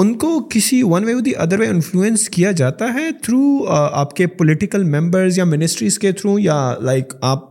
[0.00, 3.40] ان کو کسی one way the other way influence کیا جاتا ہے تھرو
[3.76, 7.48] آپ کے پولیٹیکل ممبرز یا منسٹریز کے تھرو یا لائک آپ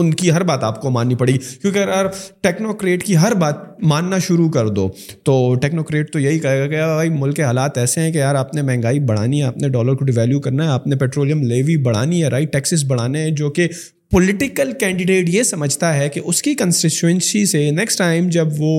[0.00, 2.06] ان کی ہر بات آپ کو ماننی پڑے گی کیونکہ اگر
[2.42, 3.56] ٹیکنوکریٹ کی ہر بات
[3.92, 4.88] ماننا شروع کر دو
[5.24, 8.34] تو ٹیکنوکریٹ تو یہی کہے گا کہ بھائی ملک کے حالات ایسے ہیں کہ یار
[8.42, 11.42] آپ نے مہنگائی بڑھانی ہے آپ نے ڈالر کو ڈیویلیو کرنا ہے آپ نے پیٹرولیم
[11.52, 13.68] لیوی بڑھانی ہے رائٹ ٹیکسز بڑھانے ہیں جو کہ
[14.12, 18.72] پولیٹیکل کینڈیڈیٹ یہ سمجھتا ہے کہ اس کی کنسٹیچوئنسی سے نیکسٹ ٹائم جب وہ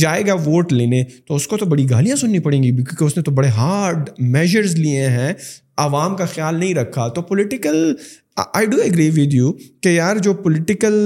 [0.00, 3.16] جائے گا ووٹ لینے تو اس کو تو بڑی گالیاں سننی پڑیں گی کیونکہ اس
[3.16, 5.32] نے تو بڑے ہارڈ میجرز لیے ہیں
[5.84, 7.92] عوام کا خیال نہیں رکھا تو political
[8.54, 9.52] I do agree with you
[9.82, 10.96] کہ یار جو پولیٹیکل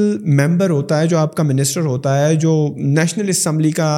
[0.41, 3.89] ممبر ہوتا ہے جو آپ کا منسٹر ہوتا ہے جو نیشنل اسمبلی کا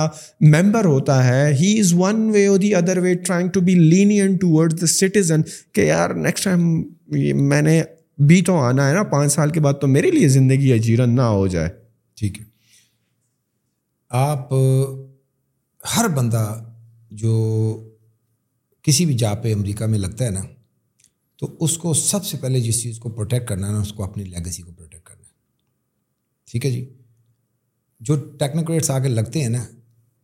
[0.54, 4.36] ممبر ہوتا ہے he is one way or the other way trying to be lenient
[4.52, 5.40] toward the citizen
[5.74, 6.62] کہ یار نیکسٹ ٹائم
[7.48, 7.82] میں نے
[8.28, 11.22] بھی تو آنا ہے نا پانچ سال کے بعد تو میرے لیے زندگی اجیرن نہ
[11.22, 11.68] ہو جائے
[12.18, 12.44] ٹھیک ہے
[14.18, 14.52] آپ
[15.96, 16.44] ہر بندہ
[17.22, 17.36] جو
[18.84, 20.42] کسی بھی جا پہ امریکہ میں لگتا ہے نا
[21.40, 24.04] تو اس کو سب سے پہلے جس چیز کو پروٹیکٹ کرنا ہے نا اس کو
[24.04, 25.32] اپنی لیگسی کو پروٹیکٹ کرنا ہے
[26.50, 26.84] ٹھیک ہے جی
[28.06, 29.64] جو ٹیکنیکلس آگے لگتے ہیں نا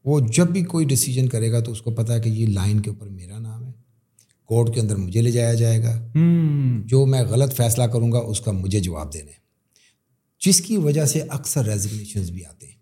[0.04, 2.80] وہ جب بھی کوئی ڈیسیجن کرے گا تو اس کو پتا ہے کہ یہ لائن
[2.82, 3.49] کے اوپر میرا نا
[4.50, 5.90] کورٹ کے اندر مجھے لے جایا جائے گا
[6.90, 9.32] جو میں غلط فیصلہ کروں گا اس کا مجھے جواب دینے
[10.46, 12.74] جس کی وجہ سے اکثر ریزگنیشنز بھی آتے ہیں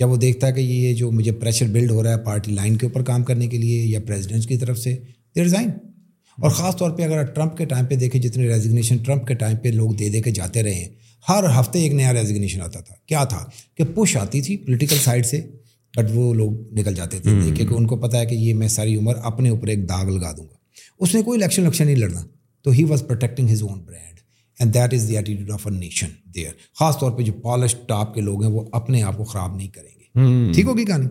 [0.00, 2.76] جب وہ دیکھتا ہے کہ یہ جو مجھے پریشر بلڈ ہو رہا ہے پارٹی لائن
[2.82, 4.92] کے اوپر کام کرنے کے لیے یا پریزیڈنٹ کی طرف سے
[5.36, 5.70] دے ریزائن
[6.42, 9.56] اور خاص طور پہ اگر ٹرمپ کے ٹائم پہ دیکھیں جتنے ریزگنیشن ٹرمپ کے ٹائم
[9.62, 10.88] پہ لوگ دے دے کے جاتے رہے ہیں
[11.28, 13.42] ہر ہفتے ایک نیا ریزگنیشن آتا تھا کیا تھا
[13.76, 15.40] کہ پوش آتی تھی پولیٹیکل سائڈ سے
[15.96, 18.96] بٹ وہ لوگ نکل جاتے تھے کیونکہ ان کو پتا ہے کہ یہ میں ساری
[18.96, 20.56] عمر اپنے اوپر ایک داغ لگا دوں گا
[21.02, 22.20] اس نے کوئی الیکشن الیکشن نہیں لڑنا
[22.64, 24.20] تو he was protecting his own brand
[24.60, 25.16] and that is the
[25.54, 29.02] of a nation there خاص طور پہ جو پالش ٹاپ کے لوگ ہیں وہ اپنے
[29.10, 31.06] آپ کو خراب نہیں کریں گے ٹھیک ہوگی کہانی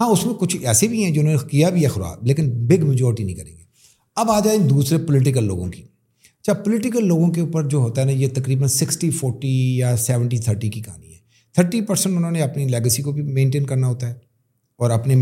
[0.00, 2.84] ہاں اس میں کچھ ایسے بھی ہیں جنہوں نے کیا بھی ہے خراب لیکن بگ
[2.88, 3.62] میجورٹی نہیں کریں گے
[4.22, 8.06] اب آ جائیں دوسرے پولیٹیکل لوگوں کی اچھا پولیٹیکل لوگوں کے اوپر جو ہوتا ہے
[8.06, 11.18] نا یہ تقریباً سکسٹی فورٹی یا سیونٹی تھرٹی کی کہانی ہے
[11.54, 14.18] تھرٹی پرسینٹ انہوں نے اپنی لیگسی کو بھی مینٹین کرنا ہوتا ہے
[14.82, 15.14] اور اپنے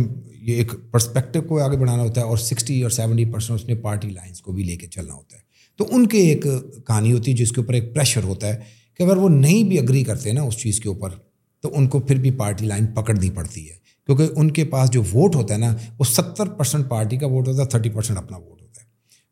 [0.46, 3.74] یہ ایک پرسپیکٹو کو آگے بڑھانا ہوتا ہے اور سکسٹی اور سیونٹی پرسینٹ اس نے
[3.84, 5.42] پارٹی لائنس کو بھی لے کے چلنا ہوتا ہے
[5.78, 6.42] تو ان کے ایک
[6.86, 8.59] کہانی ہوتی ہے جس کے اوپر ایک پریشر ہوتا ہے
[8.96, 11.14] کہ اگر وہ نہیں بھی اگری کرتے نا اس چیز کے اوپر
[11.62, 13.74] تو ان کو پھر بھی پارٹی لائن پکڑنی پڑتی ہے
[14.07, 17.48] کیونکہ ان کے پاس جو ووٹ ہوتا ہے نا وہ ستر پرسینٹ پارٹی کا ووٹ
[17.48, 18.86] ہوتا ہے تھرٹی پرسینٹ اپنا ووٹ ہوتا ہے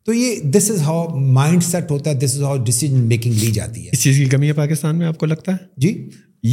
[0.05, 1.07] تو یہ this is how
[1.39, 4.25] mind set ہوتا ہے this is how decision making لی جاتی ہے اس چیز کی
[4.35, 5.97] کمی ہے پاکستان میں آپ کو لگتا ہے جی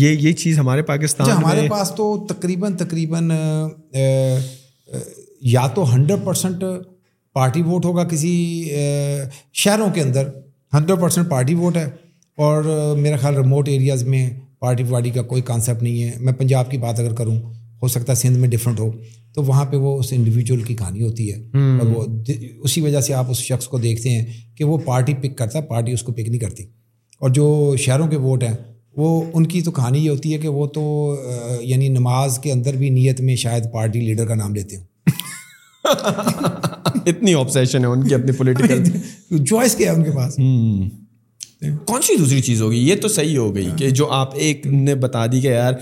[0.00, 3.28] یہ یہ چیز ہمارے پاکستان جی، ہمارے پاس تو تقریباً تقریباً
[5.54, 6.62] یا تو ہنڈریڈ پرسینٹ
[7.38, 8.30] پارٹی ووٹ ہوگا کسی
[9.64, 10.28] شہروں کے اندر
[10.74, 11.84] ہنڈریڈ پرسینٹ پارٹی ووٹ ہے
[12.46, 12.62] اور
[12.98, 14.28] میرا خیال ریموٹ ایریاز میں
[14.60, 17.36] پارٹی وارٹی کا کوئی کانسیپٹ نہیں ہے میں پنجاب کی بات اگر کروں
[17.82, 18.90] ہو سکتا ہے سندھ میں ڈفرینٹ ہو
[19.34, 22.04] تو وہاں پہ وہ اس انڈیویجول کی کہانی ہوتی ہے اور وہ
[22.64, 24.26] اسی وجہ سے آپ اس شخص کو دیکھتے ہیں
[24.56, 26.62] کہ وہ پارٹی پک کرتا پارٹی اس کو پک نہیں کرتی
[27.22, 27.46] اور جو
[27.78, 28.54] شہروں کے ووٹ ہیں
[28.96, 30.82] وہ ان کی تو کہانی یہ ہوتی ہے کہ وہ تو
[31.62, 34.86] یعنی نماز کے اندر بھی نیت میں شاید پارٹی لیڈر کا نام لیتے ہوں
[37.00, 40.36] اتنی آپسیشن ہے ان کی اپنی پولیٹیکل چوائس کیا ہے ان کے پاس
[41.86, 44.94] کون سی دوسری چیز ہوگی یہ تو صحیح ہو گئی کہ جو آپ ایک نے
[45.06, 45.72] بتا دی کہ یار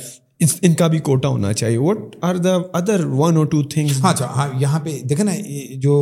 [0.65, 4.13] ان کا بھی کوٹا ہونا چاہیے what are the other one اور ٹو تھنگس ہاں
[4.13, 5.33] اچھا ہاں یہاں پہ دیکھیں نا
[5.81, 5.97] جو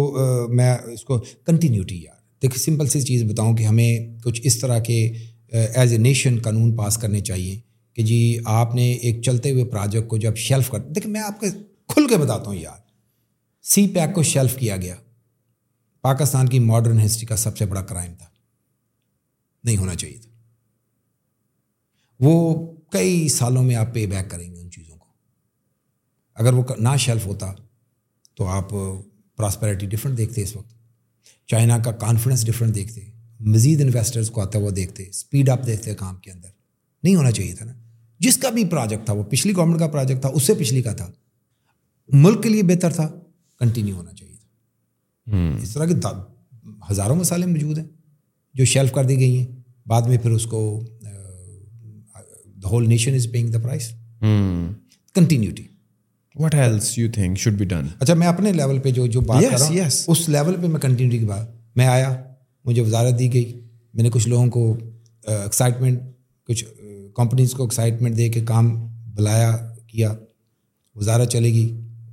[0.57, 3.91] میں اس کو کنٹینیوٹی یار دیکھ سمپل سی چیز بتاؤں کہ ہمیں
[4.25, 4.99] کچھ اس طرح کے
[5.57, 7.59] ایز اے نیشن قانون پاس کرنے چاہیے
[7.95, 11.41] کہ جی آپ نے ایک چلتے ہوئے پروجیکٹ کو جب شیلف کر دیکھیں میں آپ
[11.41, 11.49] کے
[11.95, 12.79] کھل کے بتاتا ہوں یار
[13.75, 14.95] سی پیک کو شیلف کیا گیا
[16.07, 18.27] پاکستان کی ماڈرن ہسٹری کا سب سے بڑا کرائم تھا
[19.65, 20.31] نہیں ہونا چاہیے تھا
[22.27, 22.33] وہ
[22.93, 25.07] کئی سالوں میں آپ پے بیک کریں گے ان چیزوں کو
[26.43, 27.53] اگر وہ نہ شیلف ہوتا
[28.37, 28.71] تو آپ
[29.37, 30.77] پراسپیرٹی ڈفرینٹ دیکھتے اس وقت
[31.51, 33.01] چائنا کا کانفیڈنس ڈفرینٹ دیکھتے
[33.41, 36.49] مزید انویسٹرس کو آتا ہے وہ دیکھتے اسپیڈ اپ دیکھتے کام کے اندر
[37.05, 37.73] نہیں ہونا چاہیے تھا نا
[38.21, 40.93] جس کا بھی پروجیکٹ تھا وہ پچھلی گورنمنٹ کا پروجیکٹ تھا اس سے پچھلی کا
[41.01, 41.11] تھا
[42.25, 43.09] ملک کے لیے بہتر تھا
[43.61, 47.87] کنٹینیو ہونا چاہیے تھا اس طرح کے ہزاروں مسالے موجود ہیں
[48.57, 49.47] جو شیلف کر دی گئی ہیں
[49.89, 50.61] بعد میں پھر اس کو
[51.03, 52.21] the
[52.63, 53.91] the whole nation is paying price
[55.15, 55.63] continuity
[56.97, 59.67] you think should be done اچھا میں اپنے لیول پہ جو جو بات کر رہا
[59.69, 61.47] ہوں اس لیول پہ میں کنٹینیوٹی کی بات
[61.77, 62.15] میں آیا
[62.67, 63.45] مجھے وزارت دی گئی
[63.95, 64.67] میں نے کچھ لوگوں کو
[65.33, 66.01] ایکسائٹمنٹ
[66.49, 66.65] کچھ
[67.17, 68.69] کمپنیز کو ایکسائٹمنٹ دے کے کام
[69.15, 69.57] بلایا
[69.87, 70.13] کیا
[71.01, 71.67] وزارت چلے گی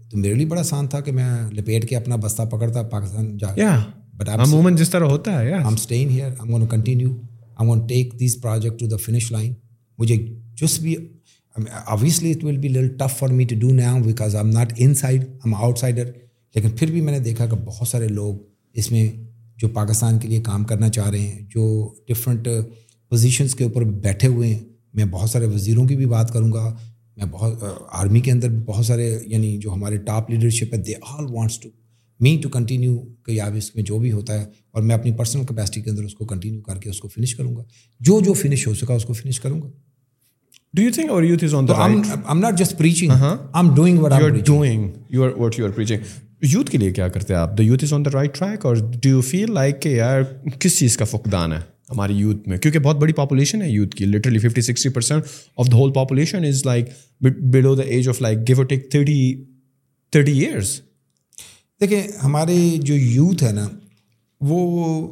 [0.09, 3.53] تو میرے لیے بڑا آسان تھا کہ میں لپیٹ کے اپنا بستہ پکڑتا پاکستان جا
[4.17, 7.15] بٹ عموماً جس طرح ہوتا ہے ہم اسٹین ہیئر ہم ون کنٹینیو
[7.59, 9.53] ہم won't take these project to the finish line
[9.97, 10.15] مجھے
[10.61, 10.95] جس بھی
[11.85, 14.73] obviously it will be Lal tough for me to do نا because I am not
[15.01, 16.11] inside I am outsider
[16.55, 18.35] لیکن پھر بھی میں نے دیکھا کہ بہت سارے لوگ
[18.79, 19.07] اس میں
[19.61, 21.65] جو پاکستان کے لیے کام کرنا چاہ رہے ہیں جو
[22.07, 22.47] ڈفرینٹ
[23.09, 24.59] پوزیشنس کے اوپر بیٹھے ہوئے ہیں
[24.95, 26.69] میں بہت سارے وزیروں کی بھی بات کروں گا
[27.17, 27.63] میں بہت
[28.01, 31.69] آرمی کے اندر بہت سارے یعنی جو ہمارے ٹاپ لیڈرشپ ہے they all wants to
[32.21, 35.45] me to continue کہ آپ اس میں جو بھی ہوتا ہے اور میں اپنی پرسنل
[35.45, 37.63] کیپیسٹی کے اندر اس کو کنٹینیو کر کے اس کو فنش کروں گا
[38.09, 39.67] جو جو فنش ہو سکا اس کو فنش کروں گا
[46.43, 48.75] یوتھ کے لیے کیا کرتے ہیں آپ the youth is on the right track اور
[49.01, 50.21] ڈو یو فیل لائک کہ یار
[50.59, 51.57] کس چیز کا فقدان ہے
[51.91, 55.23] ہماری یوتھ میں کیونکہ بہت بڑی پاپولیشن ہے یوتھ کی literally fifty sixty percent
[55.57, 56.89] of the whole population is like
[57.53, 59.17] below the age of like give take thirty
[60.11, 60.79] thirty years
[61.81, 63.67] دیکھیں ہماری جو یوتھ ہے نا
[64.49, 65.07] وہ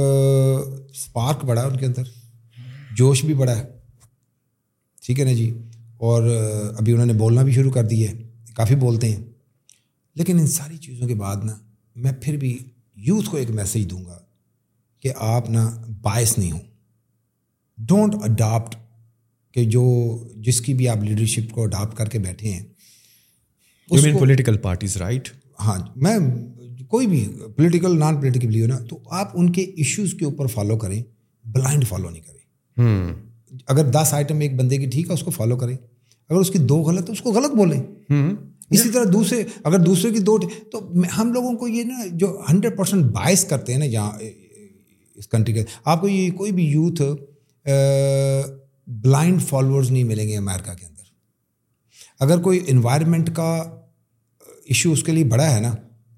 [0.00, 2.02] اسپارک بڑا ہے ان کے اندر
[2.96, 3.64] جوش بھی بڑا ہے
[5.06, 5.50] ٹھیک ہے نا جی
[6.08, 6.22] اور
[6.78, 8.12] ابھی انہوں نے بولنا بھی شروع کر دی ہے
[8.56, 9.20] کافی بولتے ہیں
[10.18, 11.52] لیکن ان ساری چیزوں کے بعد نا
[12.04, 12.56] میں پھر بھی
[13.06, 14.16] یوتھ کو ایک میسج دوں گا
[15.02, 15.68] کہ آپ نا
[16.02, 16.64] باعث نہیں ہوں
[17.92, 18.74] ڈونٹ اڈاپٹ
[19.54, 19.82] کہ جو
[20.46, 22.64] جس کی بھی آپ لیڈرشپ کو اڈاپٹ کر کے بیٹھے ہیں
[24.18, 25.28] پولیٹیکل پارٹیز رائٹ
[25.66, 26.16] ہاں میں
[26.94, 27.24] کوئی بھی
[27.56, 31.02] پولیٹیکل نان پولیٹیکل ہو نا تو آپ ان کے ایشوز کے اوپر فالو کریں
[31.54, 33.12] بلائنڈ فالو نہیں کریں hmm.
[33.74, 36.58] اگر دس آئٹم ایک بندے کی ٹھیک ہے اس کو فالو کریں اگر اس کی
[36.70, 37.78] دو غلط ہے اس کو غلط بولیں
[38.12, 38.30] hmm.
[38.70, 40.36] اسی طرح دوسرے اگر دوسرے کی دو
[40.72, 40.78] تو
[41.20, 44.12] ہم لوگوں کو یہ نا جو ہنڈریڈ پرسینٹ باعث کرتے ہیں نا یہاں
[45.18, 45.62] اس کنٹری کے
[45.92, 47.02] آپ کو یہ کوئی بھی یوتھ
[49.04, 50.96] بلائنڈ فالوورز نہیں ملیں گے امیرکا کے اندر
[52.24, 53.48] اگر کوئی انوائرمنٹ کا
[54.42, 55.74] ایشو اس کے لیے بڑا ہے نا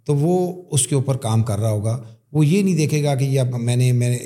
[0.06, 0.39] تو وہ
[0.74, 1.98] اس کے اوپر کام کر رہا ہوگا
[2.32, 4.18] وہ یہ نہیں دیکھے گا کہ اب میں نے میں نے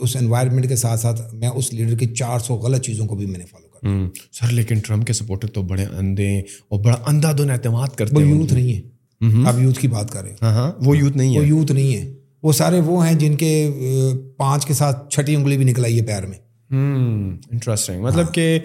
[0.00, 3.26] اس انوائرمنٹ کے ساتھ ساتھ میں اس لیڈر کی چار سو غلط چیزوں کو بھی
[3.26, 6.30] میں نے فالو سر لیکن ٹرمپ کے سپورٹر تو بڑے اندھے
[6.70, 10.32] اور بڑا اندھا دونوں اعتماد کرتے ہیں یوتھ نہیں ہے آپ یوتھ کی بات کریں
[10.42, 13.52] ہاں، ہاں۔ وہ یوتھ نہیں ہے یوتھ نہیں ہے وہ سارے وہ ہیں جن کے
[14.38, 16.38] پانچ کے ساتھ چھٹی انگلی بھی نکل آئی ہے پیر میں
[16.70, 18.58] انٹرسٹنگ مطلب ہاں۔ کہ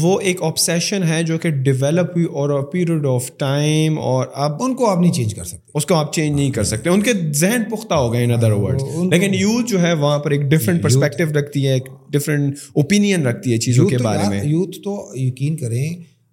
[0.00, 4.74] وہ ایک آپسیشن ہے جو کہ ڈیولپ ہوئی اور پیریڈ آف ٹائم اور اب ان
[4.76, 7.12] کو آپ نہیں چینج کر سکتے اس کو آپ چینج نہیں کر سکتے ان کے
[7.40, 8.82] ذہن پختہ ہو گئے ہاں، ان ادر ورڈ
[9.12, 13.52] لیکن یوتھ جو ہے وہاں پر ایک ڈفرینٹ پرسپیکٹو رکھتی ہے ایک ڈفرینٹ اوپینین رکھتی
[13.52, 15.82] ہے چیزوں کے بارے میں یوتھ تو یقین کریں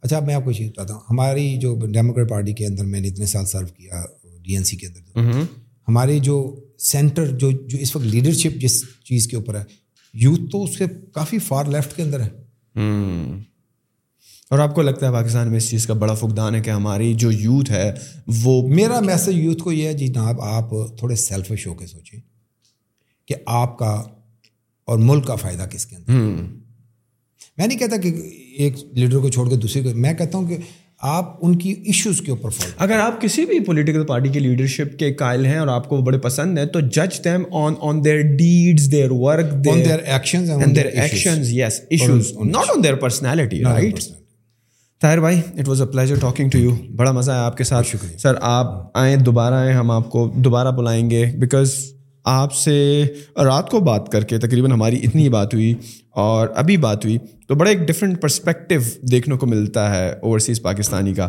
[0.02, 3.08] اچھا میں آپ کو چیز بتاتا ہوں ہماری جو ڈیموکریٹ پارٹی کے اندر میں نے
[3.08, 4.04] اتنے سال سرو کیا
[4.48, 5.40] ڈی این سی کے اندر
[5.88, 6.42] ہمارے جو
[6.92, 9.64] سینٹر جو جو اس وقت لیڈرشپ جس چیز کے اوپر ہے
[10.24, 12.30] یوتھ تو اس کے کافی فار لیفٹ کے اندر ہے
[14.50, 17.14] اور آپ کو لگتا ہے پاکستان میں اس چیز کا بڑا فقدان ہے کہ ہماری
[17.24, 17.92] جو یوتھ ہے
[18.44, 22.20] وہ میرا میسج یوتھ کو یہ ہے جی جناب آپ تھوڑے سیلفش ہو کے سوچیں
[23.28, 23.92] کہ آپ کا
[24.92, 26.20] اور ملک کا فائدہ کس کے اندر
[27.58, 28.10] میں نہیں کہتا کہ
[28.64, 30.58] ایک لیڈر کو چھوڑ کے دوسرے کو میں کہتا ہوں کہ
[31.12, 32.50] آپ ان کی ایشوز کے اوپر
[32.84, 36.18] اگر آپ کسی بھی پولیٹیکل پارٹی کی لیڈرشپ کے قائل ہیں اور آپ کو بڑے
[36.24, 39.54] پسند ہیں تو جج them on on their their deeds work
[42.46, 44.00] not on their personality right
[45.02, 47.88] Tahir بھائی it was a pleasure talking to you بڑا مزہ آیا آپ کے ساتھ
[47.88, 48.68] شکریہ سر آپ
[48.98, 51.74] آئیں دوبارہ آئیں ہم آپ کو دوبارہ بلائیں گے بیکاز
[52.38, 52.74] آپ سے
[53.46, 55.74] رات کو بات کر کے تقریباً ہماری اتنی بات ہوئی
[56.24, 57.18] اور ابھی بات ہوئی
[57.48, 58.82] تو بڑا ایک ڈفرینٹ پرسپیکٹیو
[59.12, 61.28] دیکھنے کو ملتا ہے اوورسیز پاکستانی کا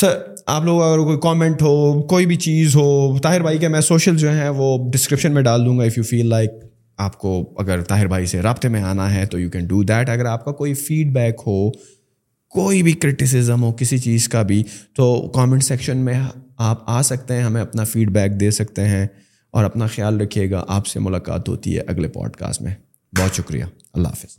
[0.00, 0.12] سر
[0.52, 4.16] آپ لوگ اگر کوئی کامنٹ ہو کوئی بھی چیز ہو طاہر بھائی کے میں سوشل
[4.18, 6.50] جو ہیں وہ ڈسکرپشن میں ڈال دوں گا اف یو فیل لائک
[7.06, 10.08] آپ کو اگر طاہر بھائی سے رابطے میں آنا ہے تو یو کین ڈو دیٹ
[10.10, 11.58] اگر آپ کا کوئی فیڈ بیک ہو
[12.60, 14.62] کوئی بھی کرٹیسزم ہو کسی چیز کا بھی
[14.96, 16.14] تو کامنٹ سیکشن میں
[16.70, 19.06] آپ آ سکتے ہیں ہمیں اپنا فیڈ بیک دے سکتے ہیں
[19.56, 22.74] اور اپنا خیال رکھیے گا آپ سے ملاقات ہوتی ہے اگلے پوڈ کاسٹ میں
[23.18, 23.64] بہت شکریہ
[23.94, 24.38] اللہ حافظ